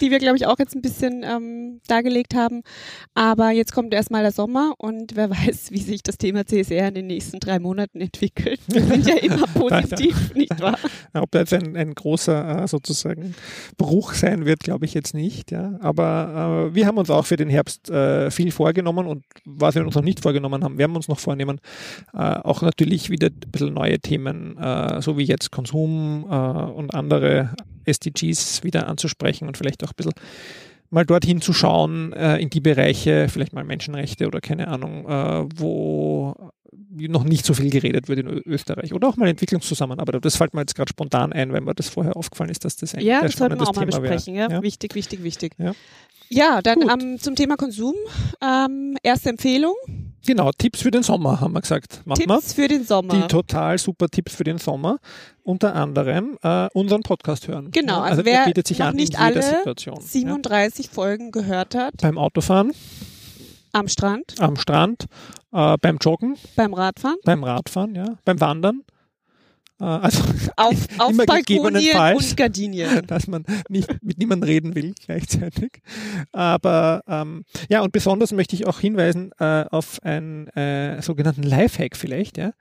die 0.00 0.10
wir, 0.10 0.18
glaube 0.18 0.36
ich, 0.36 0.46
auch 0.46 0.58
jetzt 0.58 0.74
ein 0.74 0.82
bisschen 0.82 1.24
ähm, 1.24 1.80
dargelegt 1.86 2.34
haben. 2.34 2.62
Aber 3.14 3.50
jetzt 3.50 3.72
kommt 3.72 3.94
erstmal 3.94 4.22
der 4.22 4.32
Sommer 4.32 4.74
und 4.78 5.16
wer 5.16 5.30
weiß, 5.46 5.70
wie 5.70 5.80
sich 5.80 6.02
das 6.02 6.18
Thema 6.18 6.46
CSR 6.46 6.88
in 6.88 6.94
den 6.94 7.06
nächsten 7.06 7.40
drei 7.40 7.58
Monaten 7.58 8.00
entwickelt. 8.00 8.60
Wir 8.66 8.82
sind 8.86 9.08
ja 9.08 9.16
immer 9.16 9.46
positiv, 9.46 10.34
nicht 10.34 10.60
wahr? 10.60 10.78
Ob 11.14 11.30
da 11.30 11.40
jetzt 11.40 11.54
ein, 11.54 11.76
ein 11.76 11.94
großer 11.94 12.64
äh, 12.64 12.68
sozusagen 12.68 13.34
Bruch 13.76 14.14
sein 14.14 14.44
wird, 14.44 14.60
glaube 14.60 14.84
ich 14.84 14.94
jetzt 14.94 15.14
nicht. 15.14 15.50
Ja. 15.50 15.78
Aber 15.80 16.68
äh, 16.70 16.74
wir 16.74 16.86
haben 16.86 16.98
uns 16.98 17.10
auch 17.10 17.26
für 17.26 17.36
den 17.36 17.48
Herbst 17.48 17.90
äh, 17.90 18.30
viel 18.30 18.50
vorgenommen 18.50 19.06
und 19.06 19.24
was 19.44 19.74
wir 19.74 19.84
uns 19.84 19.94
noch 19.94 20.02
nicht 20.02 20.20
vorgenommen 20.20 20.64
haben, 20.64 20.78
werden 20.78 20.92
wir 20.92 20.96
uns 20.96 21.08
noch 21.08 21.18
vornehmen, 21.18 21.60
äh, 22.12 22.18
auch 22.18 22.62
natürlich 22.62 23.10
wieder 23.10 23.28
ein 23.28 23.50
bisschen 23.50 23.74
neue 23.74 23.98
Themen, 23.98 24.56
äh, 24.58 25.00
so 25.00 25.18
wie 25.18 25.24
jetzt 25.24 25.50
Konsum 25.50 26.26
äh, 26.28 26.34
und 26.34 26.94
andere 26.94 27.54
SDGs 27.86 28.64
wieder 28.64 28.88
anzusprechen 28.88 29.48
und 29.48 29.56
vielleicht 29.56 29.84
auch 29.84 29.90
ein 29.90 29.96
bisschen 29.96 30.14
mal 30.90 31.04
dorthin 31.04 31.40
zu 31.40 31.52
schauen, 31.52 32.12
äh, 32.12 32.36
in 32.38 32.50
die 32.50 32.60
Bereiche, 32.60 33.28
vielleicht 33.28 33.52
mal 33.52 33.64
Menschenrechte 33.64 34.26
oder 34.26 34.40
keine 34.40 34.68
Ahnung, 34.68 35.06
äh, 35.08 35.48
wo 35.56 36.52
noch 36.96 37.24
nicht 37.24 37.44
so 37.44 37.54
viel 37.54 37.70
geredet 37.70 38.08
wird 38.08 38.20
in 38.20 38.28
Österreich 38.28 38.92
oder 38.94 39.08
auch 39.08 39.16
mal 39.16 39.28
Entwicklungszusammenarbeit. 39.28 40.24
Das 40.24 40.36
fällt 40.36 40.54
mir 40.54 40.60
jetzt 40.60 40.74
gerade 40.74 40.88
spontan 40.88 41.32
ein, 41.32 41.52
weil 41.52 41.60
mir 41.60 41.74
das 41.74 41.88
vorher 41.88 42.16
aufgefallen 42.16 42.50
ist, 42.50 42.64
dass 42.64 42.76
das 42.76 42.94
ein 42.94 43.04
ja, 43.04 43.22
das 43.22 43.32
sollten 43.32 43.58
wir 43.58 43.68
auch 43.68 43.74
mal 43.74 43.86
Thema 43.86 44.00
besprechen. 44.00 44.34
Ja? 44.34 44.48
ja? 44.48 44.62
Wichtig, 44.62 44.94
wichtig, 44.94 45.22
wichtig. 45.22 45.52
Ja, 45.58 45.74
ja 46.28 46.62
dann 46.62 46.82
ähm, 46.88 47.18
zum 47.18 47.34
Thema 47.34 47.56
Konsum. 47.56 47.94
Ähm, 48.40 48.96
erste 49.02 49.30
Empfehlung. 49.30 49.74
Genau, 50.26 50.50
Tipps 50.56 50.82
für 50.82 50.90
den 50.90 51.02
Sommer 51.02 51.40
haben 51.40 51.52
wir 51.52 51.60
gesagt. 51.60 52.00
Machen 52.04 52.20
Tipps 52.20 52.56
wir. 52.56 52.64
für 52.64 52.68
den 52.68 52.84
Sommer. 52.84 53.14
Die 53.14 53.26
total 53.28 53.78
super 53.78 54.08
Tipps 54.08 54.34
für 54.34 54.44
den 54.44 54.58
Sommer. 54.58 54.98
Unter 55.42 55.74
anderem 55.74 56.38
äh, 56.42 56.68
unseren 56.72 57.02
Podcast 57.02 57.48
hören. 57.48 57.70
Genau, 57.70 58.00
also, 58.00 58.10
also 58.10 58.24
wer 58.24 58.46
bietet 58.46 58.66
sich 58.66 58.78
noch 58.78 58.86
an 58.86 58.96
nicht 58.96 59.18
alle 59.18 59.42
Situation. 59.42 60.00
37 60.00 60.88
Folgen 60.88 61.30
gehört 61.30 61.74
hat. 61.74 61.94
Beim 62.00 62.16
Autofahren. 62.16 62.72
Am 63.72 63.88
Strand. 63.88 64.34
Am 64.38 64.56
Strand, 64.56 65.06
äh, 65.52 65.76
beim 65.78 65.98
Joggen. 66.00 66.36
Beim 66.54 66.72
Radfahren. 66.74 67.18
Beim 67.24 67.42
Radfahren, 67.42 67.94
ja. 67.94 68.16
Beim 68.24 68.40
Wandern. 68.40 68.84
Äh, 69.80 69.84
also 69.84 70.22
Auf, 70.56 70.86
auf 70.98 71.10
immer 71.10 71.26
Balkonien 71.26 71.74
gegebenenfalls, 71.74 72.30
und 72.30 72.36
Gardinien. 72.36 73.02
dass 73.06 73.26
man 73.26 73.44
nicht 73.68 73.88
mit 74.02 74.18
niemandem 74.18 74.48
reden 74.48 74.74
will 74.74 74.94
gleichzeitig. 75.04 75.82
Aber 76.32 77.02
ähm, 77.08 77.44
ja, 77.68 77.82
und 77.82 77.92
besonders 77.92 78.32
möchte 78.32 78.54
ich 78.54 78.66
auch 78.66 78.80
hinweisen 78.80 79.32
äh, 79.38 79.64
auf 79.70 79.98
einen 80.02 80.48
äh, 80.48 81.02
sogenannten 81.02 81.42
Lifehack 81.42 81.96
vielleicht. 81.96 82.38
Ja. 82.38 82.52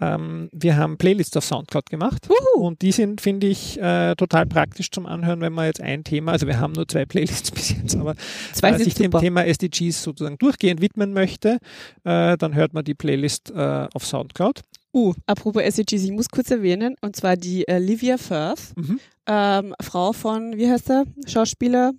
Ähm, 0.00 0.48
wir 0.52 0.76
haben 0.76 0.98
Playlists 0.98 1.36
auf 1.36 1.44
Soundcloud 1.44 1.90
gemacht 1.90 2.28
Wuhu. 2.28 2.66
und 2.66 2.82
die 2.82 2.92
sind, 2.92 3.20
finde 3.20 3.46
ich, 3.46 3.80
äh, 3.80 4.14
total 4.16 4.46
praktisch 4.46 4.90
zum 4.90 5.06
Anhören, 5.06 5.40
wenn 5.40 5.52
man 5.52 5.66
jetzt 5.66 5.80
ein 5.80 6.04
Thema, 6.04 6.32
also 6.32 6.46
wir 6.46 6.60
haben 6.60 6.72
nur 6.72 6.86
zwei 6.86 7.04
Playlists 7.04 7.50
bis 7.50 7.70
jetzt, 7.70 7.96
aber 7.96 8.14
Zwei 8.52 8.70
äh, 8.70 8.78
sich 8.78 8.94
dem 8.94 9.06
super. 9.06 9.20
Thema 9.20 9.44
SDGs 9.46 10.02
sozusagen 10.02 10.38
durchgehend 10.38 10.80
widmen 10.80 11.12
möchte, 11.12 11.58
äh, 12.04 12.36
dann 12.36 12.54
hört 12.54 12.74
man 12.74 12.84
die 12.84 12.94
Playlist 12.94 13.50
äh, 13.50 13.88
auf 13.92 14.06
Soundcloud. 14.06 14.62
Uh, 14.94 15.12
apropos 15.26 15.62
SDGs, 15.62 16.04
ich 16.04 16.12
muss 16.12 16.28
kurz 16.28 16.50
erwähnen, 16.50 16.94
und 17.02 17.14
zwar 17.14 17.36
die 17.36 17.66
äh, 17.68 17.78
Livia 17.78 18.16
Firth, 18.16 18.72
Mhm. 18.76 18.98
ähm, 19.26 19.74
Frau 19.82 20.12
von, 20.12 20.56
wie 20.56 20.68
heißt 20.70 20.90
er, 20.90 21.04
Schauspieler? 21.26 21.92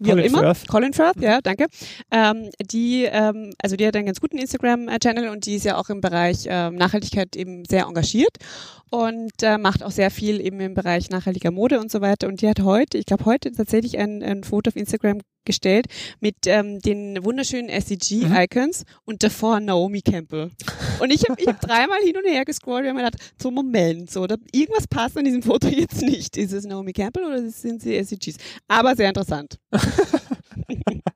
Wie 0.00 0.10
Colin 0.10 0.24
auch 0.24 0.26
immer. 0.26 0.54
Firth. 0.54 0.68
Colin 0.68 0.92
Firth, 0.92 1.20
ja, 1.20 1.40
danke. 1.40 1.66
Ähm, 2.10 2.50
die, 2.60 3.04
ähm, 3.04 3.52
also 3.62 3.76
die 3.76 3.86
hat 3.86 3.94
einen 3.96 4.06
ganz 4.06 4.20
guten 4.20 4.38
Instagram-Channel 4.38 5.28
und 5.28 5.46
die 5.46 5.54
ist 5.54 5.64
ja 5.64 5.78
auch 5.78 5.88
im 5.88 6.00
Bereich 6.00 6.44
ähm, 6.46 6.74
Nachhaltigkeit 6.74 7.36
eben 7.36 7.64
sehr 7.64 7.84
engagiert 7.84 8.36
und 8.90 9.32
äh, 9.42 9.56
macht 9.56 9.82
auch 9.84 9.92
sehr 9.92 10.10
viel 10.10 10.40
eben 10.44 10.58
im 10.60 10.74
Bereich 10.74 11.10
nachhaltiger 11.10 11.52
Mode 11.52 11.78
und 11.80 11.90
so 11.92 12.00
weiter. 12.00 12.26
Und 12.26 12.42
die 12.42 12.48
hat 12.48 12.60
heute, 12.60 12.98
ich 12.98 13.06
glaube 13.06 13.24
heute 13.24 13.52
tatsächlich 13.52 13.96
ein, 13.98 14.22
ein 14.22 14.42
Foto 14.44 14.68
auf 14.68 14.76
Instagram 14.76 15.20
gestellt 15.44 15.86
mit 16.20 16.36
ähm, 16.46 16.80
den 16.80 17.24
wunderschönen 17.24 17.68
SDG-Icons 17.68 18.84
und 19.04 19.22
davor 19.22 19.60
Naomi 19.60 20.02
Campbell. 20.02 20.50
Und 21.00 21.10
ich 21.10 21.22
habe 21.28 21.40
ich 21.40 21.46
hab 21.46 21.60
dreimal 21.62 22.00
hin 22.02 22.16
und 22.16 22.26
her 22.26 22.44
gescrollt 22.44 22.86
habe 22.86 22.98
mir 22.98 23.04
gedacht, 23.04 23.34
so 23.40 23.50
Moment, 23.50 24.10
so, 24.10 24.26
da, 24.26 24.36
irgendwas 24.52 24.86
passt 24.86 25.16
an 25.16 25.24
diesem 25.24 25.42
Foto 25.42 25.68
jetzt 25.68 26.02
nicht. 26.02 26.36
Ist 26.36 26.52
es 26.52 26.64
Naomi 26.64 26.92
Campbell 26.92 27.24
oder 27.24 27.48
sind 27.48 27.82
sie 27.82 27.96
SDGs? 27.96 28.36
Aber 28.68 28.94
sehr 28.96 29.08
interessant. 29.08 29.58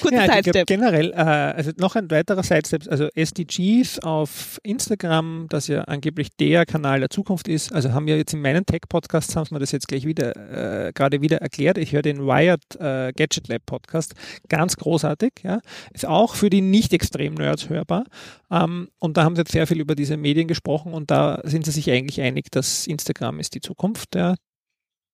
Kurzer 0.00 0.26
Ja, 0.26 0.34
Sidestep. 0.34 0.66
generell, 0.66 1.12
äh, 1.12 1.16
also 1.16 1.70
noch 1.78 1.96
ein 1.96 2.10
weiterer 2.10 2.42
Sidestep, 2.42 2.90
also 2.90 3.08
SDGs 3.14 4.00
auf 4.00 4.58
Instagram, 4.62 5.46
das 5.48 5.68
ja 5.68 5.82
angeblich 5.82 6.28
der 6.38 6.66
Kanal 6.66 7.00
der 7.00 7.10
Zukunft 7.10 7.48
ist. 7.48 7.72
Also 7.72 7.92
haben 7.92 8.06
wir 8.06 8.16
jetzt 8.16 8.34
in 8.34 8.40
meinen 8.40 8.66
Tech-Podcasts, 8.66 9.36
haben 9.36 9.50
wir 9.50 9.58
das 9.58 9.72
jetzt 9.72 9.88
gleich 9.88 10.06
wieder, 10.06 10.86
äh, 10.88 10.92
gerade 10.92 11.20
wieder 11.20 11.38
erklärt. 11.38 11.78
Ich 11.78 11.92
höre 11.92 12.02
den 12.02 12.26
Wired 12.26 12.62
äh, 12.78 13.12
Gadget 13.12 13.48
Lab 13.48 13.66
Podcast, 13.66 14.14
ganz 14.48 14.76
großartig, 14.76 15.32
ja. 15.42 15.60
Ist 15.92 16.06
auch 16.06 16.34
für 16.34 16.50
die 16.50 16.60
nicht 16.60 16.92
extrem 16.92 17.34
Nerds 17.34 17.68
hörbar. 17.68 18.04
Ähm, 18.50 18.88
und 18.98 19.16
da 19.16 19.24
haben 19.24 19.36
sie 19.36 19.40
jetzt 19.42 19.52
sehr 19.52 19.66
viel 19.66 19.80
über 19.80 19.94
diese 19.94 20.16
Medien 20.16 20.48
gesprochen 20.48 20.92
und 20.92 21.10
da 21.10 21.40
sind 21.44 21.64
sie 21.64 21.72
sich 21.72 21.90
eigentlich 21.90 22.20
einig, 22.20 22.50
dass 22.50 22.86
Instagram 22.86 23.40
ist 23.40 23.54
die 23.54 23.60
Zukunft, 23.60 24.14
ja. 24.14 24.34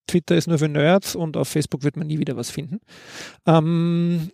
Twitter 0.07 0.37
ist 0.37 0.49
nur 0.49 0.59
für 0.59 0.69
Nerds 0.69 1.15
und 1.15 1.37
auf 1.37 1.49
Facebook 1.49 1.85
wird 1.85 1.97
man 1.97 2.07
nie 2.07 2.19
wieder 2.19 2.37
was 2.37 2.51
finden. 2.51 2.81
Ähm, 3.47 4.31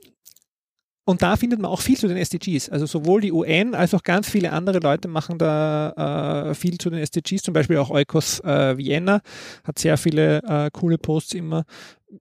und 1.08 1.22
da 1.22 1.36
findet 1.36 1.58
man 1.58 1.70
auch 1.70 1.80
viel 1.80 1.96
zu 1.96 2.06
den 2.06 2.18
SDGs. 2.18 2.68
Also 2.68 2.84
sowohl 2.84 3.22
die 3.22 3.32
UN 3.32 3.74
als 3.74 3.94
auch 3.94 4.02
ganz 4.02 4.28
viele 4.28 4.52
andere 4.52 4.78
Leute 4.78 5.08
machen 5.08 5.38
da 5.38 6.50
äh, 6.50 6.54
viel 6.54 6.76
zu 6.76 6.90
den 6.90 6.98
SDGs. 6.98 7.42
Zum 7.42 7.54
Beispiel 7.54 7.78
auch 7.78 7.88
Eukos 7.88 8.40
äh, 8.40 8.76
Vienna 8.76 9.22
hat 9.64 9.78
sehr 9.78 9.96
viele 9.96 10.42
äh, 10.42 10.68
coole 10.70 10.98
Posts 10.98 11.32
immer 11.32 11.64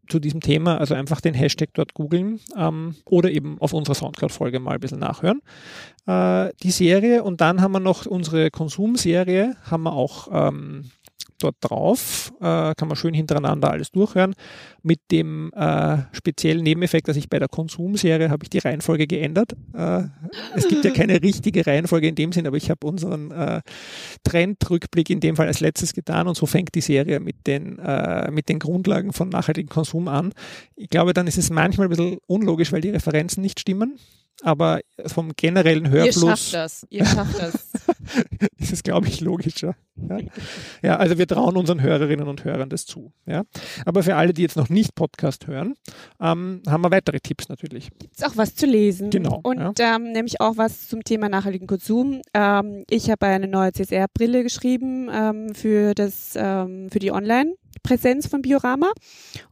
zu 0.08 0.20
diesem 0.20 0.39
Thema. 0.39 0.78
Also 0.78 0.93
einfach 0.93 1.20
den 1.20 1.34
Hashtag 1.34 1.72
dort 1.74 1.95
googeln 1.95 2.39
ähm, 2.56 2.95
oder 3.04 3.30
eben 3.30 3.60
auf 3.60 3.74
unserer 3.74 3.95
Soundcloud-Folge 3.95 4.62
mal 4.62 4.76
ein 4.76 4.80
bisschen 4.80 5.00
nachhören. 5.00 5.41
Äh, 6.06 6.54
die 6.64 6.72
Serie 6.72 7.24
und 7.24 7.41
dann 7.41 7.60
haben 7.62 7.74
wir 7.74 7.82
noch 7.82 8.06
unsere 8.06 8.52
Konsumserie, 8.52 9.58
haben 9.70 9.84
wir 9.84 9.91
auch 9.91 10.30
ähm, 10.32 10.91
dort 11.39 11.55
drauf, 11.61 12.33
äh, 12.39 12.73
kann 12.75 12.88
man 12.88 12.95
schön 12.95 13.13
hintereinander 13.13 13.71
alles 13.71 13.91
durchhören. 13.91 14.33
Mit 14.83 14.99
dem 15.11 15.51
äh, 15.53 15.97
speziellen 16.11 16.63
Nebeneffekt, 16.63 17.07
dass 17.07 17.17
ich 17.17 17.29
bei 17.29 17.39
der 17.39 17.47
Konsumserie 17.47 18.29
habe 18.29 18.43
ich 18.43 18.49
die 18.49 18.59
Reihenfolge 18.59 19.07
geändert. 19.07 19.53
Äh, 19.73 20.03
es 20.55 20.67
gibt 20.67 20.85
ja 20.85 20.91
keine 20.91 21.21
richtige 21.21 21.65
Reihenfolge 21.65 22.07
in 22.07 22.15
dem 22.15 22.31
Sinn, 22.31 22.47
aber 22.47 22.57
ich 22.57 22.69
habe 22.69 22.85
unseren 22.85 23.31
äh, 23.31 23.61
Trendrückblick 24.23 25.09
in 25.09 25.19
dem 25.19 25.35
Fall 25.35 25.47
als 25.47 25.59
letztes 25.59 25.93
getan 25.93 26.27
und 26.27 26.35
so 26.35 26.45
fängt 26.45 26.75
die 26.75 26.81
Serie 26.81 27.19
mit 27.19 27.47
den, 27.47 27.79
äh, 27.79 28.31
mit 28.31 28.49
den 28.49 28.59
Grundlagen 28.59 29.13
von 29.13 29.29
nachhaltigem 29.29 29.69
Konsum 29.69 30.07
an. 30.07 30.33
Ich 30.75 30.89
glaube, 30.89 31.13
dann 31.13 31.27
ist 31.27 31.38
es 31.38 31.49
manchmal 31.49 31.88
ein 31.88 31.89
bisschen 31.89 32.17
unlogisch, 32.27 32.71
weil 32.71 32.81
die 32.81 32.89
Referenzen 32.89 33.41
nicht 33.41 33.59
stimmen. 33.59 33.97
Aber 34.43 34.81
vom 35.07 35.33
generellen 35.35 35.85
Ihr 35.85 35.91
Hörfluss 35.91 36.51
schafft 36.51 36.53
das. 36.53 36.88
Ihr 36.89 37.05
schafft 37.05 37.39
das. 37.39 37.69
ist 38.57 38.73
es, 38.73 38.83
glaube 38.83 39.07
ich, 39.07 39.19
logischer. 39.21 39.75
Ja. 40.10 40.18
ja, 40.82 40.95
also 40.98 41.18
wir 41.18 41.28
trauen 41.28 41.58
unseren 41.58 41.82
Hörerinnen 41.82 42.28
und 42.28 42.43
Hörern 42.43 42.70
das 42.70 42.86
zu. 42.86 43.12
Ja. 43.26 43.43
Aber 43.86 44.04
für 44.04 44.16
alle, 44.16 44.34
die 44.34 44.41
jetzt 44.41 44.58
noch 44.58 44.70
nicht 44.70 44.95
Podcast 44.95 45.48
hören, 45.48 45.76
ähm, 46.22 46.62
haben 46.68 46.84
wir 46.84 46.91
weitere 46.91 47.20
Tipps 47.20 47.50
natürlich. 47.50 47.89
Ist 48.12 48.26
auch 48.26 48.38
was 48.38 48.56
zu 48.56 48.66
lesen. 48.66 49.10
Genau, 49.10 49.39
Und 49.43 49.80
ähm, 49.80 50.12
nämlich 50.12 50.39
auch 50.41 50.58
was 50.58 50.88
zum 50.88 51.04
Thema 51.04 51.30
nachhaltigen 51.30 51.68
Konsum. 51.68 52.22
Ähm, 52.34 52.84
ich 52.89 53.10
habe 53.10 53.26
eine 53.26 53.48
neue 53.48 53.72
CSR-Brille 53.72 54.43
geschrieben 54.43 55.10
ähm, 55.14 55.56
für 55.56 55.93
das 55.93 56.34
ähm, 56.36 56.89
für 56.89 57.00
die 57.00 57.12
Online-Präsenz 57.12 58.28
von 58.28 58.41
Biorama. 58.41 58.91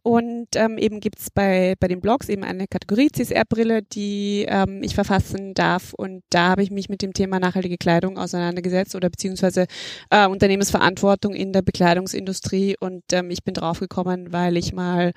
Und 0.04 0.48
ähm, 0.56 0.78
eben 0.78 1.00
gibt's 1.00 1.30
bei, 1.32 1.76
bei 1.80 1.88
den 1.88 2.02
Blogs 2.02 2.30
eben 2.30 2.44
eine 2.44 2.68
Kategorie 2.68 3.10
CSR-Brille, 3.12 3.82
die 3.82 4.46
ähm, 4.48 4.82
ich 4.84 4.96
verfassen 4.96 5.54
darf. 5.54 5.94
Und 5.94 6.24
da 6.30 6.50
habe 6.50 6.64
ich 6.64 6.72
mich 6.72 6.90
mit 6.90 7.02
dem 7.02 7.14
Thema 7.14 7.40
nachhaltige 7.40 7.78
Kleidung 7.78 8.18
auseinandergesetzt 8.18 8.96
oder 8.96 9.10
beziehungsweise 9.10 9.66
äh, 10.10 10.28
Unternehmensverantwortung 10.36 11.34
in 11.34 11.52
der 11.54 11.62
Bekleidungsindustrie. 11.62 12.76
Und 12.80 13.04
ähm, 13.12 13.32
ich 13.32 13.44
bin 13.44 13.54
draufgekommen, 13.54 14.32
weil 14.32 14.58
ich 14.58 14.74
mal 14.74 15.12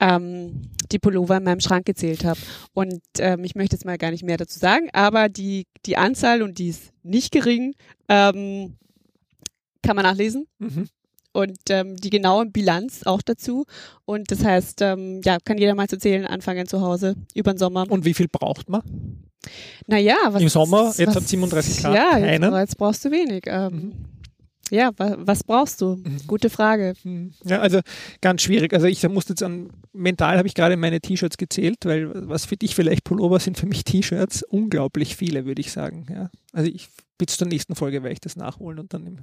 ähm, 0.00 0.62
die 0.90 0.98
Pullover 0.98 1.36
in 1.36 1.44
meinem 1.44 1.60
Schrank 1.60 1.84
gezählt 1.86 2.24
habe. 2.24 2.40
Und 2.72 3.02
ähm, 3.18 3.44
ich 3.44 3.54
möchte 3.54 3.76
jetzt 3.76 3.84
mal 3.84 3.98
gar 3.98 4.10
nicht 4.10 4.24
mehr 4.24 4.36
dazu 4.36 4.58
sagen, 4.58 4.88
aber 4.92 5.28
die, 5.28 5.66
die 5.86 5.96
Anzahl, 5.96 6.42
und 6.42 6.58
die 6.58 6.68
ist 6.68 6.92
nicht 7.02 7.32
gering, 7.32 7.74
ähm, 8.08 8.76
kann 9.82 9.96
man 9.96 10.04
nachlesen. 10.04 10.46
Mhm. 10.58 10.88
Und 11.32 11.58
ähm, 11.68 11.96
die 11.96 12.10
genaue 12.10 12.46
Bilanz 12.46 13.02
auch 13.04 13.22
dazu. 13.22 13.64
Und 14.04 14.32
das 14.32 14.44
heißt, 14.44 14.82
ähm, 14.82 15.20
ja, 15.24 15.38
kann 15.44 15.58
jeder 15.58 15.76
mal 15.76 15.86
zu 15.86 15.96
zählen 15.96 16.26
anfangen 16.26 16.66
zu 16.66 16.80
Hause 16.80 17.14
über 17.34 17.52
den 17.52 17.58
Sommer. 17.58 17.86
Und 17.88 18.04
wie 18.04 18.14
viel 18.14 18.26
braucht 18.26 18.68
man? 18.68 18.82
Naja, 19.86 20.16
was 20.28 20.42
Im 20.42 20.48
Sommer, 20.48 20.92
jetzt 20.96 21.14
hat 21.14 21.26
37 21.26 21.82
Grad, 21.82 21.94
Ja, 21.94 22.18
jetzt, 22.18 22.42
jetzt 22.42 22.76
brauchst 22.76 23.04
du 23.04 23.10
wenig. 23.10 23.44
Ähm, 23.46 23.72
Mhm. 23.72 24.09
Ja, 24.70 24.90
wa, 24.96 25.16
was 25.18 25.44
brauchst 25.44 25.80
du? 25.80 25.96
Mhm. 25.96 26.20
Gute 26.26 26.50
Frage. 26.50 26.94
Hm. 27.02 27.32
Ja, 27.44 27.60
also 27.60 27.80
ganz 28.20 28.42
schwierig. 28.42 28.72
Also 28.72 28.86
ich 28.86 29.06
musste 29.08 29.32
jetzt 29.32 29.42
an, 29.42 29.70
mental 29.92 30.38
habe 30.38 30.48
ich 30.48 30.54
gerade 30.54 30.76
meine 30.76 31.00
T-Shirts 31.00 31.36
gezählt, 31.36 31.78
weil 31.84 32.10
was 32.28 32.44
für 32.44 32.56
dich 32.56 32.74
vielleicht 32.74 33.04
Pullover 33.04 33.40
sind, 33.40 33.58
für 33.58 33.66
mich 33.66 33.84
T-Shirts 33.84 34.42
unglaublich 34.44 35.16
viele, 35.16 35.44
würde 35.44 35.60
ich 35.60 35.72
sagen. 35.72 36.06
Ja. 36.10 36.30
Also 36.52 36.70
ich 36.70 36.88
bis 37.20 37.36
zur 37.36 37.46
nächsten 37.46 37.74
Folge 37.74 38.02
werde 38.02 38.14
ich 38.14 38.20
das 38.20 38.34
nachholen 38.34 38.78
und 38.78 38.94
dann 38.94 39.06
im, 39.06 39.18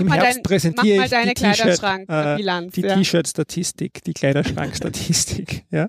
im 0.00 0.12
Herbst 0.12 0.36
dein, 0.36 0.42
präsentiere 0.42 0.96
mach 0.96 1.02
mal 1.02 1.04
ich 1.04 1.10
deine 1.10 1.34
die 1.34 1.34
T-Shirt, 1.34 1.58
äh, 1.58 1.76
Kleiderschrank-Bilanz. 1.76 2.74
die 2.74 2.80
ja. 2.80 2.96
T-Shirt-Statistik, 2.96 4.02
die 4.02 4.12
Kleiderschrank-Statistik. 4.12 5.64
ja. 5.70 5.86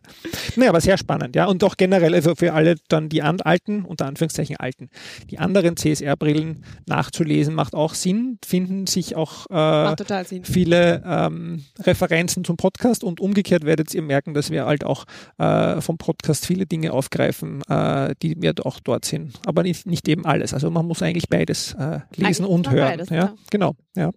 Naja, 0.55 0.69
aber 0.69 0.81
sehr 0.81 0.99
spannend, 0.99 1.35
ja. 1.35 1.45
Und 1.45 1.63
auch 1.63 1.75
generell, 1.75 2.13
also 2.13 2.35
für 2.35 2.53
alle 2.53 2.75
dann 2.89 3.09
die 3.09 3.23
alten, 3.23 3.85
unter 3.85 4.05
Anführungszeichen 4.05 4.57
alten, 4.57 4.89
die 5.31 5.39
anderen 5.39 5.77
CSR-Brillen 5.77 6.63
nachzulesen, 6.85 7.55
macht 7.55 7.73
auch 7.73 7.95
Sinn, 7.95 8.37
finden 8.45 8.85
sich 8.85 9.15
auch 9.15 9.47
äh, 9.49 10.23
Sinn. 10.25 10.45
viele 10.45 11.01
ähm, 11.07 11.65
Referenzen 11.79 12.43
zum 12.43 12.57
Podcast 12.57 13.03
und 13.03 13.19
umgekehrt 13.19 13.65
werdet 13.65 13.95
ihr 13.95 14.03
merken, 14.03 14.35
dass 14.35 14.51
wir 14.51 14.67
halt 14.67 14.83
auch 14.83 15.05
äh, 15.39 15.81
vom 15.81 15.97
Podcast 15.97 16.45
viele 16.45 16.67
Dinge 16.67 16.93
aufgreifen, 16.93 17.63
äh, 17.67 18.13
die 18.21 18.39
wir 18.39 18.53
auch 18.63 18.79
dort 18.79 19.05
sind. 19.05 19.39
Aber 19.47 19.63
nicht, 19.63 19.87
nicht 19.87 20.07
eben 20.07 20.23
alles. 20.23 20.53
Also 20.53 20.69
man 20.77 20.87
muss 20.87 21.01
eigentlich 21.01 21.29
beides 21.29 21.73
äh, 21.73 21.99
lesen 22.15 22.45
Eigentlich 22.45 22.47
und 22.47 22.69
hören. 22.69 22.89
beides, 22.89 23.09
ja, 23.09 23.15
ja. 23.15 23.35
genau. 23.49 23.75
Ja. 23.95 24.11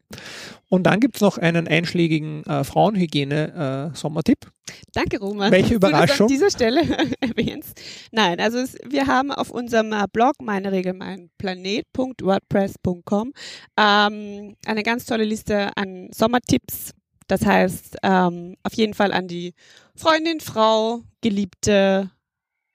Und 0.69 0.85
dann 0.85 1.01
gibt 1.01 1.17
es 1.17 1.23
noch 1.23 1.39
einen 1.39 1.67
einschlägigen 1.67 2.45
äh, 2.45 2.65
Frauenhygiene-Sommertipp. 2.65 4.51
Danke, 4.93 5.19
Roman. 5.19 5.51
Welche 5.51 5.75
Überraschung. 5.75 6.07
Du 6.07 6.13
das 6.13 6.21
an 6.21 6.29
dieser 6.29 6.51
Stelle 6.51 6.83
erwähnst. 7.21 7.81
Nein, 8.13 8.39
also 8.41 8.59
es, 8.59 8.77
wir 8.89 9.07
haben 9.07 9.33
auf 9.33 9.51
unserem 9.51 9.93
äh, 9.93 10.05
Blog 10.13 10.35
meine 10.43 10.71
Regel, 10.71 10.93
mein 10.93 11.31
Planet.wordpress.com 11.39 13.33
ähm, 13.77 14.57
eine 14.67 14.83
ganz 14.85 15.07
tolle 15.07 15.25
Liste 15.25 15.77
an 15.77 16.09
Sommertipps. 16.13 16.93
Das 17.27 17.47
heißt, 17.47 17.97
ähm, 18.03 18.57
auf 18.63 18.75
jeden 18.75 18.95
Fall 18.95 19.13
an 19.13 19.29
die 19.29 19.55
Freundin, 19.95 20.41
Frau, 20.41 21.03
Geliebte, 21.21 22.11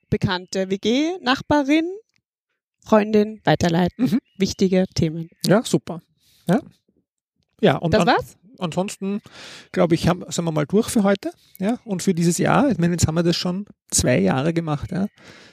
Bekannte, 0.09 0.69
WG, 0.69 1.17
Nachbarin, 1.21 1.85
Freundin 2.85 3.41
weiterleiten. 3.43 4.05
Mhm. 4.05 4.19
Wichtige 4.37 4.85
Themen. 4.93 5.29
Ja, 5.45 5.63
super. 5.63 6.01
Ja, 6.47 6.59
ja 7.61 7.77
und 7.77 7.93
Das 7.93 8.05
war's? 8.05 8.37
ansonsten, 8.59 9.21
glaube 9.71 9.95
ich, 9.95 10.07
haben, 10.07 10.23
sind 10.29 10.45
wir 10.45 10.51
mal 10.51 10.65
durch 10.65 10.87
für 10.87 11.03
heute. 11.03 11.31
Ja, 11.59 11.79
und 11.85 12.03
für 12.03 12.13
dieses 12.13 12.37
Jahr, 12.37 12.69
ich 12.69 12.77
meine, 12.77 12.93
jetzt 12.93 13.07
haben 13.07 13.15
wir 13.15 13.23
das 13.23 13.35
schon 13.35 13.65
zwei 13.91 14.19
Jahre 14.19 14.53
gemacht. 14.53 14.91
Ja, 14.91 15.07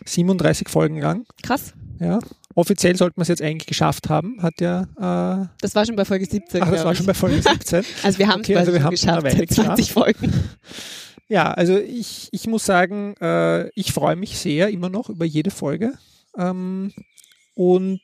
37 0.07 0.69
Folgen 0.69 1.01
lang. 1.01 1.25
Krass. 1.43 1.75
Ja, 2.01 2.19
offiziell 2.55 2.97
sollte 2.97 3.15
man 3.17 3.23
es 3.23 3.29
jetzt 3.29 3.43
eigentlich 3.43 3.67
geschafft 3.67 4.09
haben. 4.09 4.43
Hat 4.43 4.61
ja. 4.61 4.83
Äh, 4.97 5.47
das 5.61 5.75
war 5.75 5.87
schon 5.87 5.97
bei 5.97 6.05
Folge 6.05 6.27
17. 6.27 6.63
Ach, 6.63 6.71
das 6.71 6.85
war 6.85 6.93
ich. 6.93 6.99
schon 6.99 7.07
bei 7.07 7.15
Folge 7.15 7.41
17. 7.41 7.85
also 8.03 8.19
wir 8.19 8.29
haben 8.29 8.41
es 8.41 8.49
Okay, 8.49 8.57
also 8.57 8.73
wir 8.73 8.83
haben 8.83 8.95
es 8.95 9.01
geschafft, 9.01 9.25
Weile 9.25 9.47
20 9.47 9.93
Folgen. 9.93 10.33
Ja, 11.29 11.53
also 11.53 11.79
ich, 11.79 12.29
ich 12.33 12.47
muss 12.47 12.65
sagen, 12.67 13.15
äh, 13.21 13.69
ich 13.71 13.93
freue 13.93 14.17
mich 14.17 14.39
sehr 14.39 14.69
immer 14.69 14.91
noch 14.91 15.09
über 15.09 15.25
jede 15.25 15.51
Folge. 15.51 15.95
Ähm, 16.37 16.93
und 17.55 18.01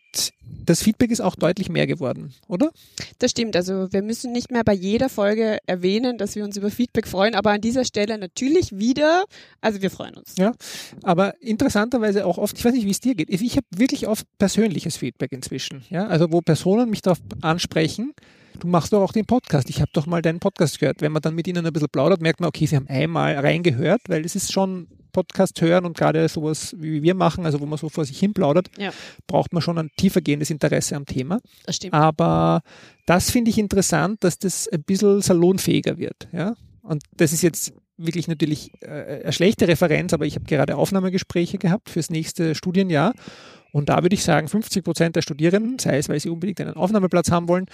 das 0.64 0.82
Feedback 0.82 1.10
ist 1.10 1.20
auch 1.20 1.34
deutlich 1.34 1.68
mehr 1.68 1.86
geworden, 1.86 2.34
oder? 2.46 2.70
Das 3.18 3.30
stimmt. 3.30 3.56
Also 3.56 3.92
wir 3.92 4.02
müssen 4.02 4.32
nicht 4.32 4.50
mehr 4.50 4.64
bei 4.64 4.74
jeder 4.74 5.08
Folge 5.08 5.58
erwähnen, 5.66 6.18
dass 6.18 6.36
wir 6.36 6.44
uns 6.44 6.56
über 6.56 6.70
Feedback 6.70 7.06
freuen, 7.06 7.34
aber 7.34 7.50
an 7.52 7.60
dieser 7.60 7.84
Stelle 7.84 8.18
natürlich 8.18 8.78
wieder. 8.78 9.24
Also 9.60 9.80
wir 9.80 9.90
freuen 9.90 10.14
uns. 10.14 10.36
Ja. 10.36 10.52
Aber 11.02 11.40
interessanterweise 11.40 12.26
auch 12.26 12.38
oft, 12.38 12.58
ich 12.58 12.64
weiß 12.64 12.72
nicht, 12.72 12.86
wie 12.86 12.90
es 12.90 13.00
dir 13.00 13.14
geht. 13.14 13.30
Ich 13.30 13.56
habe 13.56 13.66
wirklich 13.74 14.06
oft 14.06 14.26
persönliches 14.38 14.96
Feedback 14.96 15.32
inzwischen. 15.32 15.82
Ja, 15.88 16.06
also 16.06 16.30
wo 16.30 16.40
Personen 16.42 16.90
mich 16.90 17.02
darauf 17.02 17.20
ansprechen, 17.40 18.12
du 18.60 18.66
machst 18.68 18.92
doch 18.92 19.02
auch 19.02 19.12
den 19.12 19.24
Podcast. 19.26 19.70
Ich 19.70 19.80
habe 19.80 19.90
doch 19.92 20.06
mal 20.06 20.22
deinen 20.22 20.40
Podcast 20.40 20.78
gehört. 20.78 21.00
Wenn 21.00 21.12
man 21.12 21.22
dann 21.22 21.34
mit 21.34 21.46
ihnen 21.48 21.64
ein 21.66 21.72
bisschen 21.72 21.88
plaudert, 21.90 22.20
merkt 22.20 22.40
man, 22.40 22.48
okay, 22.48 22.66
sie 22.66 22.76
haben 22.76 22.88
einmal 22.88 23.36
reingehört, 23.38 24.02
weil 24.08 24.24
es 24.24 24.34
ist 24.36 24.52
schon 24.52 24.88
Podcast 25.12 25.60
hören 25.60 25.84
und 25.86 25.96
gerade 25.96 26.28
sowas, 26.28 26.76
wie 26.78 27.02
wir 27.02 27.14
machen, 27.14 27.44
also 27.46 27.60
wo 27.60 27.66
man 27.66 27.78
so 27.78 27.88
vor 27.88 28.04
sich 28.04 28.18
hin 28.18 28.34
plaudert, 28.34 28.68
Ja. 28.78 28.92
braucht 29.26 29.52
man 29.52 29.62
schon 29.62 29.78
ein 29.78 29.90
tiefergehendes 29.96 30.50
Interesse 30.50 30.94
am 30.96 31.06
Thema. 31.06 31.40
Das 31.66 31.76
stimmt. 31.76 31.94
Aber 31.94 32.62
das 33.06 33.30
finde 33.30 33.50
ich 33.50 33.58
interessant, 33.58 34.22
dass 34.22 34.38
das 34.38 34.68
ein 34.68 34.82
bisschen 34.82 35.20
salonfähiger 35.22 35.98
wird. 35.98 36.28
Ja? 36.32 36.54
Und 36.82 37.02
das 37.16 37.32
ist 37.32 37.42
jetzt 37.42 37.72
wirklich 37.96 38.28
natürlich 38.28 38.70
äh, 38.82 39.22
eine 39.24 39.32
schlechte 39.32 39.66
Referenz, 39.66 40.12
aber 40.12 40.24
ich 40.26 40.36
habe 40.36 40.44
gerade 40.44 40.76
Aufnahmegespräche 40.76 41.58
gehabt 41.58 41.90
fürs 41.90 42.10
nächste 42.10 42.54
Studienjahr. 42.54 43.12
Und 43.72 43.88
da 43.88 44.02
würde 44.02 44.14
ich 44.14 44.22
sagen, 44.22 44.46
50 44.48 44.84
Prozent 44.84 45.16
der 45.16 45.22
Studierenden, 45.22 45.78
sei 45.78 45.98
es, 45.98 46.08
weil 46.08 46.20
sie 46.20 46.30
unbedingt 46.30 46.60
einen 46.60 46.74
Aufnahmeplatz 46.74 47.30
haben 47.30 47.48
wollen 47.48 47.66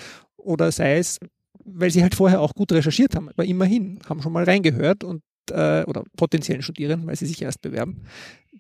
oder 0.45 0.71
sei 0.73 0.99
es, 0.99 1.19
weil 1.65 1.91
sie 1.91 2.03
halt 2.03 2.15
vorher 2.15 2.41
auch 2.41 2.55
gut 2.55 2.73
recherchiert 2.73 3.15
haben, 3.17 3.29
aber 3.29 3.45
immerhin 3.45 3.99
haben 4.09 4.23
schon 4.23 4.33
mal 4.33 4.45
reingehört 4.45 5.03
und 5.05 5.23
äh, 5.51 5.85
oder 5.85 6.05
potenziellen 6.17 6.63
Studierenden, 6.63 7.07
weil 7.09 7.17
sie 7.17 7.27
sich 7.27 7.43
erst 7.43 7.61
bewerben. 7.63 8.03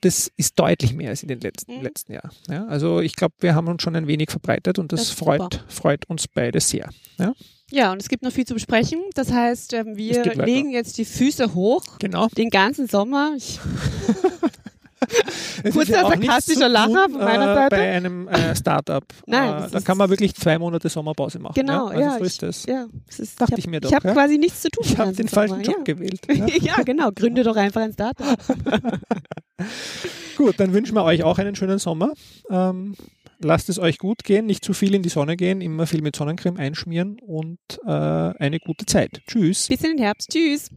Das 0.01 0.31
ist 0.37 0.59
deutlich 0.59 0.93
mehr 0.93 1.11
als 1.11 1.23
in 1.23 1.29
den 1.29 1.41
letzten, 1.41 1.77
Mhm. 1.79 1.83
letzten 1.83 2.13
Jahren. 2.13 2.31
Ja, 2.49 2.67
also 2.67 3.01
ich 3.01 3.15
glaube, 3.17 3.35
wir 3.41 3.55
haben 3.55 3.69
uns 3.69 3.83
schon 3.83 3.97
ein 3.97 4.07
wenig 4.07 4.31
verbreitet 4.31 4.79
und 4.79 4.93
das, 4.93 5.01
Das 5.01 5.11
freut, 5.11 5.65
freut 5.69 6.05
uns 6.11 6.27
beide 6.29 6.61
sehr. 6.61 6.91
Ja, 7.19 7.33
Ja, 7.71 7.91
und 7.93 8.03
es 8.03 8.09
gibt 8.09 8.23
noch 8.23 8.33
viel 8.33 8.45
zu 8.47 8.53
besprechen. 8.55 9.01
Das 9.15 9.33
heißt, 9.33 9.73
ähm, 9.73 9.97
wir 9.97 10.23
legen 10.45 10.71
jetzt 10.71 10.99
die 10.99 11.07
Füße 11.07 11.55
hoch. 11.55 11.83
genau. 11.99 12.29
Den 12.37 12.51
ganzen 12.51 12.87
Sommer. 12.87 13.35
Kurzer 15.73 15.93
ja 15.93 16.09
sarkastischer 16.09 16.69
Lacher 16.69 17.09
von 17.11 17.19
meiner 17.19 17.53
äh, 17.53 17.55
Seite. 17.55 17.77
Bei 17.77 17.93
einem 17.93 18.29
äh, 18.29 18.55
Startup. 18.55 19.05
Nein, 19.27 19.49
äh, 19.49 19.61
das 19.63 19.71
da 19.73 19.81
kann 19.81 19.99
man 19.99 20.11
wirklich 20.11 20.35
zwei 20.35 20.59
Monate 20.59 20.89
Sommerpause 20.89 21.39
machen. 21.39 21.55
genau, 21.55 21.91
ja, 21.91 21.97
also 21.97 22.01
ja. 22.01 22.19
so 22.19 22.25
ist 22.25 22.43
das. 22.43 22.67
Ja, 22.67 22.87
es 23.09 23.21
ist, 23.21 23.41
Dachte 23.41 23.55
ich 23.57 23.65
ich 23.65 23.71
mir 23.71 23.81
doch, 23.81 23.91
Ich 23.91 23.95
habe 23.95 24.09
ja. 24.09 24.15
quasi 24.15 24.39
nichts 24.39 24.63
zu 24.63 24.71
tun. 24.71 24.85
Ich 24.87 24.99
habe 24.99 25.13
den 25.13 25.29
falschen 25.29 25.63
Job 25.63 25.79
ja. 25.79 25.95
gewählt. 25.95 26.21
Ja. 26.35 26.47
ja, 26.47 26.83
genau. 26.83 27.11
Gründe 27.13 27.43
doch 27.45 27.57
einfach 27.57 27.83
ein 27.83 27.93
Startup. 27.93 28.39
Gut, 30.37 30.59
dann 30.59 30.73
wünschen 30.73 30.95
wir 30.95 31.05
euch 31.05 31.23
auch 31.23 31.39
einen 31.39 31.55
schönen 31.55 31.79
Sommer. 31.79 32.13
Ähm, 32.51 32.97
lasst 33.39 33.69
es 33.69 33.79
euch 33.79 33.99
gut 33.99 34.25
gehen, 34.25 34.47
nicht 34.47 34.65
zu 34.65 34.73
viel 34.73 34.95
in 34.95 35.03
die 35.03 35.09
Sonne 35.11 35.37
gehen, 35.37 35.61
immer 35.61 35.87
viel 35.87 36.03
mit 36.03 36.17
Sonnencreme 36.17 36.57
einschmieren 36.57 37.19
und 37.21 37.59
äh, 37.85 37.91
eine 37.91 38.59
gute 38.59 38.85
Zeit. 38.87 39.23
Tschüss. 39.27 39.69
Bis 39.69 39.83
in 39.83 39.97
den 39.97 39.99
Herbst. 39.99 40.31
Tschüss. 40.31 40.71